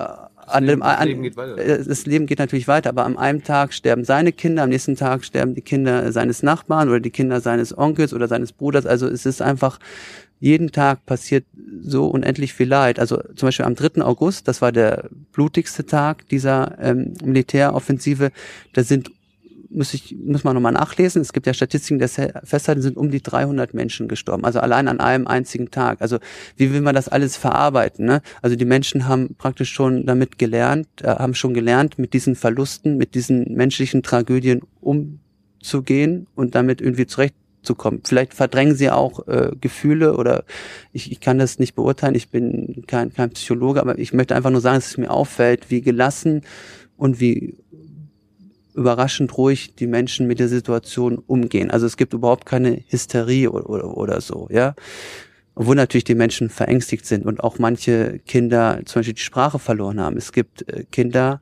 äh, 0.46 0.50
an 0.50 0.66
dem, 0.66 0.82
an, 0.82 0.96
das, 0.98 1.06
Leben 1.06 1.22
geht 1.22 1.36
weiter. 1.36 1.58
Äh, 1.58 1.84
das 1.84 2.06
Leben 2.06 2.26
geht 2.26 2.38
natürlich 2.38 2.68
weiter, 2.68 2.88
aber 2.90 3.04
an 3.04 3.18
einem 3.18 3.44
Tag 3.44 3.72
sterben 3.72 4.04
seine 4.04 4.32
Kinder, 4.32 4.62
am 4.62 4.70
nächsten 4.70 4.96
Tag 4.96 5.24
sterben 5.24 5.54
die 5.54 5.62
Kinder 5.62 6.10
seines 6.12 6.42
Nachbarn 6.42 6.88
oder 6.88 7.00
die 7.00 7.10
Kinder 7.10 7.40
seines 7.40 7.76
Onkels 7.76 8.12
oder 8.14 8.28
seines 8.28 8.52
Bruders. 8.52 8.86
Also 8.86 9.06
es 9.08 9.26
ist 9.26 9.42
einfach, 9.42 9.78
jeden 10.40 10.72
Tag 10.72 11.06
passiert 11.06 11.44
so 11.82 12.06
unendlich 12.08 12.52
viel 12.52 12.68
Leid. 12.68 12.98
Also 12.98 13.18
zum 13.34 13.46
Beispiel 13.46 13.64
am 13.66 13.74
3. 13.74 14.02
August, 14.02 14.48
das 14.48 14.60
war 14.60 14.72
der 14.72 15.08
blutigste 15.32 15.86
Tag 15.86 16.28
dieser 16.28 16.76
ähm, 16.80 17.14
Militäroffensive, 17.24 18.30
da 18.72 18.82
sind 18.82 19.10
muss 19.74 19.94
ich 19.94 20.16
muss 20.24 20.44
man 20.44 20.54
nochmal 20.54 20.72
nachlesen. 20.72 21.22
Es 21.22 21.32
gibt 21.32 21.46
ja 21.46 21.54
Statistiken, 21.54 21.98
die 21.98 22.08
festhalten, 22.08 22.82
sind 22.82 22.96
um 22.96 23.10
die 23.10 23.22
300 23.22 23.74
Menschen 23.74 24.08
gestorben. 24.08 24.44
Also 24.44 24.60
allein 24.60 24.88
an 24.88 25.00
einem 25.00 25.26
einzigen 25.26 25.70
Tag. 25.70 26.00
Also 26.00 26.18
wie 26.56 26.72
will 26.72 26.80
man 26.80 26.94
das 26.94 27.08
alles 27.08 27.36
verarbeiten? 27.36 28.06
Ne? 28.06 28.22
Also 28.42 28.56
die 28.56 28.64
Menschen 28.64 29.06
haben 29.08 29.34
praktisch 29.36 29.70
schon 29.70 30.06
damit 30.06 30.38
gelernt, 30.38 30.88
äh, 31.02 31.08
haben 31.08 31.34
schon 31.34 31.54
gelernt, 31.54 31.98
mit 31.98 32.12
diesen 32.12 32.36
Verlusten, 32.36 32.96
mit 32.96 33.14
diesen 33.14 33.54
menschlichen 33.54 34.02
Tragödien 34.02 34.62
umzugehen 34.80 36.26
und 36.34 36.54
damit 36.54 36.80
irgendwie 36.80 37.06
zurechtzukommen. 37.06 38.00
Vielleicht 38.04 38.34
verdrängen 38.34 38.76
sie 38.76 38.90
auch 38.90 39.26
äh, 39.26 39.50
Gefühle 39.60 40.16
oder 40.16 40.44
ich, 40.92 41.10
ich 41.10 41.20
kann 41.20 41.38
das 41.38 41.58
nicht 41.58 41.74
beurteilen. 41.74 42.14
Ich 42.14 42.30
bin 42.30 42.84
kein, 42.86 43.12
kein 43.12 43.30
Psychologe, 43.30 43.80
aber 43.80 43.98
ich 43.98 44.12
möchte 44.12 44.34
einfach 44.34 44.50
nur 44.50 44.60
sagen, 44.60 44.76
dass 44.76 44.88
es 44.88 44.98
mir 44.98 45.10
auffällt, 45.10 45.70
wie 45.70 45.80
gelassen 45.80 46.42
und 46.96 47.20
wie 47.20 47.56
überraschend 48.74 49.36
ruhig 49.36 49.74
die 49.74 49.86
Menschen 49.86 50.26
mit 50.26 50.38
der 50.38 50.48
Situation 50.48 51.18
umgehen. 51.18 51.70
Also 51.70 51.86
es 51.86 51.96
gibt 51.96 52.12
überhaupt 52.12 52.46
keine 52.46 52.82
Hysterie 52.88 53.50
oder, 53.50 53.68
oder, 53.70 53.96
oder 53.96 54.20
so, 54.20 54.48
ja. 54.50 54.74
Obwohl 55.56 55.76
natürlich 55.76 56.04
die 56.04 56.16
Menschen 56.16 56.50
verängstigt 56.50 57.06
sind 57.06 57.24
und 57.24 57.42
auch 57.44 57.60
manche 57.60 58.18
Kinder 58.26 58.80
zum 58.86 59.00
Beispiel 59.00 59.14
die 59.14 59.20
Sprache 59.20 59.60
verloren 59.60 60.00
haben. 60.00 60.16
Es 60.16 60.32
gibt 60.32 60.68
äh, 60.68 60.84
Kinder, 60.90 61.40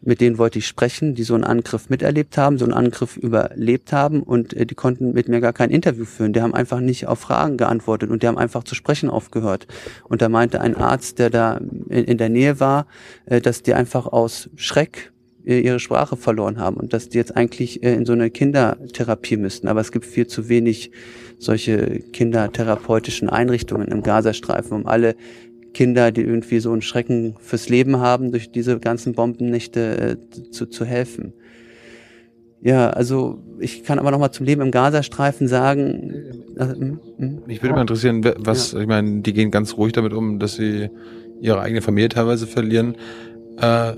mit 0.00 0.20
denen 0.20 0.38
wollte 0.38 0.58
ich 0.58 0.66
sprechen, 0.66 1.14
die 1.14 1.24
so 1.24 1.34
einen 1.34 1.44
Angriff 1.44 1.88
miterlebt 1.90 2.38
haben, 2.38 2.58
so 2.58 2.64
einen 2.64 2.74
Angriff 2.74 3.16
überlebt 3.16 3.92
haben 3.92 4.22
und 4.22 4.54
äh, 4.54 4.66
die 4.66 4.74
konnten 4.74 5.12
mit 5.12 5.28
mir 5.28 5.40
gar 5.40 5.52
kein 5.52 5.70
Interview 5.70 6.04
führen. 6.04 6.32
Die 6.32 6.40
haben 6.40 6.54
einfach 6.54 6.80
nicht 6.80 7.06
auf 7.06 7.20
Fragen 7.20 7.56
geantwortet 7.56 8.10
und 8.10 8.22
die 8.22 8.26
haben 8.26 8.38
einfach 8.38 8.64
zu 8.64 8.74
sprechen 8.74 9.10
aufgehört. 9.10 9.66
Und 10.04 10.22
da 10.22 10.28
meinte 10.28 10.60
ein 10.60 10.76
Arzt, 10.76 11.18
der 11.18 11.30
da 11.30 11.60
in, 11.88 12.18
der 12.18 12.28
Nähe 12.28 12.60
war, 12.60 12.86
äh, 13.26 13.40
dass 13.40 13.62
die 13.62 13.74
einfach 13.74 14.06
aus 14.06 14.50
Schreck 14.56 15.12
ihre 15.44 15.78
Sprache 15.78 16.16
verloren 16.16 16.58
haben 16.58 16.76
und 16.76 16.92
dass 16.92 17.08
die 17.08 17.18
jetzt 17.18 17.36
eigentlich 17.36 17.82
äh, 17.82 17.94
in 17.94 18.06
so 18.06 18.12
eine 18.12 18.30
Kindertherapie 18.30 19.36
müssten. 19.36 19.68
Aber 19.68 19.80
es 19.80 19.92
gibt 19.92 20.06
viel 20.06 20.26
zu 20.26 20.48
wenig 20.48 20.90
solche 21.38 22.00
kindertherapeutischen 22.12 23.28
Einrichtungen 23.28 23.88
im 23.88 24.02
Gazastreifen, 24.02 24.72
um 24.72 24.86
alle 24.86 25.14
Kinder, 25.74 26.12
die 26.12 26.22
irgendwie 26.22 26.60
so 26.60 26.72
einen 26.72 26.82
Schrecken 26.82 27.34
fürs 27.40 27.68
Leben 27.68 27.98
haben, 27.98 28.30
durch 28.30 28.50
diese 28.50 28.78
ganzen 28.78 29.12
Bombennächte 29.12 30.16
äh, 30.32 30.50
zu, 30.50 30.66
zu 30.66 30.84
helfen. 30.84 31.34
Ja, 32.62 32.88
also 32.88 33.42
ich 33.58 33.84
kann 33.84 33.98
aber 33.98 34.10
noch 34.10 34.18
mal 34.18 34.32
zum 34.32 34.46
Leben 34.46 34.62
im 34.62 34.70
Gazastreifen 34.70 35.48
sagen. 35.48 36.14
Äh, 36.56 36.64
hm, 36.64 37.00
hm. 37.18 37.42
Mich 37.46 37.62
würde 37.62 37.74
mal 37.74 37.82
interessieren, 37.82 38.24
was, 38.38 38.72
ja. 38.72 38.80
ich 38.80 38.86
meine, 38.86 39.20
die 39.20 39.34
gehen 39.34 39.50
ganz 39.50 39.76
ruhig 39.76 39.92
damit 39.92 40.14
um, 40.14 40.38
dass 40.38 40.54
sie 40.54 40.88
ihre 41.42 41.60
eigene 41.60 41.82
Familie 41.82 42.08
teilweise 42.08 42.46
verlieren. 42.46 42.96
Äh, 43.58 43.92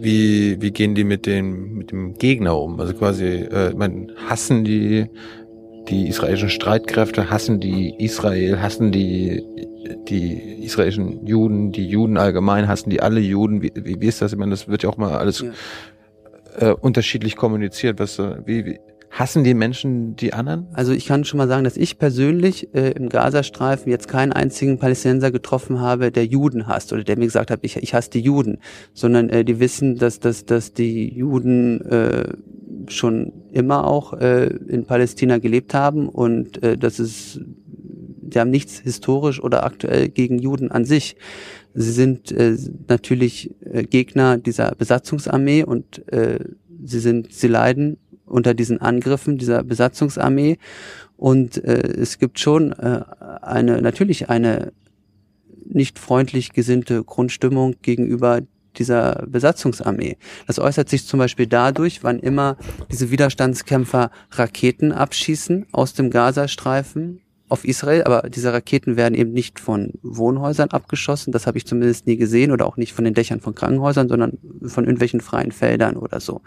wie, 0.00 0.60
wie 0.60 0.70
gehen 0.70 0.94
die 0.94 1.04
mit 1.04 1.26
dem, 1.26 1.74
mit 1.74 1.90
dem 1.90 2.14
Gegner 2.14 2.58
um? 2.58 2.80
Also 2.80 2.94
quasi, 2.94 3.24
äh, 3.24 3.74
man 3.74 4.12
hassen 4.28 4.64
die, 4.64 5.06
die 5.88 6.08
israelischen 6.08 6.50
Streitkräfte, 6.50 7.30
hassen 7.30 7.60
die 7.60 7.94
Israel, 7.98 8.60
hassen 8.60 8.92
die, 8.92 9.42
die 10.08 10.64
israelischen 10.64 11.26
Juden, 11.26 11.72
die 11.72 11.86
Juden 11.86 12.16
allgemein, 12.16 12.68
hassen 12.68 12.90
die 12.90 13.00
alle 13.00 13.20
Juden. 13.20 13.62
Wie, 13.62 13.72
wie, 13.74 14.00
wie 14.00 14.06
ist 14.06 14.22
das? 14.22 14.32
Ich 14.32 14.38
meine, 14.38 14.50
das 14.50 14.68
wird 14.68 14.82
ja 14.82 14.88
auch 14.88 14.96
mal 14.96 15.16
alles 15.16 15.44
ja. 16.60 16.70
äh, 16.70 16.74
unterschiedlich 16.74 17.36
kommuniziert. 17.36 17.98
Was, 17.98 18.18
wie, 18.18 18.64
wie, 18.66 18.80
Hassen 19.14 19.44
die 19.44 19.54
Menschen 19.54 20.16
die 20.16 20.32
anderen? 20.32 20.66
Also 20.72 20.92
ich 20.92 21.06
kann 21.06 21.24
schon 21.24 21.38
mal 21.38 21.46
sagen, 21.46 21.62
dass 21.62 21.76
ich 21.76 21.98
persönlich 22.00 22.74
äh, 22.74 22.90
im 22.90 23.08
Gazastreifen 23.08 23.88
jetzt 23.88 24.08
keinen 24.08 24.32
einzigen 24.32 24.78
Palästinenser 24.80 25.30
getroffen 25.30 25.80
habe, 25.80 26.10
der 26.10 26.26
Juden 26.26 26.66
hasst 26.66 26.92
oder 26.92 27.04
der 27.04 27.16
mir 27.16 27.26
gesagt 27.26 27.52
hat, 27.52 27.60
ich, 27.62 27.76
ich 27.76 27.94
hasse 27.94 28.10
die 28.10 28.20
Juden, 28.20 28.58
sondern 28.92 29.28
äh, 29.28 29.44
die 29.44 29.60
wissen, 29.60 29.98
dass, 29.98 30.18
dass, 30.18 30.46
dass 30.46 30.72
die 30.72 31.14
Juden 31.14 31.80
äh, 31.82 32.24
schon 32.88 33.32
immer 33.52 33.86
auch 33.86 34.14
äh, 34.14 34.46
in 34.46 34.84
Palästina 34.84 35.38
gelebt 35.38 35.74
haben 35.74 36.08
und 36.08 36.60
äh, 36.64 36.76
das 36.76 36.98
ist, 36.98 37.40
die 37.76 38.40
haben 38.40 38.50
nichts 38.50 38.80
historisch 38.80 39.40
oder 39.40 39.64
aktuell 39.64 40.08
gegen 40.08 40.40
Juden 40.40 40.72
an 40.72 40.84
sich. 40.84 41.14
Sie 41.72 41.92
sind 41.92 42.32
äh, 42.32 42.56
natürlich 42.88 43.54
äh, 43.60 43.84
Gegner 43.84 44.38
dieser 44.38 44.74
Besatzungsarmee 44.74 45.62
und 45.62 46.12
äh, 46.12 46.40
sie 46.84 46.98
sind, 46.98 47.32
sie 47.32 47.48
leiden 47.48 47.98
unter 48.34 48.52
diesen 48.52 48.80
Angriffen 48.80 49.38
dieser 49.38 49.62
Besatzungsarmee. 49.62 50.58
Und 51.16 51.62
äh, 51.62 51.80
es 51.80 52.18
gibt 52.18 52.40
schon 52.40 52.72
äh, 52.72 53.02
eine, 53.40 53.80
natürlich 53.80 54.28
eine 54.28 54.72
nicht 55.64 55.98
freundlich 55.98 56.52
gesinnte 56.52 57.04
Grundstimmung 57.04 57.76
gegenüber 57.80 58.40
dieser 58.76 59.24
Besatzungsarmee. 59.28 60.16
Das 60.48 60.58
äußert 60.58 60.88
sich 60.88 61.06
zum 61.06 61.18
Beispiel 61.18 61.46
dadurch, 61.46 62.02
wann 62.02 62.18
immer 62.18 62.56
diese 62.90 63.12
Widerstandskämpfer 63.12 64.10
Raketen 64.32 64.90
abschießen 64.90 65.66
aus 65.70 65.94
dem 65.94 66.10
Gazastreifen 66.10 67.20
auf 67.48 67.64
Israel, 67.64 68.02
aber 68.02 68.28
diese 68.28 68.52
Raketen 68.52 68.96
werden 68.96 69.14
eben 69.14 69.32
nicht 69.32 69.60
von 69.60 69.92
Wohnhäusern 70.02 70.70
abgeschossen, 70.70 71.30
das 71.30 71.46
habe 71.46 71.58
ich 71.58 71.66
zumindest 71.66 72.06
nie 72.06 72.16
gesehen, 72.16 72.50
oder 72.50 72.66
auch 72.66 72.76
nicht 72.76 72.92
von 72.92 73.04
den 73.04 73.14
Dächern 73.14 73.40
von 73.40 73.54
Krankenhäusern, 73.54 74.08
sondern 74.08 74.38
von 74.66 74.84
irgendwelchen 74.84 75.20
freien 75.20 75.52
Feldern 75.52 75.96
oder 75.96 76.18
so. 76.18 76.40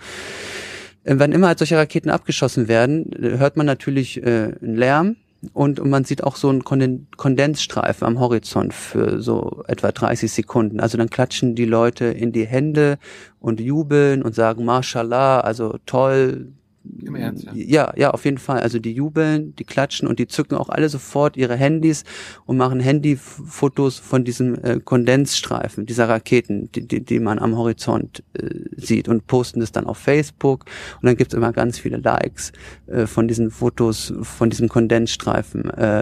Äh, 1.07 1.19
wenn 1.19 1.31
immer 1.31 1.47
halt 1.47 1.59
solche 1.59 1.77
Raketen 1.77 2.09
abgeschossen 2.09 2.67
werden, 2.67 3.09
hört 3.19 3.57
man 3.57 3.65
natürlich 3.65 4.21
äh, 4.21 4.53
einen 4.61 4.75
Lärm 4.75 5.15
und, 5.53 5.79
und 5.79 5.89
man 5.89 6.03
sieht 6.03 6.23
auch 6.23 6.35
so 6.35 6.49
einen 6.49 6.63
Kondensstreifen 6.63 8.05
am 8.05 8.19
Horizont 8.19 8.73
für 8.73 9.21
so 9.21 9.63
etwa 9.67 9.91
30 9.91 10.31
Sekunden. 10.31 10.79
Also 10.79 10.97
dann 10.97 11.09
klatschen 11.09 11.55
die 11.55 11.65
Leute 11.65 12.05
in 12.05 12.31
die 12.31 12.45
Hände 12.45 12.97
und 13.39 13.59
jubeln 13.59 14.23
und 14.23 14.35
sagen 14.35 14.65
Mashallah, 14.65 15.39
also 15.39 15.77
toll, 15.85 16.47
im 17.05 17.15
Ernst, 17.15 17.45
ja. 17.45 17.53
ja. 17.53 17.93
Ja, 17.95 18.11
auf 18.11 18.25
jeden 18.25 18.38
Fall. 18.38 18.59
Also 18.59 18.79
die 18.79 18.93
jubeln, 18.93 19.55
die 19.55 19.63
klatschen 19.63 20.07
und 20.07 20.19
die 20.19 20.27
zücken 20.27 20.55
auch 20.55 20.69
alle 20.69 20.89
sofort 20.89 21.38
ihre 21.38 21.55
Handys 21.55 22.03
und 22.45 22.57
machen 22.57 22.79
Handyfotos 22.79 23.97
von 23.99 24.23
diesem 24.23 24.55
äh, 24.63 24.79
Kondensstreifen, 24.79 25.85
dieser 25.85 26.09
Raketen, 26.09 26.71
die, 26.71 26.88
die, 26.88 27.03
die 27.03 27.19
man 27.19 27.39
am 27.39 27.57
Horizont 27.57 28.23
äh, 28.33 28.49
sieht 28.75 29.07
und 29.07 29.27
posten 29.27 29.59
das 29.59 29.71
dann 29.71 29.85
auf 29.85 29.97
Facebook 29.97 30.65
und 31.01 31.05
dann 31.05 31.15
gibt's 31.15 31.33
immer 31.33 31.53
ganz 31.53 31.79
viele 31.79 31.97
Likes 31.97 32.51
äh, 32.88 33.07
von 33.07 33.27
diesen 33.27 33.51
Fotos, 33.51 34.13
von 34.21 34.49
diesem 34.49 34.69
Kondensstreifen. 34.69 35.69
Äh, 35.71 35.99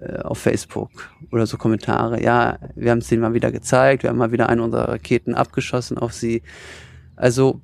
äh 0.00 0.18
auf 0.24 0.38
Facebook 0.38 0.90
oder 1.30 1.46
so 1.46 1.56
Kommentare. 1.56 2.22
Ja, 2.22 2.58
wir 2.74 2.90
haben 2.90 2.98
es 2.98 3.08
denen 3.08 3.22
mal 3.22 3.32
wieder 3.32 3.52
gezeigt, 3.52 4.02
wir 4.02 4.10
haben 4.10 4.18
mal 4.18 4.32
wieder 4.32 4.48
eine 4.48 4.62
unserer 4.62 4.88
Raketen 4.88 5.34
abgeschossen 5.34 5.98
auf 5.98 6.12
sie. 6.12 6.42
Also 7.16 7.60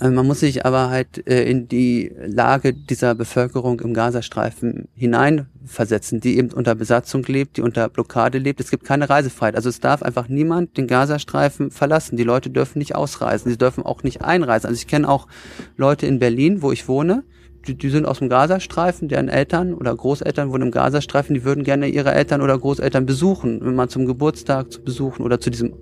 man 0.00 0.26
muss 0.26 0.40
sich 0.40 0.66
aber 0.66 0.90
halt 0.90 1.26
äh, 1.26 1.44
in 1.44 1.68
die 1.68 2.12
Lage 2.26 2.74
dieser 2.74 3.14
Bevölkerung 3.14 3.80
im 3.80 3.94
Gazastreifen 3.94 4.88
hineinversetzen, 4.94 6.20
die 6.20 6.36
eben 6.36 6.52
unter 6.52 6.74
Besatzung 6.74 7.22
lebt, 7.24 7.56
die 7.56 7.62
unter 7.62 7.88
Blockade 7.88 8.38
lebt. 8.38 8.60
Es 8.60 8.70
gibt 8.70 8.84
keine 8.84 9.08
Reisefreiheit. 9.08 9.56
Also 9.56 9.68
es 9.68 9.80
darf 9.80 10.02
einfach 10.02 10.28
niemand 10.28 10.76
den 10.76 10.86
Gazastreifen 10.86 11.70
verlassen. 11.70 12.16
Die 12.16 12.24
Leute 12.24 12.50
dürfen 12.50 12.78
nicht 12.78 12.94
ausreisen. 12.94 13.50
Sie 13.50 13.58
dürfen 13.58 13.84
auch 13.84 14.02
nicht 14.02 14.22
einreisen. 14.22 14.68
Also 14.68 14.78
ich 14.78 14.86
kenne 14.86 15.08
auch 15.08 15.28
Leute 15.76 16.06
in 16.06 16.18
Berlin, 16.18 16.62
wo 16.62 16.72
ich 16.72 16.88
wohne, 16.88 17.24
die, 17.66 17.74
die 17.74 17.90
sind 17.90 18.06
aus 18.06 18.18
dem 18.18 18.28
Gazastreifen, 18.28 19.08
deren 19.08 19.28
Eltern 19.28 19.74
oder 19.74 19.94
Großeltern 19.94 20.50
wohnen 20.50 20.64
im 20.64 20.70
Gazastreifen, 20.70 21.34
die 21.34 21.44
würden 21.44 21.64
gerne 21.64 21.88
ihre 21.88 22.12
Eltern 22.12 22.40
oder 22.40 22.58
Großeltern 22.58 23.06
besuchen, 23.06 23.60
wenn 23.62 23.74
man 23.74 23.88
zum 23.88 24.06
Geburtstag 24.06 24.72
zu 24.72 24.82
besuchen 24.82 25.22
oder 25.22 25.40
zu 25.40 25.50
diesem 25.50 25.74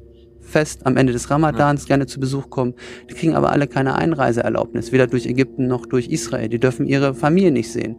Fest 0.45 0.87
am 0.87 0.97
Ende 0.97 1.13
des 1.13 1.31
Ramadans 1.31 1.83
ja. 1.83 1.89
gerne 1.89 2.07
zu 2.07 2.21
Besuch 2.21 2.51
kommen. 2.51 2.75
Die 3.11 3.15
kriegen 3.15 3.35
aber 3.35 3.51
alle 3.51 3.67
keine 3.67 3.95
Einreiseerlaubnis, 3.97 4.93
weder 4.93 5.07
durch 5.07 5.27
Ägypten 5.27 5.67
noch 5.67 5.87
durch 5.87 6.09
Israel. 6.09 6.49
Die 6.49 6.59
dürfen 6.59 6.87
ihre 6.87 7.15
Familie 7.15 7.51
nicht 7.51 7.73
sehen. 7.73 7.97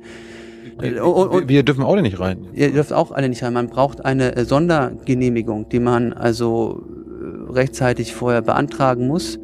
Die, 0.82 1.00
und, 1.00 1.48
wir 1.48 1.64
dürfen 1.64 1.84
auch 1.84 1.96
nicht 1.96 2.20
rein. 2.20 2.48
Ihr 2.54 2.72
dürft 2.72 2.92
auch 2.92 3.12
alle 3.12 3.30
nicht 3.30 3.44
rein. 3.44 3.54
Man 3.54 3.68
braucht 3.68 4.04
eine 4.04 4.36
äh, 4.36 4.46
Sondergenehmigung, 4.46 5.70
die 5.70 5.80
man 5.80 6.14
also 6.14 6.84
äh, 6.90 7.52
rechtzeitig 7.52 8.14
vorher 8.14 8.42
beantragen 8.42 9.08
muss. 9.08 9.40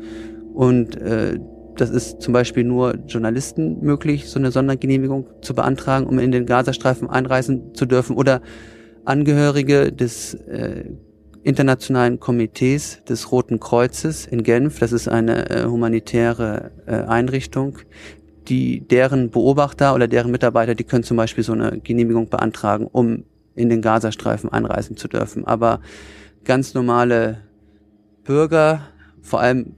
Und 0.54 0.98
äh, 0.98 1.40
das 1.78 1.90
ist 1.90 2.22
zum 2.22 2.34
Beispiel 2.34 2.64
nur 2.64 2.96
Journalisten 3.08 3.80
möglich, 3.82 4.30
so 4.30 4.40
eine 4.40 4.52
Sondergenehmigung 4.52 5.28
zu 5.42 5.56
beantragen, 5.56 6.06
um 6.06 6.20
in 6.20 6.32
den 6.32 6.46
Gazastreifen 6.46 7.10
einreisen 7.10 7.74
zu 7.74 7.86
dürfen. 7.86 8.18
Oder 8.18 8.42
Angehörige 9.06 9.92
des 9.92 10.34
äh, 10.34 10.84
internationalen 11.44 12.20
Komitees 12.20 13.04
des 13.06 13.32
Roten 13.32 13.60
Kreuzes 13.60 14.26
in 14.26 14.44
Genf. 14.44 14.80
Das 14.80 14.92
ist 14.92 15.08
eine 15.08 15.50
äh, 15.50 15.66
humanitäre 15.66 16.72
äh, 16.86 16.92
Einrichtung, 16.92 17.80
die 18.48 18.88
deren 18.88 19.30
Beobachter 19.30 19.96
oder 19.96 20.08
deren 20.08 20.32
Mitarbeiter, 20.32 20.76
die 20.76 20.84
können 20.84 21.04
zum 21.04 21.18
Beispiel 21.18 21.44
so 21.44 21.54
eine 21.54 21.80
Genehmigung 21.80 22.30
beantragen, 22.30 22.88
um 22.92 23.24
in 23.56 23.70
den 23.70 23.82
Gazastreifen 23.82 24.52
einreisen 24.52 24.98
zu 24.98 25.08
dürfen. 25.08 25.46
Aber 25.46 25.82
ganz 26.44 26.74
normale 26.74 27.40
Bürger, 28.24 28.82
vor 29.22 29.42
allem 29.42 29.76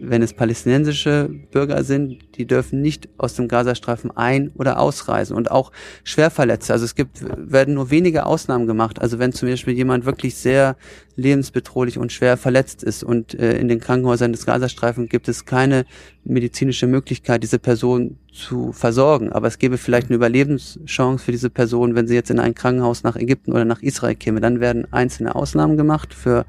wenn 0.00 0.22
es 0.22 0.32
palästinensische 0.32 1.30
Bürger 1.50 1.84
sind, 1.84 2.18
die 2.36 2.46
dürfen 2.46 2.80
nicht 2.80 3.08
aus 3.18 3.34
dem 3.34 3.48
Gazastreifen 3.48 4.10
ein- 4.16 4.50
oder 4.54 4.78
ausreisen 4.78 5.36
und 5.36 5.50
auch 5.50 5.72
Schwerverletzte. 6.04 6.72
Also 6.72 6.84
es 6.84 6.94
gibt, 6.94 7.24
werden 7.36 7.74
nur 7.74 7.90
wenige 7.90 8.26
Ausnahmen 8.26 8.66
gemacht. 8.66 9.00
Also 9.00 9.18
wenn 9.18 9.32
zum 9.32 9.48
Beispiel 9.48 9.74
jemand 9.74 10.06
wirklich 10.06 10.34
sehr 10.34 10.76
lebensbedrohlich 11.16 11.98
und 11.98 12.12
schwer 12.12 12.36
verletzt 12.36 12.82
ist 12.82 13.04
und 13.04 13.34
äh, 13.34 13.58
in 13.58 13.68
den 13.68 13.80
Krankenhäusern 13.80 14.32
des 14.32 14.46
Gazastreifens 14.46 15.10
gibt 15.10 15.28
es 15.28 15.44
keine 15.44 15.84
medizinische 16.24 16.86
Möglichkeit, 16.86 17.42
diese 17.42 17.58
Person 17.58 18.18
zu 18.32 18.72
versorgen. 18.72 19.32
Aber 19.32 19.48
es 19.48 19.58
gäbe 19.58 19.76
vielleicht 19.76 20.08
eine 20.08 20.16
Überlebenschance 20.16 21.24
für 21.24 21.32
diese 21.32 21.50
Person, 21.50 21.94
wenn 21.94 22.06
sie 22.06 22.14
jetzt 22.14 22.30
in 22.30 22.38
ein 22.38 22.54
Krankenhaus 22.54 23.02
nach 23.02 23.16
Ägypten 23.16 23.52
oder 23.52 23.64
nach 23.64 23.82
Israel 23.82 24.14
käme. 24.14 24.40
Dann 24.40 24.60
werden 24.60 24.90
einzelne 24.92 25.34
Ausnahmen 25.34 25.76
gemacht 25.76 26.14
für 26.14 26.46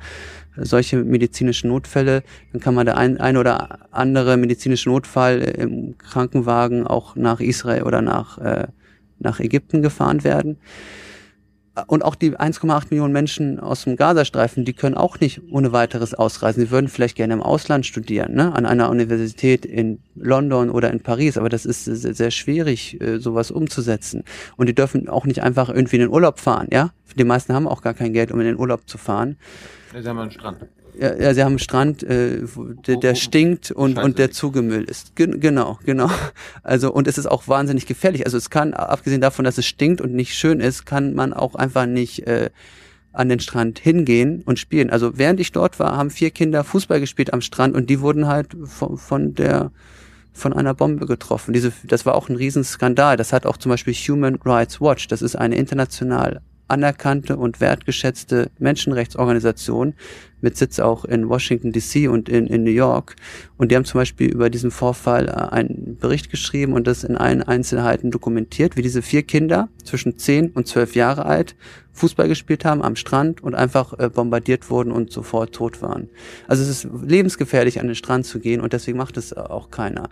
solche 0.58 0.98
medizinischen 0.98 1.70
Notfälle, 1.70 2.24
dann 2.52 2.62
kann 2.62 2.76
man 2.76 2.86
der 2.86 2.98
ein, 2.98 3.20
ein 3.20 3.38
oder 3.38 3.80
andere 3.92 4.38
medizinische 4.38 4.90
Notfall 4.90 5.40
im 5.40 5.98
Krankenwagen 5.98 6.86
auch 6.86 7.16
nach 7.16 7.40
Israel 7.40 7.84
oder 7.84 8.02
nach, 8.02 8.38
äh, 8.38 8.68
nach 9.20 9.40
Ägypten 9.40 9.82
gefahren 9.82 10.24
werden. 10.24 10.58
Und 11.88 12.04
auch 12.04 12.16
die 12.16 12.38
1,8 12.38 12.88
Millionen 12.90 13.14
Menschen 13.14 13.58
aus 13.58 13.86
dem 13.86 13.96
Gazastreifen, 13.96 14.66
die 14.66 14.74
können 14.74 14.96
auch 14.96 15.22
nicht 15.22 15.42
ohne 15.52 15.72
weiteres 15.72 16.14
ausreisen. 16.14 16.66
Sie 16.66 16.70
würden 16.70 16.90
vielleicht 16.90 17.16
gerne 17.16 17.34
im 17.34 17.42
Ausland 17.42 17.86
studieren, 17.86 18.34
ne? 18.34 18.54
an 18.54 18.66
einer 18.66 18.90
Universität 18.90 19.66
in 19.66 20.00
London 20.16 20.70
oder 20.70 20.92
in 20.92 21.00
Paris, 21.00 21.38
aber 21.38 21.48
das 21.48 21.66
ist 21.66 21.86
sehr, 21.86 22.14
sehr 22.14 22.32
schwierig, 22.32 23.00
äh, 23.00 23.20
sowas 23.20 23.52
umzusetzen. 23.52 24.26
Und 24.58 24.68
die 24.68 24.76
dürfen 24.76 25.08
auch 25.08 25.26
nicht 25.26 25.44
einfach 25.44 25.70
irgendwie 25.70 25.96
in 25.96 26.02
den 26.02 26.10
Urlaub 26.10 26.40
fahren, 26.42 26.68
ja? 26.72 26.92
Die 27.18 27.24
meisten 27.24 27.54
haben 27.54 27.68
auch 27.68 27.82
gar 27.82 27.94
kein 27.94 28.12
Geld, 28.14 28.32
um 28.32 28.40
in 28.42 28.48
den 28.48 28.60
Urlaub 28.60 28.88
zu 28.90 28.98
fahren. 28.98 29.38
Ja, 29.94 30.02
sie 30.02 30.10
haben 30.10 30.20
einen 30.20 30.32
Strand. 30.32 30.66
Ja, 31.00 31.16
ja, 31.16 31.34
sie 31.34 31.42
haben 31.44 31.54
einen 31.54 31.60
Strand, 31.60 32.04
äh, 32.04 32.44
der, 32.86 32.98
der 32.98 33.16
stinkt 33.16 33.72
und, 33.72 33.98
und 33.98 34.20
der 34.20 34.32
zugemüllt 34.32 34.90
ist. 34.90 35.16
Gen 35.16 35.40
genau, 35.40 35.80
genau. 35.86 36.10
Also, 36.64 36.92
und 36.92 37.08
es 37.08 37.18
ist 37.18 37.28
auch 37.28 37.48
wahnsinnig 37.48 37.86
gefährlich. 37.86 38.26
Also 38.26 38.38
es 38.38 38.50
kann, 38.50 38.74
abgesehen 38.74 39.22
davon, 39.22 39.46
dass 39.46 39.58
es 39.58 39.66
stinkt 39.66 40.02
und 40.02 40.14
nicht 40.14 40.36
schön 40.36 40.60
ist, 40.60 40.86
kann 40.86 41.14
man 41.14 41.34
auch 41.34 41.56
einfach 41.56 41.86
nicht 41.86 42.28
äh, 42.28 42.50
an 43.14 43.30
den 43.30 43.40
Strand 43.40 43.80
hingehen 43.80 44.42
und 44.46 44.60
spielen. 44.60 44.90
Also 44.90 45.18
während 45.18 45.40
ich 45.40 45.52
dort 45.52 45.80
war, 45.80 45.98
haben 45.98 46.10
vier 46.10 46.32
Kinder 46.32 46.64
Fußball 46.64 47.00
gespielt 47.00 47.34
am 47.34 47.42
Strand 47.42 47.76
und 47.76 47.90
die 47.90 48.02
wurden 48.02 48.28
halt 48.28 48.56
von, 48.66 48.98
von 48.98 49.34
der 49.36 49.72
von 50.34 50.54
einer 50.54 50.74
Bombe 50.74 51.08
getroffen. 51.08 51.52
Diese, 51.54 51.74
das 51.84 52.06
war 52.06 52.16
auch 52.16 52.30
ein 52.30 52.38
Riesenskandal. 52.38 53.18
Das 53.18 53.34
hat 53.34 53.46
auch 53.46 53.58
zum 53.58 53.70
Beispiel 53.70 53.94
Human 53.94 54.40
Rights 54.46 54.80
Watch, 54.80 55.10
das 55.10 55.22
ist 55.22 55.36
eine 55.36 55.56
international 55.56 56.42
anerkannte 56.72 57.38
und 57.38 57.62
wertgeschätzte 57.62 58.50
Menschenrechtsorganisation 58.58 59.94
mit 60.42 60.58
Sitz 60.58 60.80
auch 60.80 61.06
in 61.06 61.30
Washington 61.30 61.72
DC 61.72 62.10
und 62.10 62.28
in, 62.28 62.48
in 62.48 62.64
New 62.64 62.72
York. 62.72 63.16
Und 63.58 63.72
die 63.72 63.76
haben 63.76 63.86
zum 63.86 64.00
Beispiel 64.00 64.30
über 64.30 64.50
diesen 64.50 64.72
Vorfall 64.72 65.28
äh, 65.28 65.32
einen 65.32 65.98
Bericht 66.00 66.32
geschrieben 66.32 66.74
und 66.74 66.88
das 66.88 67.04
in 67.04 67.16
allen 67.16 67.44
Einzelheiten 67.44 68.12
dokumentiert, 68.12 68.76
wie 68.76 68.82
diese 68.82 69.02
vier 69.02 69.24
Kinder 69.24 69.70
zwischen 69.84 70.18
zehn 70.18 70.50
und 70.50 70.68
zwölf 70.68 70.96
Jahre 70.96 71.26
alt 71.26 71.56
Fußball 71.94 72.28
gespielt 72.28 72.66
haben 72.66 72.82
am 72.82 72.96
Strand 72.96 73.44
und 73.44 73.54
einfach 73.54 73.98
äh, 74.00 74.10
bombardiert 74.10 74.70
wurden 74.70 74.92
und 74.92 75.12
sofort 75.12 75.54
tot 75.54 75.82
waren. 75.82 76.10
Also 76.48 76.64
es 76.64 76.70
ist 76.70 76.88
lebensgefährlich, 77.06 77.80
an 77.80 77.88
den 77.88 77.96
Strand 77.96 78.26
zu 78.26 78.40
gehen 78.40 78.62
und 78.62 78.74
deswegen 78.74 78.98
macht 78.98 79.18
es 79.18 79.34
auch 79.34 79.70
keiner. 79.70 80.10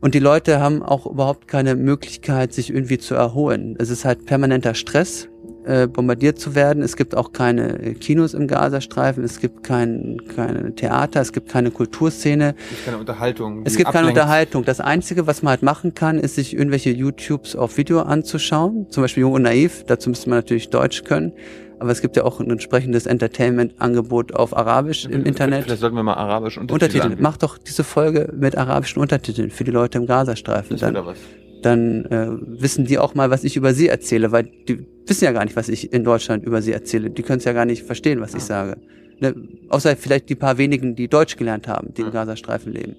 Und 0.00 0.14
die 0.14 0.18
Leute 0.20 0.60
haben 0.60 0.82
auch 0.82 1.06
überhaupt 1.06 1.48
keine 1.48 1.74
Möglichkeit, 1.74 2.52
sich 2.52 2.70
irgendwie 2.70 2.98
zu 2.98 3.14
erholen. 3.14 3.76
Es 3.78 3.88
ist 3.88 4.04
halt 4.04 4.26
permanenter 4.26 4.74
Stress 4.74 5.28
äh, 5.66 5.86
bombardiert 5.88 6.38
zu 6.38 6.54
werden. 6.54 6.82
Es 6.82 6.96
gibt 6.96 7.16
auch 7.16 7.32
keine 7.32 7.78
äh, 7.80 7.94
Kinos 7.94 8.34
im 8.34 8.46
Gazastreifen, 8.46 9.24
es 9.24 9.40
gibt 9.40 9.64
kein, 9.64 10.18
keine 10.34 10.74
Theater, 10.74 11.20
es 11.20 11.32
gibt 11.32 11.48
keine 11.48 11.70
Kulturszene. 11.70 12.54
Es 12.56 12.68
gibt 12.70 12.84
keine 12.84 12.98
Unterhaltung. 12.98 13.62
Es 13.64 13.76
gibt 13.76 13.88
ablenkt. 13.88 13.94
keine 13.94 14.08
Unterhaltung. 14.08 14.64
Das 14.64 14.80
Einzige, 14.80 15.26
was 15.26 15.42
man 15.42 15.50
halt 15.50 15.62
machen 15.62 15.94
kann, 15.94 16.18
ist 16.18 16.36
sich 16.36 16.54
irgendwelche 16.54 16.90
YouTubes 16.90 17.56
auf 17.56 17.76
Video 17.76 18.02
anzuschauen. 18.02 18.86
Zum 18.90 19.02
Beispiel 19.02 19.22
Jung 19.22 19.32
und 19.32 19.42
Naiv, 19.42 19.84
dazu 19.86 20.08
müsste 20.08 20.30
man 20.30 20.38
natürlich 20.38 20.70
Deutsch 20.70 21.04
können. 21.04 21.32
Aber 21.78 21.90
es 21.90 22.00
gibt 22.00 22.16
ja 22.16 22.24
auch 22.24 22.40
ein 22.40 22.50
entsprechendes 22.50 23.06
Entertainment-Angebot 23.06 24.34
auf 24.34 24.56
Arabisch 24.56 25.04
im 25.04 25.24
Internet. 25.24 25.64
Vielleicht 25.64 25.80
sollten 25.80 25.96
wir 25.96 26.02
mal 26.02 26.14
arabisch 26.14 26.56
Untertitel. 26.56 26.96
Untertitel. 26.96 27.22
Mach 27.22 27.36
doch 27.36 27.58
diese 27.58 27.84
Folge 27.84 28.32
mit 28.34 28.56
arabischen 28.56 29.02
Untertiteln 29.02 29.50
für 29.50 29.64
die 29.64 29.72
Leute 29.72 29.98
im 29.98 30.06
Gazastreifen. 30.06 30.78
Das 30.78 30.80
dann, 30.80 30.94
was 31.04 31.18
dann 31.62 32.04
äh, 32.06 32.28
wissen 32.60 32.84
die 32.84 32.98
auch 32.98 33.14
mal, 33.14 33.30
was 33.30 33.44
ich 33.44 33.56
über 33.56 33.74
sie 33.74 33.88
erzähle, 33.88 34.32
weil 34.32 34.44
die 34.68 34.86
wissen 35.06 35.24
ja 35.24 35.32
gar 35.32 35.44
nicht, 35.44 35.56
was 35.56 35.68
ich 35.68 35.92
in 35.92 36.04
Deutschland 36.04 36.44
über 36.44 36.62
sie 36.62 36.72
erzähle. 36.72 37.10
Die 37.10 37.22
können 37.22 37.38
es 37.38 37.44
ja 37.44 37.52
gar 37.52 37.64
nicht 37.64 37.82
verstehen, 37.82 38.20
was 38.20 38.34
ich 38.34 38.42
sage. 38.42 38.76
Ne? 39.20 39.34
Außer 39.68 39.96
vielleicht 39.96 40.28
die 40.28 40.34
paar 40.34 40.58
wenigen, 40.58 40.94
die 40.94 41.08
Deutsch 41.08 41.36
gelernt 41.36 41.68
haben, 41.68 41.94
die 41.94 42.02
im 42.02 42.10
Gazastreifen 42.10 42.72
leben. 42.72 42.96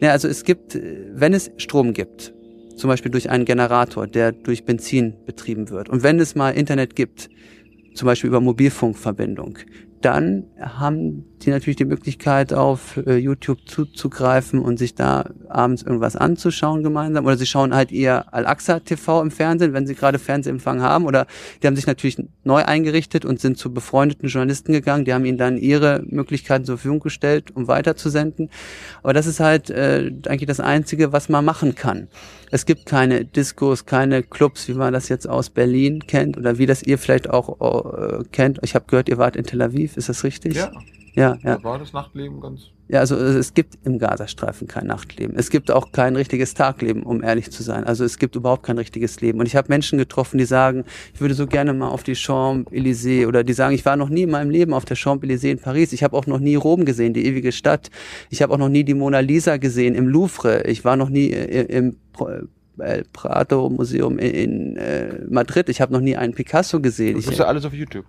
Ne, 0.00 0.10
also 0.10 0.28
es 0.28 0.44
gibt, 0.44 0.78
wenn 1.14 1.32
es 1.32 1.50
Strom 1.56 1.94
gibt, 1.94 2.34
zum 2.76 2.88
Beispiel 2.88 3.10
durch 3.10 3.30
einen 3.30 3.46
Generator, 3.46 4.06
der 4.06 4.32
durch 4.32 4.64
Benzin 4.64 5.14
betrieben 5.24 5.70
wird, 5.70 5.88
und 5.88 6.02
wenn 6.02 6.20
es 6.20 6.34
mal 6.34 6.50
Internet 6.50 6.94
gibt, 6.94 7.30
zum 7.94 8.06
Beispiel 8.06 8.28
über 8.28 8.40
Mobilfunkverbindung, 8.40 9.58
dann 10.02 10.44
haben 10.60 11.24
die 11.42 11.50
natürlich 11.50 11.76
die 11.76 11.84
Möglichkeit, 11.84 12.52
auf 12.52 12.96
äh, 13.06 13.16
YouTube 13.16 13.68
zuzugreifen 13.68 14.60
und 14.60 14.78
sich 14.78 14.94
da 14.94 15.30
abends 15.48 15.82
irgendwas 15.82 16.16
anzuschauen 16.16 16.82
gemeinsam. 16.82 17.26
Oder 17.26 17.36
sie 17.36 17.46
schauen 17.46 17.74
halt 17.74 17.92
eher 17.92 18.32
Al-Aqsa 18.32 18.80
TV 18.80 19.22
im 19.22 19.30
Fernsehen, 19.30 19.72
wenn 19.72 19.86
sie 19.86 19.94
gerade 19.94 20.18
Fernsehempfang 20.18 20.80
haben. 20.80 21.04
Oder 21.04 21.26
die 21.62 21.66
haben 21.66 21.76
sich 21.76 21.86
natürlich 21.86 22.16
neu 22.44 22.64
eingerichtet 22.64 23.24
und 23.24 23.40
sind 23.40 23.58
zu 23.58 23.72
befreundeten 23.72 24.28
Journalisten 24.28 24.72
gegangen. 24.72 25.04
Die 25.04 25.12
haben 25.12 25.24
ihnen 25.24 25.38
dann 25.38 25.58
ihre 25.58 26.02
Möglichkeiten 26.06 26.64
zur 26.64 26.78
Verfügung 26.78 27.00
gestellt, 27.00 27.50
um 27.54 27.68
weiterzusenden. 27.68 28.50
Aber 29.02 29.12
das 29.12 29.26
ist 29.26 29.40
halt 29.40 29.70
äh, 29.70 30.10
eigentlich 30.26 30.46
das 30.46 30.60
Einzige, 30.60 31.12
was 31.12 31.28
man 31.28 31.44
machen 31.44 31.74
kann. 31.74 32.08
Es 32.50 32.64
gibt 32.64 32.86
keine 32.86 33.24
Diskos, 33.24 33.86
keine 33.86 34.22
Clubs, 34.22 34.68
wie 34.68 34.74
man 34.74 34.92
das 34.92 35.08
jetzt 35.08 35.28
aus 35.28 35.50
Berlin 35.50 36.00
kennt 36.06 36.36
oder 36.36 36.58
wie 36.58 36.66
das 36.66 36.82
ihr 36.82 36.98
vielleicht 36.98 37.28
auch 37.28 37.60
äh, 37.60 38.24
kennt. 38.32 38.58
Ich 38.62 38.74
habe 38.74 38.86
gehört, 38.86 39.08
ihr 39.08 39.18
wart 39.18 39.36
in 39.36 39.44
Tel 39.44 39.62
Aviv, 39.62 39.96
ist 39.96 40.08
das 40.08 40.24
richtig? 40.24 40.54
Ja. 40.54 40.70
Ja, 41.16 41.38
ja. 41.42 41.56
Da 41.56 41.64
war 41.64 41.78
das 41.78 41.92
Nachtleben 41.92 42.40
ganz. 42.40 42.70
Ja, 42.88 43.00
also 43.00 43.16
es 43.16 43.54
gibt 43.54 43.78
im 43.84 43.98
Gazastreifen 43.98 44.68
kein 44.68 44.86
Nachtleben. 44.86 45.34
Es 45.36 45.50
gibt 45.50 45.72
auch 45.72 45.90
kein 45.90 46.14
richtiges 46.14 46.54
Tagleben, 46.54 47.02
um 47.02 47.22
ehrlich 47.22 47.50
zu 47.50 47.64
sein. 47.64 47.82
Also 47.84 48.04
es 48.04 48.18
gibt 48.18 48.36
überhaupt 48.36 48.62
kein 48.62 48.78
richtiges 48.78 49.20
Leben. 49.20 49.40
Und 49.40 49.46
ich 49.46 49.56
habe 49.56 49.68
Menschen 49.68 49.98
getroffen, 49.98 50.38
die 50.38 50.44
sagen, 50.44 50.84
ich 51.12 51.20
würde 51.20 51.34
so 51.34 51.46
gerne 51.46 51.72
mal 51.72 51.88
auf 51.88 52.04
die 52.04 52.14
Champs-Élysées 52.14 53.26
oder 53.26 53.42
die 53.42 53.54
sagen, 53.54 53.74
ich 53.74 53.84
war 53.84 53.96
noch 53.96 54.08
nie 54.08 54.22
in 54.22 54.30
meinem 54.30 54.50
Leben 54.50 54.72
auf 54.72 54.84
der 54.84 54.96
Champs-Élysées 54.96 55.50
in 55.50 55.58
Paris. 55.58 55.92
Ich 55.92 56.04
habe 56.04 56.16
auch 56.16 56.26
noch 56.26 56.38
nie 56.38 56.54
Rom 56.54 56.84
gesehen, 56.84 57.12
die 57.12 57.26
ewige 57.26 57.50
Stadt. 57.50 57.90
Ich 58.30 58.40
habe 58.42 58.52
auch 58.54 58.58
noch 58.58 58.68
nie 58.68 58.84
die 58.84 58.94
Mona 58.94 59.18
Lisa 59.18 59.56
gesehen 59.56 59.96
im 59.96 60.06
Louvre. 60.06 60.62
Ich 60.66 60.84
war 60.84 60.96
noch 60.96 61.08
nie 61.08 61.30
äh, 61.30 61.62
im 61.62 61.96
El 62.78 63.04
Prado 63.12 63.68
Museum 63.70 64.18
in, 64.18 64.76
äh, 64.76 65.24
Madrid. 65.28 65.68
Ich 65.70 65.80
habe 65.80 65.92
noch 65.92 66.00
nie 66.00 66.16
einen 66.16 66.34
Picasso 66.34 66.80
gesehen. 66.80 67.16
Das 67.16 67.26
ist 67.26 67.38
ja 67.38 67.46
alles 67.46 67.64
auf 67.64 67.72
YouTube. 67.72 68.04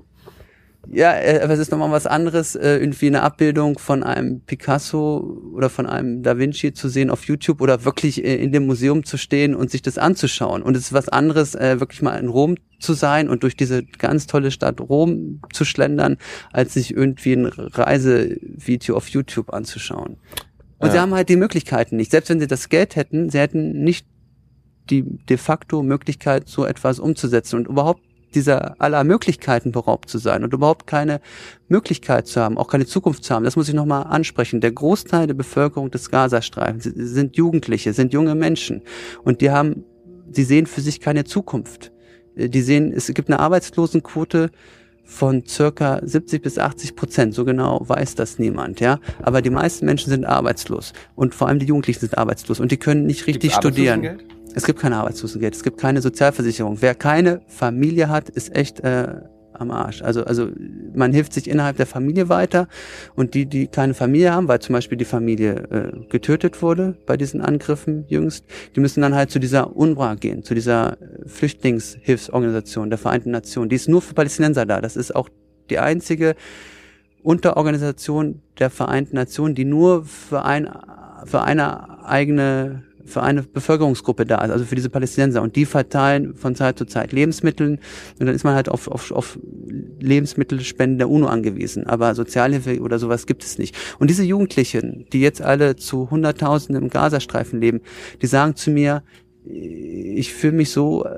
Ja, 0.89 1.13
äh, 1.13 1.41
aber 1.43 1.53
es 1.53 1.59
ist 1.59 1.71
nochmal 1.71 1.91
was 1.91 2.05
anderes, 2.05 2.55
äh, 2.55 2.77
irgendwie 2.77 3.07
eine 3.07 3.21
Abbildung 3.21 3.77
von 3.77 4.03
einem 4.03 4.41
Picasso 4.41 5.17
oder 5.53 5.69
von 5.69 5.85
einem 5.85 6.23
Da 6.23 6.37
Vinci 6.37 6.73
zu 6.73 6.87
sehen 6.87 7.09
auf 7.09 7.25
YouTube 7.25 7.61
oder 7.61 7.83
wirklich 7.83 8.23
äh, 8.23 8.35
in 8.35 8.51
dem 8.51 8.65
Museum 8.65 9.03
zu 9.03 9.17
stehen 9.17 9.53
und 9.55 9.69
sich 9.69 9.81
das 9.81 9.97
anzuschauen. 9.97 10.61
Und 10.61 10.77
es 10.77 10.83
ist 10.83 10.93
was 10.93 11.09
anderes, 11.09 11.53
wirklich 11.53 12.01
mal 12.01 12.17
in 12.17 12.27
Rom 12.27 12.55
zu 12.79 12.93
sein 12.93 13.27
und 13.29 13.43
durch 13.43 13.55
diese 13.55 13.83
ganz 13.83 14.27
tolle 14.27 14.51
Stadt 14.51 14.79
Rom 14.79 15.41
zu 15.51 15.65
schlendern, 15.65 16.17
als 16.53 16.73
sich 16.73 16.95
irgendwie 16.95 17.33
ein 17.33 17.45
Reisevideo 17.45 18.95
auf 18.95 19.09
YouTube 19.09 19.53
anzuschauen. 19.53 20.17
Und 20.79 20.87
ja. 20.87 20.93
sie 20.93 20.99
haben 20.99 21.13
halt 21.13 21.29
die 21.29 21.35
Möglichkeiten 21.35 21.95
nicht. 21.95 22.11
Selbst 22.11 22.29
wenn 22.29 22.39
sie 22.39 22.47
das 22.47 22.69
Geld 22.69 22.95
hätten, 22.95 23.29
sie 23.29 23.39
hätten 23.39 23.83
nicht 23.83 24.05
die 24.89 25.03
de 25.03 25.37
facto 25.37 25.83
Möglichkeit, 25.83 26.47
so 26.47 26.65
etwas 26.65 26.99
umzusetzen 26.99 27.57
und 27.57 27.67
überhaupt 27.67 28.01
dieser 28.37 28.79
aller 28.79 29.03
Möglichkeiten 29.03 29.71
beraubt 29.71 30.09
zu 30.09 30.19
sein 30.19 30.43
und 30.43 30.53
überhaupt 30.53 30.85
keine 30.85 31.19
Möglichkeit 31.67 32.27
zu 32.27 32.39
haben, 32.39 32.57
auch 32.57 32.67
keine 32.67 32.85
Zukunft 32.85 33.23
zu 33.23 33.33
haben. 33.33 33.43
Das 33.43 33.55
muss 33.55 33.67
ich 33.67 33.73
nochmal 33.73 34.03
ansprechen. 34.03 34.61
Der 34.61 34.71
Großteil 34.71 35.25
der 35.25 35.33
Bevölkerung 35.33 35.89
des 35.89 36.11
Gazastreifens 36.11 36.83
sind 36.83 37.35
Jugendliche, 37.35 37.93
sind 37.93 38.13
junge 38.13 38.35
Menschen 38.35 38.83
und 39.23 39.41
die 39.41 39.49
haben, 39.49 39.83
sie 40.31 40.43
sehen 40.43 40.67
für 40.67 40.81
sich 40.81 40.99
keine 41.01 41.23
Zukunft. 41.23 41.91
Die 42.35 42.61
sehen, 42.61 42.93
es 42.95 43.11
gibt 43.13 43.29
eine 43.29 43.39
Arbeitslosenquote 43.39 44.51
von 45.03 45.45
circa 45.47 45.99
70 46.03 46.43
bis 46.43 46.59
80 46.59 46.95
Prozent. 46.95 47.33
So 47.33 47.45
genau 47.45 47.81
weiß 47.87 48.13
das 48.15 48.37
niemand, 48.37 48.79
ja. 48.81 48.99
Aber 49.23 49.41
die 49.41 49.49
meisten 49.49 49.85
Menschen 49.85 50.11
sind 50.11 50.25
arbeitslos 50.25 50.93
und 51.15 51.33
vor 51.33 51.47
allem 51.47 51.57
die 51.57 51.65
Jugendlichen 51.65 52.01
sind 52.01 52.17
arbeitslos 52.17 52.59
und 52.59 52.71
die 52.71 52.77
können 52.77 53.07
nicht 53.07 53.25
richtig 53.25 53.53
Gibt's 53.53 53.57
studieren. 53.57 54.19
Es 54.57 54.65
gibt 54.65 54.79
kein 54.79 54.91
Arbeitslosengeld, 54.91 55.53
es 55.53 55.61
gibt 55.61 55.79
keine 55.79 56.01
Sozialversicherung. 56.01 56.81
Wer 56.81 56.95
keine 56.95 57.41
Familie 57.45 58.09
hat, 58.09 58.27
ist 58.27 58.55
echt 58.55 58.79
äh, 58.79 59.21
am 59.53 59.69
Arsch. 59.69 60.01
Also, 60.01 60.23
also 60.23 60.49
man 60.95 61.13
hilft 61.13 61.33
sich 61.33 61.47
innerhalb 61.47 61.77
der 61.77 61.85
Familie 61.85 62.27
weiter 62.27 62.67
und 63.15 63.35
die, 63.35 63.45
die 63.45 63.67
keine 63.67 63.93
Familie 63.93 64.33
haben, 64.33 64.47
weil 64.47 64.57
zum 64.57 64.73
Beispiel 64.73 64.97
die 64.97 65.05
Familie 65.05 65.51
äh, 65.69 66.09
getötet 66.09 66.63
wurde 66.63 66.97
bei 67.05 67.17
diesen 67.17 67.39
Angriffen 67.39 68.05
jüngst, 68.07 68.45
die 68.75 68.79
müssen 68.79 69.01
dann 69.01 69.13
halt 69.13 69.29
zu 69.29 69.37
dieser 69.37 69.77
UNRWA 69.77 70.15
gehen, 70.15 70.41
zu 70.41 70.55
dieser 70.55 70.97
Flüchtlingshilfsorganisation 71.27 72.89
der 72.89 72.97
Vereinten 72.97 73.29
Nationen. 73.29 73.69
Die 73.69 73.75
ist 73.75 73.87
nur 73.87 74.01
für 74.01 74.15
Palästinenser 74.15 74.65
da. 74.65 74.81
Das 74.81 74.95
ist 74.97 75.15
auch 75.15 75.29
die 75.69 75.77
einzige 75.77 76.35
Unterorganisation 77.21 78.41
der 78.57 78.71
Vereinten 78.71 79.17
Nationen, 79.17 79.53
die 79.53 79.65
nur 79.65 80.03
für 80.03 80.43
ein 80.43 80.67
für 81.25 81.41
eine 81.41 82.05
eigene 82.05 82.86
für 83.07 83.23
eine 83.23 83.43
Bevölkerungsgruppe 83.43 84.25
da 84.25 84.43
ist, 84.43 84.51
also 84.51 84.65
für 84.65 84.75
diese 84.75 84.89
Palästinenser. 84.89 85.41
Und 85.41 85.55
die 85.55 85.65
verteilen 85.65 86.35
von 86.35 86.55
Zeit 86.55 86.77
zu 86.77 86.85
Zeit 86.85 87.11
Lebensmittel. 87.11 87.79
Und 88.19 88.25
dann 88.25 88.35
ist 88.35 88.43
man 88.43 88.53
halt 88.53 88.69
auf, 88.69 88.87
auf, 88.87 89.11
auf 89.11 89.39
Lebensmittelspenden 89.99 90.97
der 90.97 91.09
UNO 91.09 91.27
angewiesen. 91.27 91.87
Aber 91.87 92.13
Sozialhilfe 92.15 92.79
oder 92.81 92.99
sowas 92.99 93.25
gibt 93.25 93.43
es 93.43 93.57
nicht. 93.57 93.75
Und 93.99 94.09
diese 94.09 94.23
Jugendlichen, 94.23 95.05
die 95.11 95.21
jetzt 95.21 95.41
alle 95.41 95.75
zu 95.75 96.11
Hunderttausenden 96.11 96.83
im 96.83 96.89
Gazastreifen 96.89 97.59
leben, 97.59 97.81
die 98.21 98.27
sagen 98.27 98.55
zu 98.55 98.69
mir, 98.69 99.03
ich 99.49 100.33
fühle 100.33 100.53
mich 100.53 100.71
so 100.71 101.05
äh, 101.05 101.09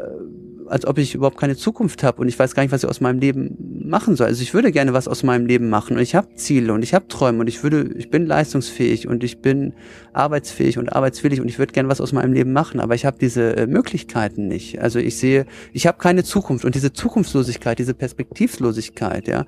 als 0.69 0.85
ob 0.85 0.97
ich 0.97 1.15
überhaupt 1.15 1.37
keine 1.37 1.55
Zukunft 1.55 2.03
habe 2.03 2.21
und 2.21 2.27
ich 2.27 2.37
weiß 2.37 2.55
gar 2.55 2.63
nicht, 2.63 2.71
was 2.71 2.83
ich 2.83 2.89
aus 2.89 3.01
meinem 3.01 3.19
Leben 3.19 3.57
machen 3.89 4.15
soll. 4.15 4.27
Also 4.27 4.41
ich 4.41 4.53
würde 4.53 4.71
gerne 4.71 4.93
was 4.93 5.07
aus 5.07 5.23
meinem 5.23 5.45
Leben 5.45 5.69
machen 5.69 5.97
und 5.97 6.03
ich 6.03 6.15
habe 6.15 6.33
Ziele 6.35 6.73
und 6.73 6.83
ich 6.83 6.93
habe 6.93 7.07
Träume 7.07 7.39
und 7.39 7.47
ich 7.47 7.63
würde, 7.63 7.91
ich 7.97 8.09
bin 8.09 8.25
leistungsfähig 8.25 9.07
und 9.07 9.23
ich 9.23 9.41
bin 9.41 9.73
arbeitsfähig 10.13 10.77
und 10.77 10.93
arbeitswillig 10.93 11.41
und 11.41 11.47
ich 11.47 11.59
würde 11.59 11.73
gerne 11.73 11.89
was 11.89 12.01
aus 12.01 12.13
meinem 12.13 12.33
Leben 12.33 12.53
machen, 12.53 12.79
aber 12.79 12.95
ich 12.95 13.05
habe 13.05 13.17
diese 13.19 13.55
äh, 13.55 13.67
Möglichkeiten 13.67 14.47
nicht. 14.47 14.79
Also 14.81 14.99
ich 14.99 15.17
sehe, 15.17 15.45
ich 15.73 15.87
habe 15.87 15.97
keine 15.97 16.23
Zukunft 16.23 16.65
und 16.65 16.75
diese 16.75 16.93
Zukunftslosigkeit, 16.93 17.79
diese 17.79 17.93
Perspektivlosigkeit, 17.93 19.27
ja, 19.27 19.45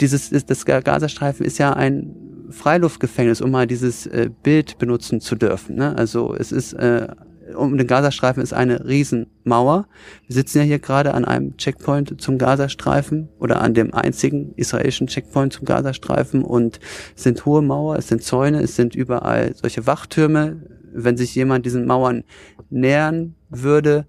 dieses 0.00 0.30
das 0.30 0.64
Gazastreifen 0.64 1.44
ist 1.44 1.58
ja 1.58 1.72
ein 1.72 2.14
Freiluftgefängnis, 2.50 3.40
um 3.40 3.50
mal 3.50 3.66
dieses 3.66 4.06
äh, 4.06 4.30
Bild 4.42 4.78
benutzen 4.78 5.20
zu 5.20 5.34
dürfen. 5.34 5.76
Ne? 5.76 5.96
Also 5.96 6.34
es 6.34 6.52
ist 6.52 6.74
äh, 6.74 7.08
um 7.56 7.76
den 7.76 7.86
Gazastreifen 7.86 8.42
ist 8.42 8.52
eine 8.52 8.86
Riesenmauer. 8.86 9.86
Wir 10.26 10.34
sitzen 10.34 10.58
ja 10.58 10.64
hier 10.64 10.78
gerade 10.78 11.14
an 11.14 11.24
einem 11.24 11.56
Checkpoint 11.56 12.20
zum 12.20 12.38
Gazastreifen 12.38 13.28
oder 13.38 13.60
an 13.60 13.74
dem 13.74 13.94
einzigen 13.94 14.52
israelischen 14.56 15.06
Checkpoint 15.06 15.52
zum 15.52 15.64
Gazastreifen 15.64 16.42
und 16.42 16.80
es 17.16 17.22
sind 17.22 17.44
hohe 17.44 17.62
Mauer, 17.62 17.96
es 17.96 18.08
sind 18.08 18.22
Zäune, 18.22 18.60
es 18.60 18.76
sind 18.76 18.94
überall 18.94 19.54
solche 19.54 19.86
Wachtürme. 19.86 20.62
Wenn 20.94 21.16
sich 21.16 21.34
jemand 21.34 21.64
diesen 21.64 21.86
Mauern 21.86 22.22
nähern 22.68 23.34
würde, 23.48 24.06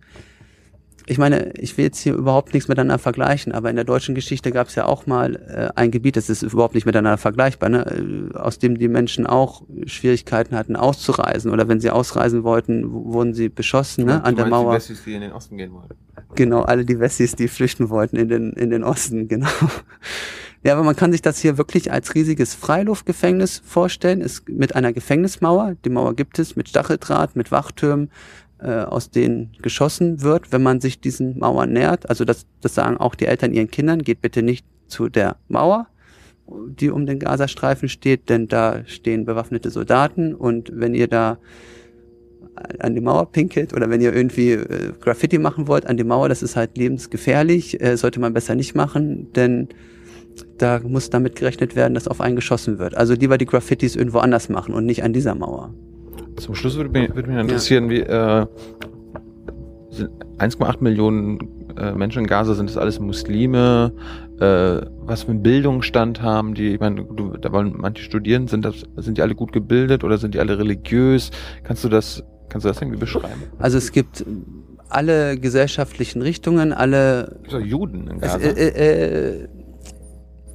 ich 1.06 1.18
meine, 1.18 1.51
ich 1.58 1.78
will 1.78 1.86
jetzt 1.86 1.99
hier 1.99 2.14
überhaupt 2.14 2.54
nichts 2.54 2.70
miteinander 2.70 2.97
vergleichen, 2.97 3.51
aber 3.51 3.70
in 3.70 3.76
der 3.76 3.86
deutschen 3.86 4.16
Geschichte 4.16 4.51
gab 4.51 4.68
es 4.68 4.76
ja 4.76 4.86
auch 4.86 5.06
mal 5.06 5.36
äh, 5.36 5.70
ein 5.80 5.91
Gebiet, 5.91 6.16
das 6.16 6.30
ist 6.30 6.43
überhaupt 6.43 6.76
nicht 6.76 6.86
miteinander 6.86 7.18
vergleichbar, 7.18 7.70
ne? 7.70 8.32
Äh, 8.34 8.38
aus 8.38 8.60
dem 8.60 8.78
die 8.78 8.88
Menschen 8.88 9.28
auch 9.28 9.64
Schwierigkeiten 9.86 10.56
hatten, 10.56 10.76
auszureisen. 10.76 11.51
Oder 11.51 11.68
wenn 11.68 11.80
sie 11.80 11.89
ausreisen 11.89 12.43
wollten, 12.43 12.91
wurden 12.91 13.34
sie 13.34 13.49
beschossen 13.49 14.06
ne? 14.06 14.24
an 14.24 14.36
der 14.36 14.45
Mauer. 14.45 14.72
Die 14.72 14.78
Wessis, 14.78 15.04
die 15.04 15.14
in 15.14 15.22
den 15.22 15.32
Osten 15.34 15.58
gehen 15.58 15.74
wollten. 15.74 15.95
Genau, 16.36 16.62
alle 16.62 16.86
die 16.86 16.99
Wessis, 16.99 17.36
die 17.36 17.47
flüchten 17.47 17.89
wollten 17.89 18.16
in 18.16 18.30
den, 18.30 18.54
in 18.54 18.70
den 18.70 18.84
Osten, 18.84 19.28
genau. 19.28 19.49
Ja, 20.64 20.74
aber 20.74 20.84
man 20.84 20.95
kann 20.95 21.12
sich 21.12 21.22
das 21.22 21.39
hier 21.39 21.58
wirklich 21.58 21.91
als 21.91 22.16
riesiges 22.16 22.54
Freiluftgefängnis 22.54 23.62
vorstellen, 23.66 24.22
ist 24.22 24.47
mit 24.47 24.76
einer 24.76 24.93
Gefängnismauer. 24.93 25.76
Die 25.84 25.89
Mauer 25.89 26.16
gibt 26.16 26.39
es 26.39 26.56
mit 26.56 26.70
Stacheldraht, 26.70 27.36
mit 27.36 27.51
Wachtürmen, 27.51 28.10
äh, 28.64 28.84
aus 28.84 29.09
denen 29.09 29.51
geschossen 29.61 30.22
wird, 30.22 30.51
wenn 30.51 30.64
man 30.64 30.80
sich 30.80 30.99
diesen 31.01 31.38
Mauern 31.38 31.74
nähert. 31.74 32.09
Also 32.09 32.26
das, 32.26 32.45
das 32.61 32.76
sagen 32.76 32.97
auch 32.97 33.16
die 33.16 33.26
Eltern 33.26 33.53
ihren 33.53 33.70
Kindern, 33.70 33.99
geht 33.99 34.22
bitte 34.22 34.41
nicht 34.41 34.66
zu 34.88 35.09
der 35.09 35.38
Mauer, 35.47 35.88
die 36.47 36.89
um 36.89 37.05
den 37.05 37.20
Gazastreifen 37.20 37.89
steht, 37.89 38.30
denn 38.30 38.47
da 38.47 38.86
stehen 38.86 39.26
bewaffnete 39.26 39.70
Soldaten 39.70 40.34
und 40.34 40.72
wenn 40.74 40.93
ihr 40.93 41.07
da 41.07 41.38
an 42.80 42.93
die 42.93 43.01
Mauer 43.01 43.32
pinkelt 43.32 43.74
oder 43.74 43.89
wenn 43.89 44.01
ihr 44.01 44.14
irgendwie 44.14 44.51
äh, 44.51 44.93
Graffiti 44.99 45.39
machen 45.39 45.68
wollt 45.68 45.88
an 45.88 45.97
die 45.97 46.03
Mauer, 46.03 46.30
das 46.30 46.43
ist 46.43 46.55
halt 46.55 46.78
lebensgefährlich, 46.78 47.82
äh, 47.82 47.97
sollte 47.97 48.20
man 48.20 48.34
besser 48.34 48.55
nicht 48.55 48.76
machen, 48.76 49.32
denn 49.34 49.70
da 50.57 50.80
muss 50.80 51.09
damit 51.09 51.36
gerechnet 51.36 51.76
werden, 51.76 51.93
dass 51.93 52.07
auf 52.07 52.22
einen 52.22 52.36
geschossen 52.36 52.80
wird. 52.80 52.95
Also 52.95 53.14
lieber 53.14 53.38
die 53.38 53.45
Graffitis 53.45 53.95
irgendwo 53.95 54.20
anders 54.20 54.49
machen 54.49 54.74
und 54.74 54.86
nicht 54.86 55.03
an 55.03 55.14
dieser 55.14 55.36
Mauer. 55.36 55.74
Zum 56.38 56.55
Schluss 56.55 56.75
würde 56.75 56.89
mich, 56.89 57.13
würde 57.15 57.29
mich 57.29 57.39
interessieren, 57.39 57.89
ja. 57.89 57.91
wie 57.91 58.01
äh, 58.01 58.45
1,8 60.39 60.81
Millionen 60.81 61.39
äh, 61.77 61.91
Menschen 61.93 62.19
in 62.19 62.27
Gaza 62.27 62.53
sind 62.53 62.69
das 62.69 62.77
alles 62.77 62.99
Muslime, 62.99 63.93
äh, 64.39 64.86
was 65.05 65.23
für 65.23 65.31
einen 65.31 65.43
Bildungsstand 65.43 66.21
haben 66.21 66.53
die, 66.53 66.73
ich 66.73 66.79
meine, 66.79 67.03
du, 67.03 67.38
da 67.38 67.51
wollen 67.51 67.73
manche 67.77 68.03
studieren, 68.03 68.47
sind 68.47 68.65
das, 68.65 68.84
sind 68.97 69.17
die 69.17 69.21
alle 69.21 69.36
gut 69.36 69.51
gebildet 69.51 70.03
oder 70.03 70.17
sind 70.17 70.34
die 70.34 70.39
alle 70.39 70.57
religiös? 70.57 71.31
Kannst 71.63 71.84
du 71.84 71.89
das, 71.89 72.23
kannst 72.49 72.65
du 72.65 72.69
das 72.69 72.81
irgendwie 72.81 72.99
beschreiben? 72.99 73.43
Also 73.59 73.77
es 73.77 73.91
gibt 73.91 74.25
alle 74.89 75.38
gesellschaftlichen 75.38 76.21
Richtungen, 76.21 76.73
alle. 76.73 77.39
Juden 77.63 78.07
in 78.07 78.19
Gaza. 78.19 78.38
Es, 78.39 78.57
äh, 78.57 79.43
äh, 79.43 79.47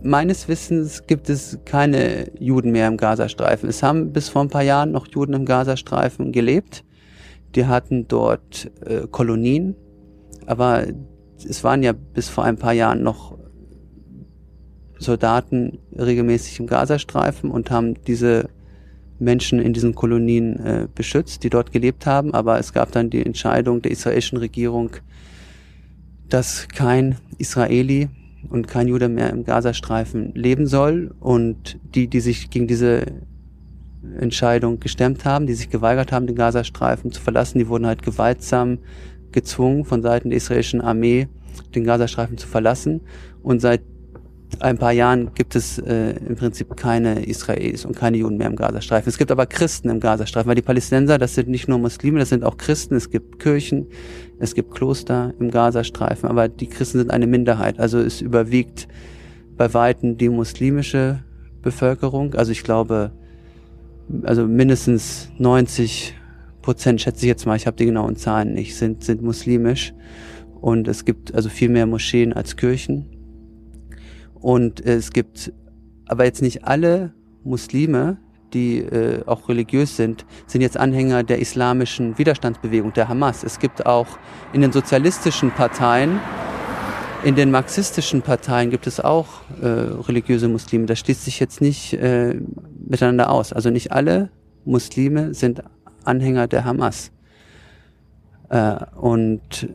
Meines 0.03 0.47
Wissens 0.47 1.07
gibt 1.07 1.29
es 1.29 1.59
keine 1.65 2.31
Juden 2.39 2.71
mehr 2.71 2.87
im 2.87 2.97
Gazastreifen. 2.97 3.69
Es 3.69 3.83
haben 3.83 4.13
bis 4.13 4.29
vor 4.29 4.43
ein 4.43 4.49
paar 4.49 4.63
Jahren 4.63 4.93
noch 4.93 5.09
Juden 5.09 5.35
im 5.35 5.45
Gazastreifen 5.45 6.31
gelebt. 6.31 6.85
Die 7.57 7.67
hatten 7.67 8.07
dort 8.07 8.71
äh, 8.85 9.09
Kolonien, 9.11 9.75
aber 10.47 10.85
es 11.37 11.65
waren 11.65 11.83
ja 11.83 11.93
bis 11.93 12.29
vor 12.29 12.45
ein 12.45 12.57
paar 12.57 12.75
Jahren 12.75 13.03
noch 13.03 13.39
Soldaten 14.99 15.79
regelmäßig 15.97 16.61
im 16.61 16.67
Gazastreifen 16.67 17.51
und 17.51 17.71
haben 17.71 17.95
diese 18.05 18.51
Menschen 19.19 19.61
in 19.61 19.73
diesen 19.73 19.95
Kolonien 19.95 20.59
äh, 20.65 20.89
beschützt, 20.93 21.43
die 21.43 21.51
dort 21.51 21.73
gelebt 21.73 22.07
haben. 22.07 22.35
Aber 22.35 22.59
es 22.59 22.73
gab 22.73 22.93
dann 22.93 23.11
die 23.11 23.25
Entscheidung 23.25 23.83
der 23.83 23.91
israelischen 23.91 24.39
Regierung, 24.39 24.91
dass 26.29 26.69
kein 26.69 27.17
Israeli 27.39 28.11
und 28.49 28.69
kein 28.69 28.89
Jude 28.89 29.09
mehr 29.09 29.31
im 29.31 29.45
Gazastreifen 29.45 30.35
leben 30.35 30.67
soll. 30.67 31.15
Und 31.21 31.79
die, 31.95 32.09
die 32.09 32.21
sich 32.21 32.51
gegen 32.51 32.67
diese 32.67 33.07
Entscheidung 34.19 34.81
gestemmt 34.81 35.25
haben, 35.25 35.47
die 35.47 35.55
sich 35.55 35.71
geweigert 35.71 36.13
haben, 36.13 36.27
den 36.27 36.37
Gazastreifen 36.37 37.13
zu 37.13 37.21
verlassen, 37.21 37.59
die 37.59 37.69
wurden 37.69 37.87
halt 37.87 38.03
gewaltsam 38.03 38.79
gezwungen 39.33 39.85
von 39.85 40.03
Seiten 40.03 40.31
der 40.31 40.39
israelischen 40.39 40.81
Armee, 40.81 41.29
den 41.75 41.85
Gazastreifen 41.85 42.39
zu 42.39 42.47
verlassen. 42.47 43.01
Und 43.43 43.61
seit 43.61 43.83
ein 44.61 44.79
paar 44.79 44.93
Jahren 44.93 45.35
gibt 45.35 45.55
es 45.55 45.79
äh, 45.79 46.13
im 46.27 46.35
Prinzip 46.37 46.77
keine 46.77 47.25
Israelis 47.25 47.85
und 47.85 47.95
keine 47.95 48.17
Juden 48.17 48.39
mehr 48.39 48.49
im 48.49 48.57
Gazastreifen. 48.57 49.09
Es 49.09 49.19
gibt 49.19 49.31
aber 49.31 49.47
Christen 49.47 49.89
im 49.89 50.01
Gazastreifen, 50.01 50.49
weil 50.49 50.57
die 50.57 50.63
Palästinenser, 50.63 51.19
das 51.19 51.35
sind 51.35 51.49
nicht 51.49 51.69
nur 51.69 51.79
Muslime, 51.79 52.19
das 52.19 52.31
sind 52.31 52.45
auch 52.45 52.57
Christen. 52.57 52.97
Es 52.97 53.11
gibt 53.11 53.39
Kirchen, 53.39 53.87
es 54.39 54.55
gibt 54.55 54.75
Kloster 54.75 55.35
im 55.39 55.51
Gazastreifen, 55.51 56.29
aber 56.29 56.49
die 56.49 56.67
Christen 56.67 56.99
sind 56.99 57.11
eine 57.11 57.27
Minderheit. 57.27 57.79
Also 57.79 57.99
es 57.99 58.21
überwiegt 58.21 58.89
bei 59.57 59.73
Weitem 59.75 60.17
die 60.17 60.29
muslimische 60.29 61.23
Bevölkerung. 61.63 62.35
Also 62.35 62.53
ich 62.53 62.65
glaube, 62.65 63.13
also 64.23 64.47
mindestens 64.47 65.31
90 65.39 66.15
Prozent, 66.63 67.01
schätze 67.01 67.25
ich 67.27 67.29
jetzt 67.29 67.47
mal, 67.47 67.57
ich 67.57 67.67
habe 67.67 67.77
die 67.77 67.87
genauen 67.87 68.17
Zahlen 68.17 68.55
nicht, 68.55 68.77
sind, 68.77 69.05
sind 69.05 69.23
muslimisch. 69.23 69.93
Und 70.61 70.89
es 70.89 71.05
gibt 71.05 71.35
also 71.35 71.49
viel 71.49 71.69
mehr 71.69 71.87
Moscheen 71.87 72.33
als 72.33 72.57
Kirchen. 72.57 73.18
Und 74.41 74.85
es 74.85 75.13
gibt 75.13 75.53
aber 76.07 76.25
jetzt 76.25 76.43
nicht 76.43 76.65
alle 76.65 77.13
Muslime, 77.45 78.19
die 78.53 78.79
äh, 78.79 79.23
auch 79.27 79.49
religiös 79.49 79.97
sind, 79.97 80.25
sind 80.47 80.63
jetzt 80.63 80.77
Anhänger 80.77 81.23
der 81.23 81.39
islamischen 81.39 82.17
Widerstandsbewegung, 82.17 82.93
der 82.95 83.09
Hamas. 83.09 83.45
Es 83.45 83.59
gibt 83.59 83.85
auch 83.85 84.07
in 84.53 84.63
den 84.63 84.73
sozialistischen 84.73 85.51
Parteien, 85.51 86.19
in 87.25 87.35
den 87.35 87.51
marxistischen 87.51 88.23
Parteien 88.23 88.71
gibt 88.71 88.87
es 88.87 89.01
auch 89.01 89.27
äh, 89.61 89.67
religiöse 89.67 90.49
Muslime. 90.49 90.87
Das 90.87 91.01
schließt 91.01 91.25
sich 91.25 91.41
jetzt 91.41 91.61
nicht 91.61 91.93
äh, 91.95 92.41
miteinander 92.79 93.31
aus. 93.31 93.53
Also 93.53 93.71
nicht 93.71 93.91
alle 93.91 94.31
Muslime 94.65 95.35
sind 95.35 95.63
Anhänger 96.05 96.47
der 96.47 96.65
Hamas. 96.65 97.11
Äh, 98.51 98.77
und 98.95 99.69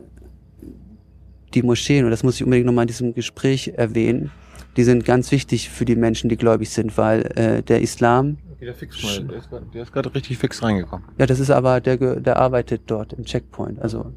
die 1.52 1.62
Moscheen, 1.62 2.06
und 2.06 2.10
das 2.10 2.22
muss 2.22 2.36
ich 2.36 2.44
unbedingt 2.44 2.66
nochmal 2.66 2.84
in 2.84 2.88
diesem 2.88 3.12
Gespräch 3.12 3.72
erwähnen, 3.76 4.30
die 4.76 4.84
sind 4.84 5.04
ganz 5.04 5.30
wichtig 5.30 5.70
für 5.70 5.84
die 5.84 5.96
Menschen, 5.96 6.28
die 6.28 6.36
gläubig 6.36 6.70
sind, 6.70 6.96
weil 6.98 7.22
äh, 7.36 7.62
der 7.62 7.80
Islam. 7.80 8.38
Okay, 8.54 8.66
der, 8.66 8.74
fix 8.74 9.02
mal, 9.02 9.42
der 9.72 9.82
ist 9.82 9.92
gerade 9.92 10.14
richtig 10.14 10.38
fix 10.38 10.62
reingekommen. 10.62 11.06
Ja, 11.18 11.26
das 11.26 11.40
ist 11.40 11.50
aber, 11.50 11.80
der, 11.80 11.96
der 11.96 12.36
arbeitet 12.36 12.82
dort 12.86 13.12
im 13.12 13.24
Checkpoint. 13.24 13.80
Also, 13.80 14.12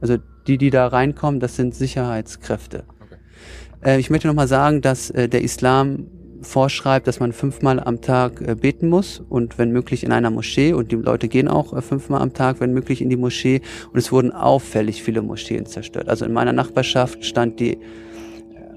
also 0.00 0.16
die, 0.46 0.58
die 0.58 0.70
da 0.70 0.86
reinkommen, 0.86 1.40
das 1.40 1.56
sind 1.56 1.74
Sicherheitskräfte. 1.74 2.84
Okay. 3.00 3.16
Äh, 3.84 4.00
ich 4.00 4.10
möchte 4.10 4.28
nochmal 4.28 4.48
sagen, 4.48 4.80
dass 4.80 5.10
äh, 5.10 5.28
der 5.28 5.42
Islam 5.42 6.06
vorschreibt, 6.44 7.06
dass 7.06 7.20
man 7.20 7.32
fünfmal 7.32 7.80
am 7.80 8.00
Tag 8.00 8.40
äh, 8.40 8.54
beten 8.54 8.88
muss 8.88 9.20
und 9.28 9.58
wenn 9.58 9.72
möglich 9.72 10.04
in 10.04 10.12
einer 10.12 10.30
Moschee 10.30 10.72
und 10.72 10.92
die 10.92 10.96
Leute 10.96 11.28
gehen 11.28 11.48
auch 11.48 11.72
äh, 11.72 11.82
fünfmal 11.82 12.20
am 12.20 12.32
Tag, 12.32 12.60
wenn 12.60 12.72
möglich 12.72 13.00
in 13.00 13.10
die 13.10 13.16
Moschee 13.16 13.62
und 13.92 13.98
es 13.98 14.12
wurden 14.12 14.32
auffällig 14.32 15.02
viele 15.02 15.22
Moscheen 15.22 15.66
zerstört. 15.66 16.08
Also 16.08 16.24
in 16.24 16.32
meiner 16.32 16.52
Nachbarschaft 16.52 17.24
stand 17.24 17.58
die 17.60 17.78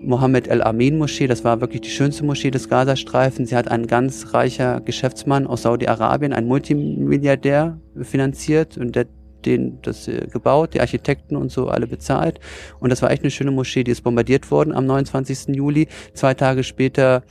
Mohammed 0.01 0.47
El-Amin 0.47 0.97
Moschee, 0.97 1.27
das 1.27 1.43
war 1.43 1.61
wirklich 1.61 1.81
die 1.81 1.89
schönste 1.89 2.25
Moschee 2.25 2.51
des 2.51 2.69
Gazastreifens. 2.69 3.49
Sie 3.49 3.55
hat 3.55 3.69
ein 3.69 3.87
ganz 3.87 4.33
reicher 4.33 4.81
Geschäftsmann 4.81 5.47
aus 5.47 5.63
Saudi-Arabien, 5.63 6.33
ein 6.33 6.45
Multimilliardär 6.45 7.79
finanziert 8.01 8.77
und 8.77 8.95
der 8.95 9.07
den 9.45 9.79
das 9.81 10.07
äh, 10.07 10.27
gebaut, 10.31 10.73
die 10.73 10.81
Architekten 10.81 11.35
und 11.35 11.51
so 11.51 11.69
alle 11.69 11.87
bezahlt. 11.87 12.39
Und 12.79 12.89
das 12.89 13.01
war 13.01 13.11
echt 13.11 13.23
eine 13.23 13.31
schöne 13.31 13.51
Moschee, 13.51 13.83
die 13.83 13.91
ist 13.91 14.03
bombardiert 14.03 14.49
worden 14.51 14.73
am 14.73 14.85
29. 14.85 15.55
Juli. 15.55 15.87
Zwei 16.13 16.33
Tage 16.33 16.63
später 16.63 17.23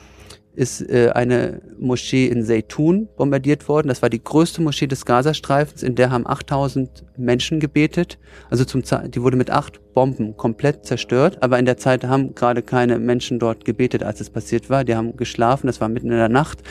ist 0.55 0.81
äh, 0.81 1.11
eine 1.11 1.61
Moschee 1.79 2.27
in 2.27 2.43
Zeytun 2.43 3.09
bombardiert 3.17 3.69
worden. 3.69 3.89
Das 3.89 4.03
war 4.03 4.09
die 4.09 4.23
größte 4.23 4.63
Moschee 4.63 4.87
des 4.87 5.05
Gazastreifens, 5.05 5.83
in 5.83 5.95
der 5.95 6.11
haben 6.11 6.27
8000 6.27 7.05
Menschen 7.17 7.61
gebetet. 7.61 8.19
Also 8.51 8.65
zum 8.65 8.83
die 8.83 9.23
wurde 9.23 9.37
mit 9.37 9.51
acht 9.51 9.81
Bomben 9.97 10.37
komplett 10.37 10.85
zerstört, 10.85 11.39
aber 11.41 11.59
in 11.59 11.65
der 11.65 11.79
Zeit 11.79 12.05
haben 12.05 12.35
gerade 12.35 12.61
keine 12.61 12.99
Menschen 12.99 13.39
dort 13.39 13.65
gebetet, 13.65 14.03
als 14.03 14.21
es 14.21 14.29
passiert 14.29 14.69
war. 14.69 14.85
Die 14.85 14.95
haben 14.95 15.17
geschlafen, 15.17 15.69
das 15.69 15.81
war 15.81 15.89
mitten 15.89 16.11
in 16.11 16.19
der 16.19 16.29
Nacht. 16.29 16.63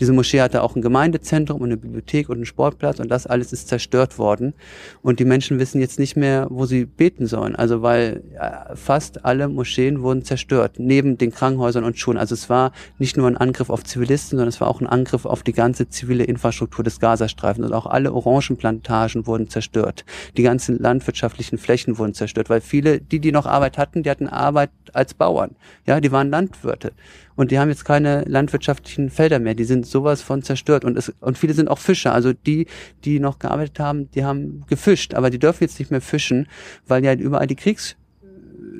Diese 0.00 0.12
Moschee 0.12 0.42
hatte 0.42 0.62
auch 0.62 0.76
ein 0.76 0.82
Gemeindezentrum 0.82 1.62
und 1.62 1.68
eine 1.68 1.78
Bibliothek 1.78 2.28
und 2.28 2.36
einen 2.36 2.44
Sportplatz 2.44 3.00
und 3.00 3.08
das 3.10 3.26
alles 3.26 3.54
ist 3.54 3.68
zerstört 3.68 4.18
worden. 4.18 4.52
Und 5.00 5.18
die 5.18 5.24
Menschen 5.24 5.58
wissen 5.58 5.80
jetzt 5.80 5.98
nicht 5.98 6.14
mehr, 6.14 6.46
wo 6.50 6.66
sie 6.66 6.84
beten 6.84 7.26
sollen. 7.26 7.56
Also 7.56 7.80
weil 7.80 8.22
äh, 8.38 8.76
fast 8.76 9.24
alle 9.24 9.48
Moscheen 9.48 10.02
wurden 10.02 10.22
zerstört, 10.22 10.74
neben 10.76 11.16
den 11.16 11.32
Krankenhäusern 11.32 11.84
und 11.84 11.98
Schulen. 11.98 12.18
Also 12.18 12.34
es 12.34 12.50
war 12.50 12.72
nicht 12.98 13.16
nur 13.16 13.28
ein 13.28 13.38
Angriff 13.38 13.70
auf 13.70 13.82
Zivilisten, 13.82 14.36
sondern 14.36 14.48
es 14.48 14.60
war 14.60 14.68
auch 14.68 14.82
ein 14.82 14.86
Angriff 14.86 15.24
auf 15.24 15.42
die 15.42 15.54
ganze 15.54 15.88
zivile 15.88 16.24
Infrastruktur 16.24 16.84
des 16.84 17.00
Gazastreifens. 17.00 17.64
Und 17.64 17.72
auch 17.72 17.86
alle 17.86 18.12
Orangenplantagen 18.12 19.26
wurden 19.26 19.48
zerstört. 19.48 20.04
Die 20.36 20.42
ganzen 20.42 20.78
landwirtschaftlichen 20.78 21.56
Flächen 21.56 21.96
wurden 21.96 22.12
zerstört, 22.12 22.50
weil 22.50 22.60
viele, 22.74 23.00
die, 23.00 23.20
die 23.20 23.30
noch 23.30 23.46
Arbeit 23.46 23.78
hatten, 23.78 24.02
die 24.02 24.10
hatten 24.10 24.26
Arbeit 24.26 24.70
als 24.92 25.14
Bauern. 25.14 25.54
Ja, 25.86 26.00
die 26.00 26.10
waren 26.10 26.28
Landwirte. 26.30 26.90
Und 27.36 27.52
die 27.52 27.60
haben 27.60 27.68
jetzt 27.68 27.84
keine 27.84 28.22
landwirtschaftlichen 28.22 29.10
Felder 29.10 29.38
mehr. 29.38 29.54
Die 29.54 29.62
sind 29.62 29.86
sowas 29.86 30.22
von 30.22 30.42
zerstört. 30.42 30.84
Und 30.84 30.98
es, 30.98 31.12
und 31.20 31.38
viele 31.38 31.54
sind 31.54 31.68
auch 31.68 31.78
Fischer. 31.78 32.12
Also 32.12 32.32
die, 32.32 32.66
die 33.04 33.20
noch 33.20 33.38
gearbeitet 33.38 33.78
haben, 33.78 34.10
die 34.10 34.24
haben 34.24 34.64
gefischt. 34.66 35.14
Aber 35.14 35.30
die 35.30 35.38
dürfen 35.38 35.62
jetzt 35.62 35.78
nicht 35.78 35.92
mehr 35.92 36.00
fischen, 36.00 36.48
weil 36.88 37.04
ja 37.04 37.14
überall 37.14 37.46
die 37.46 37.54
Kriegs 37.54 37.94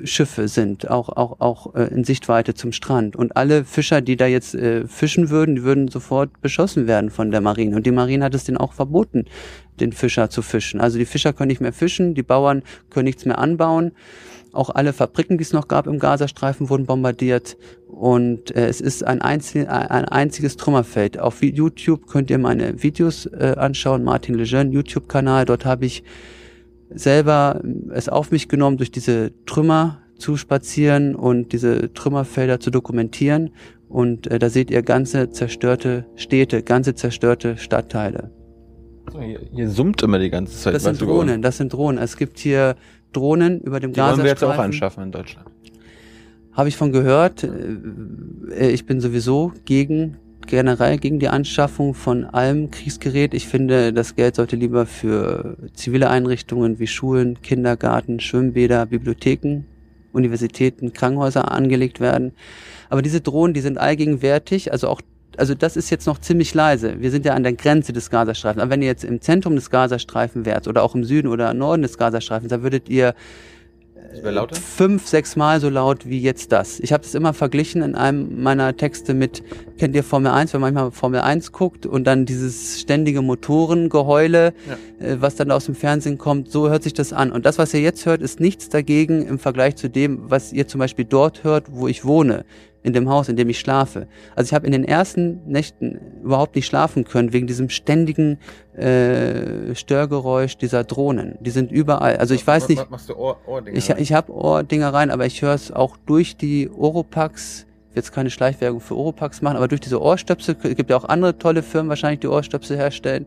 Schiffe 0.03 0.47
sind, 0.47 0.89
auch, 0.89 1.09
auch, 1.09 1.39
auch 1.39 1.75
äh, 1.75 1.85
in 1.85 2.03
Sichtweite 2.03 2.53
zum 2.53 2.71
Strand. 2.71 3.15
Und 3.15 3.37
alle 3.37 3.63
Fischer, 3.63 4.01
die 4.01 4.15
da 4.15 4.25
jetzt 4.25 4.55
äh, 4.55 4.87
fischen 4.87 5.29
würden, 5.29 5.55
die 5.55 5.63
würden 5.63 5.87
sofort 5.87 6.41
beschossen 6.41 6.87
werden 6.87 7.09
von 7.09 7.31
der 7.31 7.41
Marine. 7.41 7.75
Und 7.75 7.85
die 7.85 7.91
Marine 7.91 8.25
hat 8.25 8.35
es 8.35 8.43
denen 8.43 8.57
auch 8.57 8.73
verboten, 8.73 9.25
den 9.79 9.91
Fischer 9.91 10.29
zu 10.29 10.41
fischen. 10.41 10.81
Also 10.81 10.97
die 10.97 11.05
Fischer 11.05 11.33
können 11.33 11.49
nicht 11.49 11.61
mehr 11.61 11.73
fischen, 11.73 12.15
die 12.15 12.23
Bauern 12.23 12.63
können 12.89 13.05
nichts 13.05 13.25
mehr 13.25 13.39
anbauen. 13.39 13.91
Auch 14.51 14.69
alle 14.69 14.93
Fabriken, 14.93 15.37
die 15.37 15.43
es 15.43 15.51
noch 15.51 15.67
gab 15.67 15.85
im 15.85 15.99
Gazastreifen, 15.99 16.69
wurden 16.69 16.85
bombardiert. 16.85 17.57
Und 17.87 18.55
äh, 18.55 18.67
es 18.67 18.79
ist 18.79 19.03
ein, 19.03 19.21
einzig, 19.21 19.67
ein 19.69 20.05
einziges 20.05 20.55
Trümmerfeld. 20.55 21.19
Auf 21.19 21.43
YouTube 21.43 22.07
könnt 22.07 22.29
ihr 22.29 22.37
meine 22.37 22.81
Videos 22.81 23.25
äh, 23.25 23.55
anschauen, 23.57 24.03
Martin 24.03 24.35
Lejeune, 24.35 24.71
YouTube-Kanal. 24.71 25.45
Dort 25.45 25.65
habe 25.65 25.85
ich 25.85 26.03
selber 26.89 27.61
es 27.91 28.09
auf 28.09 28.31
mich 28.31 28.47
genommen, 28.47 28.77
durch 28.77 28.91
diese 28.91 29.31
Trümmer 29.45 30.01
zu 30.17 30.37
spazieren 30.37 31.15
und 31.15 31.51
diese 31.51 31.93
Trümmerfelder 31.93 32.59
zu 32.59 32.71
dokumentieren. 32.71 33.51
Und 33.89 34.27
äh, 34.27 34.39
da 34.39 34.49
seht 34.49 34.71
ihr 34.71 34.81
ganze 34.81 35.29
zerstörte 35.29 36.05
Städte, 36.15 36.63
ganze 36.63 36.95
zerstörte 36.95 37.57
Stadtteile. 37.57 38.31
hier, 39.19 39.39
hier, 39.51 39.69
summt 39.69 40.01
immer 40.03 40.19
die 40.19 40.29
ganze 40.29 40.57
Zeit. 40.57 40.75
Das 40.75 40.83
sind 40.83 41.01
Drohnen, 41.01 41.41
das 41.41 41.57
sind 41.57 41.73
Drohnen. 41.73 42.01
Es 42.01 42.17
gibt 42.17 42.39
hier 42.39 42.75
Drohnen 43.13 43.61
über 43.61 43.79
dem 43.79 43.93
Gazastreifen. 43.93 44.15
Die 44.15 44.17
wollen 44.17 44.25
wir 44.25 44.31
jetzt 44.31 44.43
auch 44.43 44.63
anschaffen 44.63 45.03
in 45.03 45.11
Deutschland. 45.11 45.49
Habe 46.53 46.69
ich 46.69 46.77
von 46.77 46.91
gehört. 46.91 47.43
Äh, 47.43 48.69
ich 48.69 48.85
bin 48.85 49.01
sowieso 49.01 49.53
gegen 49.65 50.17
generell 50.47 50.97
gegen 50.97 51.19
die 51.19 51.27
Anschaffung 51.27 51.93
von 51.93 52.25
allem 52.25 52.71
Kriegsgerät. 52.71 53.33
Ich 53.33 53.47
finde, 53.47 53.93
das 53.93 54.15
Geld 54.15 54.35
sollte 54.35 54.55
lieber 54.55 54.85
für 54.85 55.57
zivile 55.73 56.09
Einrichtungen 56.09 56.79
wie 56.79 56.87
Schulen, 56.87 57.41
Kindergarten, 57.41 58.19
Schwimmbäder, 58.19 58.85
Bibliotheken, 58.85 59.65
Universitäten, 60.11 60.93
Krankenhäuser 60.93 61.51
angelegt 61.51 61.99
werden. 61.99 62.33
Aber 62.89 63.01
diese 63.01 63.21
Drohnen, 63.21 63.53
die 63.53 63.61
sind 63.61 63.77
allgegenwärtig, 63.77 64.71
also 64.71 64.87
auch 64.89 65.01
also 65.37 65.53
das 65.53 65.75
ist 65.75 65.89
jetzt 65.89 66.07
noch 66.07 66.19
ziemlich 66.19 66.53
leise. 66.53 67.01
Wir 67.01 67.11
sind 67.11 67.25
ja 67.25 67.33
an 67.33 67.43
der 67.43 67.51
Grenze 67.51 67.91
des 67.91 68.09
Gazastreifens. 68.09 68.61
Aber 68.61 68.71
wenn 68.71 68.81
ihr 68.81 68.87
jetzt 68.87 69.03
im 69.03 69.19
Zentrum 69.19 69.55
des 69.55 69.69
Gazastreifens 69.69 70.45
wärt 70.45 70.67
oder 70.67 70.81
auch 70.81 70.95
im 70.95 71.03
Süden 71.03 71.27
oder 71.27 71.53
Norden 71.53 71.81
des 71.81 71.97
Gazastreifens, 71.97 72.49
da 72.49 72.63
würdet 72.63 72.87
ihr 72.87 73.15
fünf, 74.55 75.07
sechs 75.07 75.35
Mal 75.35 75.59
so 75.59 75.69
laut 75.69 76.07
wie 76.07 76.19
jetzt 76.19 76.51
das. 76.51 76.79
Ich 76.79 76.93
habe 76.93 77.03
das 77.03 77.15
immer 77.15 77.33
verglichen 77.33 77.81
in 77.81 77.95
einem 77.95 78.41
meiner 78.41 78.75
Texte 78.75 79.13
mit, 79.13 79.43
kennt 79.77 79.95
ihr 79.95 80.03
Formel 80.03 80.31
1, 80.31 80.53
wenn 80.53 80.61
man 80.61 80.73
manchmal 80.73 80.91
Formel 80.91 81.21
1 81.21 81.51
guckt 81.51 81.85
und 81.85 82.05
dann 82.05 82.25
dieses 82.25 82.81
ständige 82.81 83.21
Motorengeheule, 83.21 84.53
ja. 84.67 85.05
äh, 85.05 85.21
was 85.21 85.35
dann 85.35 85.51
aus 85.51 85.65
dem 85.65 85.75
Fernsehen 85.75 86.17
kommt, 86.17 86.51
so 86.51 86.69
hört 86.69 86.83
sich 86.83 86.93
das 86.93 87.13
an. 87.13 87.31
Und 87.31 87.45
das, 87.45 87.57
was 87.57 87.73
ihr 87.73 87.81
jetzt 87.81 88.05
hört, 88.05 88.21
ist 88.21 88.39
nichts 88.39 88.69
dagegen 88.69 89.25
im 89.25 89.39
Vergleich 89.39 89.75
zu 89.75 89.89
dem, 89.89 90.29
was 90.29 90.53
ihr 90.53 90.67
zum 90.67 90.79
Beispiel 90.79 91.05
dort 91.05 91.43
hört, 91.43 91.71
wo 91.71 91.87
ich 91.87 92.05
wohne 92.05 92.45
in 92.85 92.93
dem 92.93 93.09
Haus, 93.09 93.29
in 93.29 93.35
dem 93.35 93.49
ich 93.49 93.59
schlafe. 93.59 94.07
Also 94.35 94.49
ich 94.49 94.53
habe 94.53 94.65
in 94.65 94.71
den 94.71 94.85
ersten 94.85 95.41
Nächten 95.47 95.99
überhaupt 96.23 96.55
nicht 96.55 96.67
schlafen 96.67 97.03
können 97.03 97.33
wegen 97.33 97.47
diesem 97.47 97.69
ständigen 97.69 98.37
äh, 98.77 99.73
Störgeräusch 99.73 100.57
dieser 100.57 100.83
Drohnen. 100.83 101.37
Die 101.41 101.49
sind 101.49 101.71
überall. 101.71 102.17
Also 102.17 102.35
ich 102.35 102.45
weiß 102.45 102.69
nicht. 102.69 102.89
Machst 102.89 103.09
du 103.09 103.15
Ohr, 103.15 103.37
Ohrdinger 103.47 103.77
ich 103.77 103.89
ich 103.89 104.13
habe 104.13 104.31
Ohrdinger 104.31 104.93
rein, 104.93 105.09
aber 105.09 105.25
ich 105.25 105.41
höre 105.41 105.55
es 105.55 105.71
auch 105.71 105.97
durch 106.05 106.37
die 106.37 106.69
Oropax. 106.69 107.65
Jetzt 107.95 108.11
keine 108.11 108.29
Schleichwerbung 108.29 108.81
für 108.81 108.97
Oropax 108.97 109.41
machen, 109.41 109.55
aber 109.55 109.69
durch 109.69 109.79
diese 109.79 110.01
Ohrstöpsel, 110.01 110.57
es 110.61 110.75
gibt 110.75 110.89
ja 110.89 110.97
auch 110.97 111.05
andere 111.05 111.37
tolle 111.37 111.63
Firmen 111.63 111.89
wahrscheinlich, 111.89 112.19
die 112.19 112.27
Ohrstöpsel 112.27 112.75
herstellen. 112.75 113.25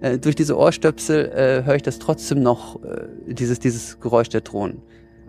Äh, 0.00 0.18
durch 0.18 0.34
diese 0.34 0.58
Ohrstöpsel 0.58 1.26
äh, 1.26 1.64
höre 1.64 1.76
ich 1.76 1.82
das 1.82 2.00
trotzdem 2.00 2.42
noch, 2.42 2.82
äh, 2.82 3.32
dieses, 3.32 3.60
dieses 3.60 4.00
Geräusch 4.00 4.28
der 4.28 4.40
Drohnen. 4.40 4.82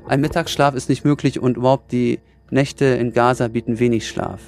Ein 0.08 0.22
Mittagsschlaf 0.22 0.74
ist 0.74 0.90
nicht 0.90 1.06
möglich 1.06 1.40
und 1.40 1.56
überhaupt 1.56 1.92
die 1.92 2.20
Nächte 2.52 2.86
in 2.86 3.14
Gaza 3.14 3.48
bieten 3.48 3.80
wenig 3.80 4.08
Schlaf. 4.08 4.42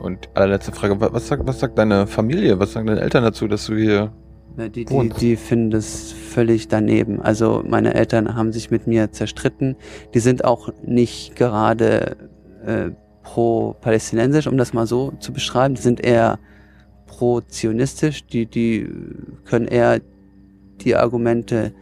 Und 0.00 0.28
allerletzte 0.34 0.72
Frage, 0.72 1.00
was 1.00 1.28
sagt, 1.28 1.46
was 1.46 1.58
sagt 1.60 1.78
deine 1.78 2.06
Familie, 2.06 2.58
was 2.60 2.72
sagen 2.72 2.86
deine 2.86 3.00
Eltern 3.00 3.24
dazu, 3.24 3.48
dass 3.48 3.66
du 3.66 3.76
hier 3.76 4.12
die, 4.66 4.84
die, 4.84 5.08
die 5.20 5.36
finden 5.36 5.70
das 5.70 6.10
völlig 6.12 6.66
daneben. 6.66 7.22
Also 7.22 7.62
meine 7.66 7.94
Eltern 7.94 8.34
haben 8.34 8.52
sich 8.52 8.70
mit 8.70 8.88
mir 8.88 9.12
zerstritten. 9.12 9.76
Die 10.14 10.18
sind 10.18 10.44
auch 10.44 10.70
nicht 10.82 11.36
gerade 11.36 12.16
äh, 12.64 12.90
pro-palästinensisch, 13.22 14.48
um 14.48 14.56
das 14.56 14.72
mal 14.72 14.86
so 14.86 15.12
zu 15.20 15.32
beschreiben. 15.32 15.74
Die 15.74 15.82
sind 15.82 16.04
eher 16.04 16.40
pro-zionistisch. 17.06 18.26
Die, 18.26 18.46
die 18.46 18.88
können 19.44 19.68
eher 19.68 20.00
die 20.80 20.96
Argumente 20.96 21.72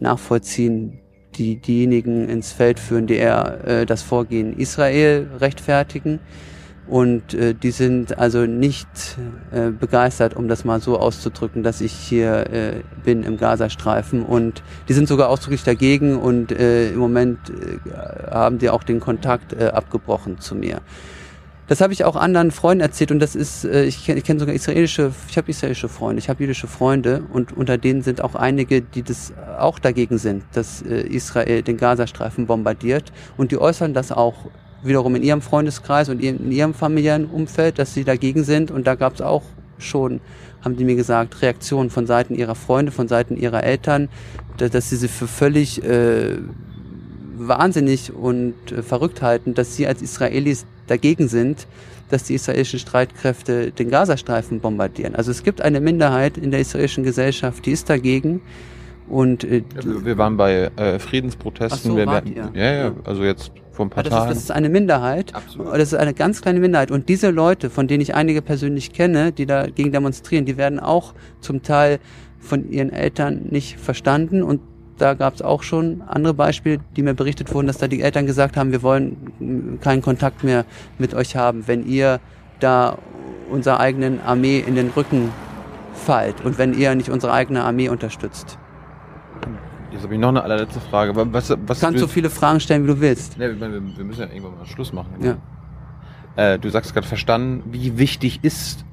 nachvollziehen, 0.00 1.00
die 1.36 1.56
diejenigen 1.56 2.28
ins 2.28 2.52
Feld 2.52 2.78
führen, 2.78 3.06
die 3.06 3.16
eher 3.16 3.66
äh, 3.66 3.86
das 3.86 4.02
Vorgehen 4.02 4.56
Israel 4.56 5.28
rechtfertigen. 5.40 6.20
Und 6.86 7.32
äh, 7.32 7.54
die 7.54 7.70
sind 7.70 8.18
also 8.18 8.44
nicht 8.44 8.86
äh, 9.52 9.70
begeistert, 9.70 10.36
um 10.36 10.48
das 10.48 10.66
mal 10.66 10.80
so 10.80 10.98
auszudrücken, 10.98 11.62
dass 11.62 11.80
ich 11.80 11.92
hier 11.92 12.50
äh, 12.52 12.72
bin 13.04 13.22
im 13.22 13.38
Gazastreifen. 13.38 14.22
Und 14.22 14.62
die 14.88 14.92
sind 14.92 15.08
sogar 15.08 15.30
ausdrücklich 15.30 15.64
dagegen 15.64 16.16
und 16.16 16.52
äh, 16.52 16.90
im 16.90 16.98
Moment 16.98 17.38
äh, 17.48 18.30
haben 18.30 18.58
die 18.58 18.68
auch 18.68 18.82
den 18.82 19.00
Kontakt 19.00 19.54
äh, 19.54 19.68
abgebrochen 19.68 20.40
zu 20.40 20.54
mir. 20.54 20.82
Das 21.66 21.80
habe 21.80 21.94
ich 21.94 22.04
auch 22.04 22.14
anderen 22.14 22.50
Freunden 22.50 22.82
erzählt 22.82 23.10
und 23.10 23.20
das 23.20 23.34
ist, 23.34 23.64
äh, 23.64 23.84
ich 23.84 24.04
kenne 24.04 24.20
kenn 24.20 24.38
sogar 24.38 24.54
israelische, 24.54 25.12
ich 25.28 25.38
habe 25.38 25.50
israelische 25.50 25.88
Freunde, 25.88 26.18
ich 26.18 26.28
habe 26.28 26.42
jüdische 26.42 26.66
Freunde 26.66 27.22
und 27.32 27.56
unter 27.56 27.78
denen 27.78 28.02
sind 28.02 28.22
auch 28.22 28.34
einige, 28.34 28.82
die 28.82 29.02
das 29.02 29.32
auch 29.58 29.78
dagegen 29.78 30.18
sind, 30.18 30.44
dass 30.52 30.82
äh, 30.82 31.00
Israel 31.00 31.62
den 31.62 31.78
Gazastreifen 31.78 32.46
bombardiert 32.46 33.12
und 33.38 33.50
die 33.50 33.58
äußern 33.58 33.94
das 33.94 34.12
auch 34.12 34.34
wiederum 34.82 35.16
in 35.16 35.22
ihrem 35.22 35.40
Freundeskreis 35.40 36.10
und 36.10 36.22
in 36.22 36.52
ihrem 36.52 36.74
familiären 36.74 37.24
Umfeld, 37.24 37.78
dass 37.78 37.94
sie 37.94 38.04
dagegen 38.04 38.44
sind 38.44 38.70
und 38.70 38.86
da 38.86 38.94
gab 38.94 39.14
es 39.14 39.22
auch 39.22 39.44
schon, 39.78 40.20
haben 40.62 40.76
die 40.76 40.84
mir 40.84 40.96
gesagt, 40.96 41.40
Reaktionen 41.40 41.88
von 41.88 42.06
Seiten 42.06 42.34
ihrer 42.34 42.54
Freunde, 42.54 42.92
von 42.92 43.08
Seiten 43.08 43.38
ihrer 43.38 43.64
Eltern, 43.64 44.10
dass 44.58 44.90
sie 44.90 44.96
sie 44.96 45.08
für 45.08 45.26
völlig 45.26 45.82
äh, 45.82 46.36
wahnsinnig 47.36 48.12
und 48.12 48.54
äh, 48.70 48.82
verrückt 48.82 49.22
halten, 49.22 49.54
dass 49.54 49.76
sie 49.76 49.86
als 49.86 50.02
Israelis 50.02 50.66
dagegen 50.86 51.28
sind, 51.28 51.66
dass 52.10 52.24
die 52.24 52.34
israelischen 52.34 52.78
Streitkräfte 52.78 53.72
den 53.72 53.90
Gazastreifen 53.90 54.60
bombardieren. 54.60 55.14
Also 55.14 55.30
es 55.30 55.42
gibt 55.42 55.62
eine 55.62 55.80
Minderheit 55.80 56.38
in 56.38 56.50
der 56.50 56.60
israelischen 56.60 57.04
Gesellschaft, 57.04 57.64
die 57.66 57.72
ist 57.72 57.90
dagegen. 57.90 58.40
Und 59.08 59.44
äh, 59.44 59.58
ja, 59.58 60.04
wir 60.04 60.18
waren 60.18 60.36
bei 60.36 60.70
äh, 60.76 60.98
Friedensprotesten. 60.98 61.90
So, 61.90 61.96
wir, 61.96 62.06
wart 62.06 62.28
ihr? 62.28 62.50
Ja, 62.54 62.72
ja, 62.72 62.92
also 63.04 63.22
jetzt 63.22 63.52
vor 63.72 63.86
ein 63.86 63.90
paar 63.90 64.02
das 64.02 64.12
Tagen. 64.12 64.30
Ist, 64.30 64.36
das 64.36 64.44
ist 64.44 64.50
eine 64.50 64.68
Minderheit. 64.68 65.34
Absolut. 65.34 65.74
Das 65.74 65.92
ist 65.92 65.94
eine 65.94 66.14
ganz 66.14 66.40
kleine 66.40 66.60
Minderheit. 66.60 66.90
Und 66.90 67.08
diese 67.08 67.30
Leute, 67.30 67.68
von 67.68 67.86
denen 67.86 68.00
ich 68.00 68.14
einige 68.14 68.40
persönlich 68.40 68.92
kenne, 68.92 69.32
die 69.32 69.46
dagegen 69.46 69.92
demonstrieren, 69.92 70.46
die 70.46 70.56
werden 70.56 70.80
auch 70.80 71.14
zum 71.40 71.62
Teil 71.62 71.98
von 72.38 72.70
ihren 72.70 72.92
Eltern 72.92 73.46
nicht 73.50 73.78
verstanden 73.78 74.42
und 74.42 74.60
da 74.98 75.14
gab 75.14 75.34
es 75.34 75.42
auch 75.42 75.62
schon 75.62 76.02
andere 76.02 76.34
Beispiele, 76.34 76.78
die 76.96 77.02
mir 77.02 77.14
berichtet 77.14 77.52
wurden, 77.52 77.66
dass 77.66 77.78
da 77.78 77.88
die 77.88 78.02
Eltern 78.02 78.26
gesagt 78.26 78.56
haben, 78.56 78.72
wir 78.72 78.82
wollen 78.82 79.78
keinen 79.80 80.02
Kontakt 80.02 80.44
mehr 80.44 80.64
mit 80.98 81.14
euch 81.14 81.36
haben, 81.36 81.66
wenn 81.66 81.86
ihr 81.86 82.20
da 82.60 82.98
unserer 83.50 83.80
eigenen 83.80 84.20
Armee 84.20 84.58
in 84.58 84.74
den 84.74 84.90
Rücken 84.90 85.30
fallt 85.92 86.44
und 86.44 86.58
wenn 86.58 86.74
ihr 86.74 86.94
nicht 86.94 87.08
unsere 87.08 87.32
eigene 87.32 87.64
Armee 87.64 87.88
unterstützt. 87.88 88.58
Jetzt 89.90 90.02
habe 90.02 90.14
ich 90.14 90.20
noch 90.20 90.30
eine 90.30 90.42
allerletzte 90.42 90.80
Frage. 90.80 91.14
Was, 91.14 91.50
was 91.50 91.78
du 91.78 91.86
kannst 91.86 92.00
so 92.00 92.08
viele 92.08 92.30
Fragen 92.30 92.58
stellen, 92.58 92.82
wie 92.82 92.88
du 92.88 93.00
willst. 93.00 93.38
Nee, 93.38 93.48
wir, 93.48 93.60
wir 93.60 94.04
müssen 94.04 94.20
ja 94.22 94.26
irgendwann 94.26 94.58
mal 94.58 94.66
Schluss 94.66 94.92
machen. 94.92 95.14
Ja. 95.20 96.54
Äh, 96.54 96.58
du 96.58 96.68
sagst 96.68 96.92
gerade 96.94 97.06
verstanden, 97.06 97.62
wie 97.70 97.96
wichtig 97.96 98.40
ist 98.42 98.84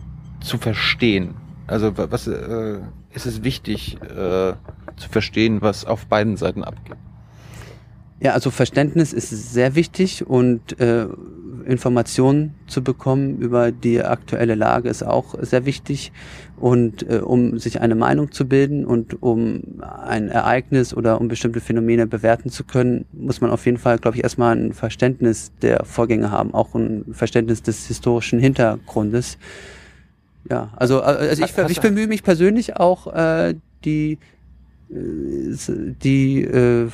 zu 0.42 0.58
verstehen? 0.58 1.34
Also 1.66 1.92
was 1.96 2.28
äh, 2.28 2.80
ist 3.14 3.26
es 3.26 3.44
wichtig 3.44 3.98
äh, 4.02 4.54
zu 4.98 5.10
verstehen, 5.10 5.62
was 5.62 5.86
auf 5.86 6.06
beiden 6.06 6.38
Seiten 6.38 6.64
abgeht? 6.64 6.98
Ja, 8.20 8.34
also 8.34 8.52
Verständnis 8.52 9.14
ist 9.14 9.30
sehr 9.52 9.74
wichtig 9.74 10.28
und 10.28 10.80
äh, 10.80 11.08
Informationen 11.66 12.54
zu 12.68 12.84
bekommen 12.84 13.40
über 13.40 13.72
die 13.72 14.04
aktuelle 14.04 14.56
Lage 14.56 14.90
ist 14.90 15.04
auch 15.04 15.36
sehr 15.42 15.66
wichtig. 15.66 16.12
Und 16.58 17.10
äh, 17.10 17.18
um 17.18 17.58
sich 17.58 17.82
eine 17.82 17.96
Meinung 17.96 18.32
zu 18.32 18.48
bilden 18.48 18.86
und 18.86 19.24
um 19.24 19.82
ein 19.82 20.30
Ereignis 20.30 20.94
oder 20.94 21.20
um 21.20 21.28
bestimmte 21.28 21.62
Phänomene 21.62 22.06
bewerten 22.06 22.50
zu 22.50 22.64
können, 22.64 23.06
muss 23.12 23.42
man 23.42 23.50
auf 23.50 23.66
jeden 23.66 23.80
Fall, 23.80 23.98
glaube 23.98 24.18
ich, 24.18 24.24
erstmal 24.24 24.56
ein 24.56 24.74
Verständnis 24.74 25.52
der 25.64 25.84
Vorgänge 25.86 26.30
haben, 26.30 26.54
auch 26.54 26.76
ein 26.76 27.06
Verständnis 27.14 27.64
des 27.64 27.88
historischen 27.88 28.40
Hintergrundes. 28.40 29.40
Ja, 30.50 30.70
also, 30.76 31.00
äh, 31.00 31.06
also 31.06 31.44
ich, 31.44 31.58
ich 31.70 31.82
bemühe 31.82 32.08
mich 32.08 32.22
persönlich 32.22 32.78
auch, 32.78 33.08
äh, 33.08 33.56
die, 33.84 34.20
die 34.94 36.44
äh, 36.44 36.90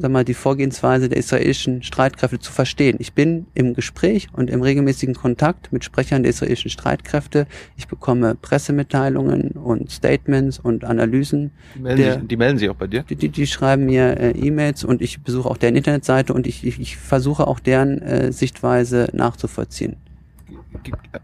sag 0.00 0.10
mal, 0.10 0.24
die 0.24 0.34
Vorgehensweise 0.34 1.08
der 1.08 1.18
israelischen 1.18 1.82
Streitkräfte 1.82 2.38
zu 2.38 2.52
verstehen. 2.52 2.96
Ich 2.98 3.12
bin 3.12 3.46
im 3.54 3.74
Gespräch 3.74 4.28
und 4.32 4.50
im 4.50 4.62
regelmäßigen 4.62 5.14
Kontakt 5.14 5.72
mit 5.72 5.84
Sprechern 5.84 6.22
der 6.22 6.30
israelischen 6.30 6.70
Streitkräfte. 6.70 7.46
Ich 7.76 7.88
bekomme 7.88 8.34
Pressemitteilungen 8.34 9.50
und 9.50 9.90
Statements 9.90 10.58
und 10.58 10.84
Analysen. 10.84 11.50
Die 11.74 11.80
melden, 11.80 12.02
der, 12.02 12.14
sich, 12.14 12.28
die 12.28 12.36
melden 12.36 12.58
sich 12.58 12.70
auch 12.70 12.76
bei 12.76 12.86
dir? 12.86 13.04
Die, 13.08 13.16
die, 13.16 13.28
die 13.28 13.46
schreiben 13.46 13.86
mir 13.86 14.18
äh, 14.18 14.30
E-Mails 14.30 14.84
und 14.84 15.02
ich 15.02 15.20
besuche 15.20 15.48
auch 15.48 15.56
deren 15.56 15.76
Internetseite 15.76 16.32
und 16.32 16.46
ich, 16.46 16.66
ich, 16.66 16.80
ich 16.80 16.96
versuche 16.96 17.46
auch 17.46 17.60
deren 17.60 18.00
äh, 18.02 18.32
Sichtweise 18.32 19.08
nachzuvollziehen. 19.12 19.96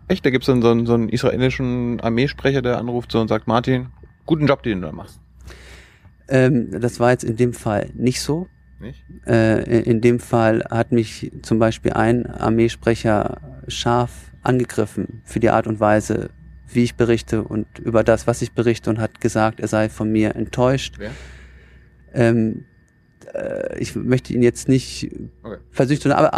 Echt? 0.09 0.27
Da 0.27 0.31
gibt 0.31 0.43
es 0.43 0.47
dann 0.47 0.61
so 0.61 0.71
einen, 0.71 0.87
so 0.87 0.95
einen 0.95 1.09
israelischen 1.09 2.01
Armeesprecher, 2.01 2.63
der 2.63 2.79
anruft 2.79 3.13
so 3.13 3.21
und 3.21 3.29
sagt, 3.29 3.47
Martin, 3.47 3.87
guten 4.27 4.47
Job, 4.47 4.63
den 4.63 4.81
du 4.81 4.89
da 4.89 4.93
machst. 4.93 5.21
Ähm, 6.29 6.81
das 6.81 7.01
war 7.01 7.13
jetzt 7.13 7.25
in 7.25 7.37
dem 7.37 7.53
Fall 7.53 7.91
nicht 7.95 8.21
so. 8.21 8.49
Nicht? 8.81 9.03
Äh, 9.27 9.81
in 9.81 10.01
dem 10.01 10.21
Fall 10.21 10.65
hat 10.69 10.93
mich 10.93 11.31
zum 11.43 11.59
Beispiel 11.59 11.93
ein 11.93 12.27
Armeesprecher 12.27 13.41
scharf 13.69 14.11
angegriffen 14.43 15.23
für 15.25 15.41
die 15.41 15.51
Art 15.51 15.67
und 15.67 15.81
Weise, 15.81 16.31
wie 16.69 16.85
ich 16.85 16.95
berichte 16.95 17.43
und 17.43 17.67
über 17.79 18.05
das, 18.05 18.27
was 18.27 18.43
ich 18.43 18.53
berichte 18.53 18.91
und 18.91 18.99
hat 18.99 19.21
gesagt, 19.21 19.61
er 19.61 19.69
sei 19.69 19.89
von 19.89 20.11
mir 20.11 20.37
enttäuscht. 20.37 20.97
Wer? 20.99 21.11
Ähm, 22.13 22.65
äh, 23.35 23.79
ich 23.79 23.95
möchte 23.95 24.33
ihn 24.33 24.43
jetzt 24.43 24.69
nicht 24.69 25.11
okay. 25.43 25.57
versüchten, 25.71 26.13
aber 26.13 26.31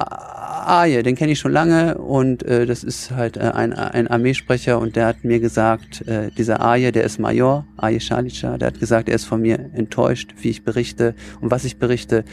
Aje, 0.69 1.03
den 1.03 1.17
kenne 1.17 1.33
ich 1.33 1.39
schon 1.39 1.53
lange 1.53 1.99
und 1.99 2.43
äh, 2.43 2.67
das 2.67 2.85
ist 2.85 3.11
halt 3.11 3.37
äh, 3.37 3.41
ein, 3.41 3.73
ein 3.73 4.09
Armeesprecher 4.09 4.79
und 4.79 4.97
der 4.97 5.07
hat 5.07 5.25
mir 5.25 5.41
gesagt, 5.41 6.07
äh, 6.07 6.31
dieser 6.37 6.61
Aje, 6.61 6.93
der 6.93 7.05
ist 7.05 7.19
Major, 7.19 7.67
Aje 7.77 8.01
Schalica, 8.01 8.59
der 8.59 8.69
hat 8.69 8.81
gesagt, 8.81 9.09
er 9.09 9.15
ist 9.15 9.25
von 9.25 9.41
mir 9.41 9.59
enttäuscht, 9.75 10.35
wie 10.41 10.51
ich 10.51 10.65
berichte 10.65 11.15
und 11.41 11.51
was 11.51 11.65
ich 11.65 11.79
berichte 11.79 12.25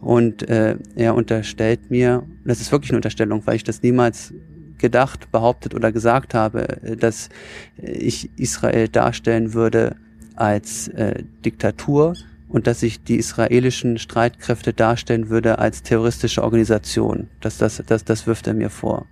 und 0.00 0.48
äh, 0.48 0.76
er 0.96 1.14
unterstellt 1.14 1.90
mir, 1.90 2.24
das 2.44 2.60
ist 2.60 2.72
wirklich 2.72 2.90
eine 2.90 2.98
Unterstellung, 2.98 3.42
weil 3.46 3.56
ich 3.56 3.64
das 3.64 3.82
niemals 3.82 4.34
gedacht, 4.78 5.30
behauptet 5.32 5.74
oder 5.74 5.92
gesagt 5.92 6.34
habe, 6.34 6.82
äh, 6.82 6.96
dass 6.96 7.28
ich 7.76 8.30
Israel 8.36 8.88
darstellen 8.88 9.54
würde 9.54 9.96
als 10.36 10.88
äh, 10.88 11.22
Diktatur, 11.44 12.14
und 12.54 12.68
dass 12.68 12.78
sich 12.78 13.02
die 13.02 13.16
israelischen 13.16 13.98
Streitkräfte 13.98 14.72
darstellen 14.72 15.28
würde 15.28 15.58
als 15.58 15.82
terroristische 15.82 16.44
Organisation. 16.44 17.28
Das, 17.40 17.58
das, 17.58 17.82
das, 17.84 18.04
das 18.04 18.28
wirft 18.28 18.46
er 18.46 18.54
mir 18.54 18.70
vor. 18.70 19.06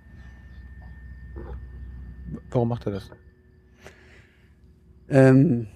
Warum 2.51 2.69
macht 2.69 2.85
er 2.85 2.93
das? 2.93 3.11
Ähm, 5.09 5.67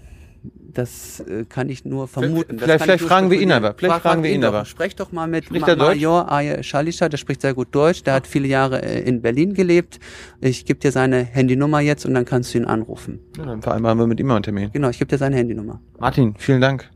das 0.43 1.19
äh, 1.19 1.43
kann 1.43 1.67
ich 1.69 1.83
nur 1.83 2.07
vermuten. 2.07 2.57
Vielleicht, 2.57 2.83
vielleicht 2.85 3.03
fragen 3.03 3.29
wir 3.31 3.41
ihn 3.41 3.51
aber. 3.51 3.75
Vielleicht 3.77 4.01
fragen 4.01 4.23
wir 4.23 4.31
ihn 4.31 4.45
aber. 4.45 4.63
Sprech 4.63 4.95
doch 4.95 5.11
mal 5.11 5.27
mit 5.27 5.51
Ma 5.51 5.75
Major 5.75 6.31
Aye 6.31 6.63
Shalisha, 6.63 7.09
der 7.09 7.17
spricht 7.17 7.41
sehr 7.41 7.53
gut 7.53 7.75
Deutsch. 7.75 8.01
Der 8.03 8.13
hat 8.13 8.27
viele 8.27 8.47
Jahre 8.47 8.81
äh, 8.81 9.01
in 9.01 9.21
Berlin 9.21 9.53
gelebt. 9.53 9.99
Ich 10.39 10.63
gebe 10.63 10.79
dir 10.79 10.93
seine 10.93 11.21
Handynummer 11.21 11.81
jetzt 11.81 12.05
und 12.05 12.13
dann 12.13 12.23
kannst 12.23 12.53
du 12.53 12.59
ihn 12.59 12.65
anrufen. 12.65 13.19
Ja, 13.37 13.45
dann 13.45 13.61
vereinbaren 13.61 13.99
wir 13.99 14.07
mit 14.07 14.21
ihm 14.21 14.31
einen 14.31 14.43
Termin. 14.43 14.69
Genau, 14.71 14.87
ich 14.87 14.99
gebe 14.99 15.09
dir 15.09 15.17
seine 15.17 15.35
Handynummer. 15.35 15.81
Martin, 15.99 16.33
vielen 16.37 16.61
Dank 16.61 16.89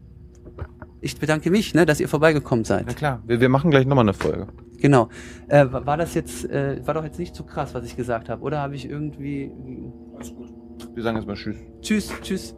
ich 1.01 1.19
bedanke 1.19 1.49
mich, 1.49 1.73
ne, 1.73 1.85
dass 1.85 1.99
ihr 1.99 2.07
vorbeigekommen 2.07 2.63
seid. 2.63 2.85
Na 2.87 2.93
klar, 2.93 3.23
wir, 3.25 3.41
wir 3.41 3.49
machen 3.49 3.71
gleich 3.71 3.85
nochmal 3.85 4.05
eine 4.05 4.13
Folge. 4.13 4.47
Genau. 4.77 5.09
Äh, 5.47 5.65
war 5.69 5.97
das 5.97 6.13
jetzt, 6.13 6.49
äh, 6.49 6.85
war 6.85 6.93
doch 6.93 7.03
jetzt 7.03 7.19
nicht 7.19 7.35
zu 7.35 7.43
krass, 7.43 7.73
was 7.73 7.85
ich 7.85 7.95
gesagt 7.95 8.29
habe, 8.29 8.41
oder 8.41 8.59
habe 8.59 8.75
ich 8.75 8.87
irgendwie. 8.87 9.51
Alles 10.15 10.33
gut. 10.33 10.53
Wir 10.93 11.03
sagen 11.03 11.17
jetzt 11.17 11.27
mal 11.27 11.35
Tschüss. 11.35 11.57
Tschüss, 11.81 12.13
tschüss. 12.21 12.55